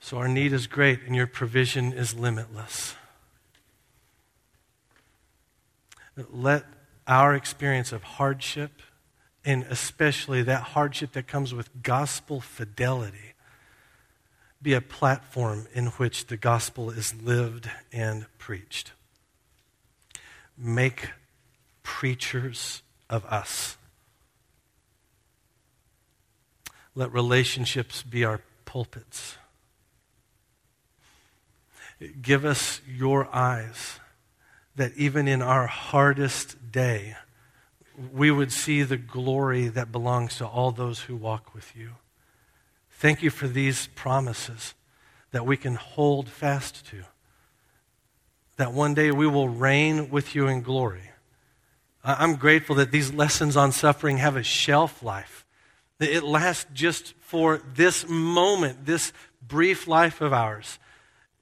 So 0.00 0.18
our 0.18 0.26
need 0.26 0.52
is 0.52 0.66
great 0.66 1.02
and 1.06 1.14
your 1.14 1.28
provision 1.28 1.92
is 1.92 2.12
limitless. 2.12 2.96
Let 6.28 6.64
our 7.06 7.36
experience 7.36 7.92
of 7.92 8.02
hardship, 8.02 8.82
and 9.44 9.64
especially 9.64 10.42
that 10.42 10.62
hardship 10.62 11.12
that 11.12 11.26
comes 11.26 11.54
with 11.54 11.82
gospel 11.82 12.40
fidelity, 12.40 13.34
be 14.62 14.74
a 14.74 14.80
platform 14.80 15.66
in 15.72 15.86
which 15.86 16.26
the 16.26 16.36
gospel 16.36 16.90
is 16.90 17.14
lived 17.14 17.70
and 17.92 18.26
preached. 18.38 18.92
Make 20.58 21.10
preachers 21.82 22.82
of 23.08 23.24
us. 23.24 23.78
Let 26.94 27.12
relationships 27.12 28.02
be 28.02 28.24
our 28.24 28.42
pulpits. 28.66 29.36
Give 32.20 32.44
us 32.44 32.80
your 32.86 33.34
eyes 33.34 34.00
that 34.76 34.92
even 34.96 35.28
in 35.28 35.42
our 35.42 35.66
hardest 35.66 36.72
day, 36.72 37.16
we 38.12 38.30
would 38.30 38.52
see 38.52 38.82
the 38.82 38.96
glory 38.96 39.68
that 39.68 39.92
belongs 39.92 40.36
to 40.36 40.46
all 40.46 40.70
those 40.70 41.00
who 41.00 41.16
walk 41.16 41.54
with 41.54 41.76
you. 41.76 41.90
Thank 42.90 43.22
you 43.22 43.30
for 43.30 43.48
these 43.48 43.88
promises 43.94 44.74
that 45.30 45.46
we 45.46 45.56
can 45.56 45.74
hold 45.74 46.28
fast 46.28 46.86
to. 46.86 47.04
That 48.56 48.72
one 48.72 48.94
day 48.94 49.10
we 49.10 49.26
will 49.26 49.48
reign 49.48 50.10
with 50.10 50.34
you 50.34 50.46
in 50.48 50.62
glory. 50.62 51.10
I'm 52.02 52.36
grateful 52.36 52.76
that 52.76 52.92
these 52.92 53.12
lessons 53.12 53.56
on 53.56 53.72
suffering 53.72 54.18
have 54.18 54.36
a 54.36 54.42
shelf 54.42 55.02
life. 55.02 55.44
That 55.98 56.14
it 56.14 56.22
lasts 56.22 56.66
just 56.72 57.14
for 57.20 57.60
this 57.74 58.08
moment, 58.08 58.86
this 58.86 59.12
brief 59.46 59.86
life 59.86 60.20
of 60.20 60.32
ours. 60.32 60.78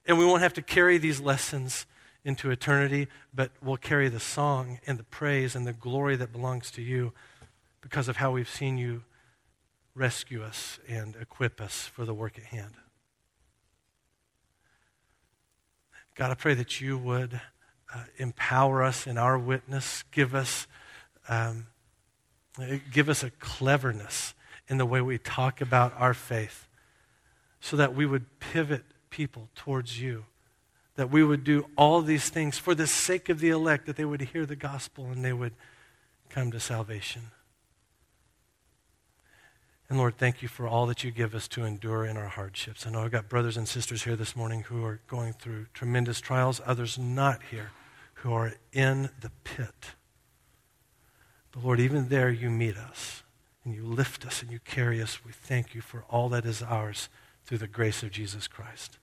And 0.07 0.19
we 0.19 0.25
won't 0.25 0.43
have 0.43 0.55
to 0.55 0.63
carry 0.63 0.99
these 0.99 1.21
lessons 1.21 1.87
into 2.29 2.51
eternity, 2.51 3.09
but 3.33 3.51
we'll 3.62 3.79
carry 3.79 4.11
the 4.11 4.20
song 4.20 4.79
and 4.87 4.99
the 4.99 5.05
praise 5.05 5.57
and 5.57 5.66
the 5.66 5.72
glory 5.72 6.14
that 6.14 6.31
belongs 6.31 6.70
to 6.70 6.83
you 6.83 7.14
because 7.81 8.07
of 8.07 8.18
how 8.18 8.31
we've 8.31 8.51
seen 8.51 8.76
you 8.76 9.03
rescue 9.95 10.43
us 10.43 10.79
and 10.87 11.16
equip 11.18 11.59
us 11.59 11.87
for 11.87 12.05
the 12.05 12.12
work 12.12 12.37
at 12.37 12.45
hand. 12.45 12.74
God, 16.14 16.31
I 16.31 16.35
pray 16.35 16.53
that 16.53 16.83
you 16.83 16.99
would 16.99 17.41
uh, 17.95 18.05
empower 18.18 18.83
us 18.83 19.07
in 19.07 19.16
our 19.16 19.39
witness, 19.39 20.05
give 20.11 20.35
us, 20.35 20.66
um, 21.31 21.68
give 22.93 23.09
us 23.09 23.22
a 23.22 23.31
cleverness 23.31 24.35
in 24.68 24.76
the 24.76 24.85
way 24.85 25.01
we 25.01 25.16
talk 25.16 25.62
about 25.62 25.95
our 25.97 26.12
faith 26.12 26.68
so 27.59 27.74
that 27.79 27.95
we 27.95 28.05
would 28.05 28.39
pivot 28.39 28.85
people 29.09 29.49
towards 29.55 29.99
you 29.99 30.26
that 30.99 31.12
we 31.12 31.22
would 31.22 31.44
do 31.44 31.64
all 31.76 32.03
these 32.03 32.28
things 32.28 32.59
for 32.59 32.74
the 32.74 32.84
sake 32.84 33.28
of 33.28 33.38
the 33.38 33.51
elect, 33.51 33.86
that 33.86 33.94
they 33.94 34.05
would 34.05 34.20
hear 34.20 34.44
the 34.44 34.57
gospel 34.57 35.07
and 35.12 35.24
they 35.24 35.32
would 35.32 35.53
come 36.28 36.51
to 36.51 36.59
salvation. 36.59 37.22
And 39.88 39.96
Lord, 39.96 40.18
thank 40.18 40.42
you 40.42 40.49
for 40.49 40.66
all 40.66 40.86
that 40.86 41.05
you 41.05 41.12
give 41.12 41.36
us 41.36 41.46
to 41.49 41.62
endure 41.62 42.05
in 42.05 42.16
our 42.16 42.26
hardships. 42.26 42.84
I 42.84 42.90
know 42.90 43.05
I've 43.05 43.12
got 43.12 43.28
brothers 43.28 43.57
and 43.57 43.68
sisters 43.68 44.03
here 44.03 44.16
this 44.16 44.34
morning 44.34 44.62
who 44.62 44.84
are 44.84 44.99
going 45.07 45.34
through 45.34 45.66
tremendous 45.72 46.20
trials, 46.20 46.61
others 46.66 46.99
not 46.99 47.44
here, 47.44 47.70
who 48.14 48.32
are 48.32 48.55
in 48.72 49.11
the 49.20 49.30
pit. 49.44 49.94
But 51.53 51.62
Lord, 51.62 51.78
even 51.78 52.09
there 52.09 52.28
you 52.28 52.51
meet 52.51 52.76
us 52.76 53.22
and 53.64 53.72
you 53.72 53.84
lift 53.84 54.26
us 54.26 54.42
and 54.42 54.51
you 54.51 54.59
carry 54.59 55.01
us. 55.01 55.24
We 55.24 55.30
thank 55.30 55.76
you 55.76 55.80
for 55.80 56.05
all 56.11 56.28
that 56.30 56.44
is 56.44 56.61
ours 56.61 57.09
through 57.44 57.59
the 57.59 57.68
grace 57.68 58.03
of 58.03 58.11
Jesus 58.11 58.49
Christ. 58.49 58.99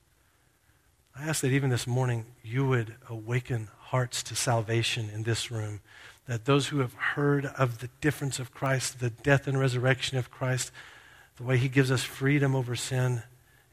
I 1.18 1.24
ask 1.24 1.42
that 1.42 1.52
even 1.52 1.70
this 1.70 1.88
morning 1.88 2.26
you 2.44 2.68
would 2.68 2.96
awaken 3.10 3.70
hearts 3.80 4.22
to 4.24 4.36
salvation 4.36 5.10
in 5.14 5.24
this 5.24 5.50
room. 5.50 5.80
That 6.28 6.46
those 6.46 6.68
who 6.68 6.80
have 6.80 6.94
heard 6.94 7.46
of 7.46 7.80
the 7.80 7.90
difference 8.02 8.40
of 8.40 8.54
Christ, 8.54 9.00
the 9.00 9.12
death 9.12 9.48
and 9.48 9.58
resurrection 9.58 10.18
of 10.18 10.30
Christ, 10.30 10.72
the 11.38 11.44
way 11.44 11.58
he 11.58 11.70
gives 11.70 11.92
us 11.92 12.04
freedom 12.04 12.56
over 12.56 12.76
sin 12.76 13.24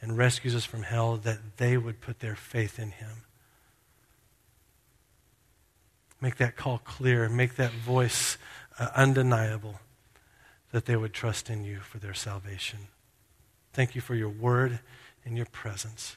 and 0.01 0.17
rescues 0.17 0.55
us 0.55 0.65
from 0.65 0.83
hell, 0.83 1.17
that 1.17 1.57
they 1.57 1.77
would 1.77 2.01
put 2.01 2.21
their 2.21 2.37
faith 2.37 2.79
in 2.79 2.91
him. 2.91 3.23
Make 6.21 6.37
that 6.37 6.57
call 6.57 6.79
clear, 6.79 7.29
make 7.29 7.57
that 7.57 7.73
voice 7.73 8.39
uh, 8.79 8.91
undeniable, 8.95 9.81
that 10.71 10.87
they 10.87 10.97
would 10.97 11.13
trust 11.13 11.51
in 11.51 11.65
you 11.65 11.81
for 11.81 11.99
their 11.99 12.15
salvation. 12.15 12.81
Thank 13.73 13.95
you 13.95 14.01
for 14.01 14.15
your 14.15 14.29
word 14.29 14.81
and 15.25 15.37
your 15.37 15.47
presence. 15.47 16.17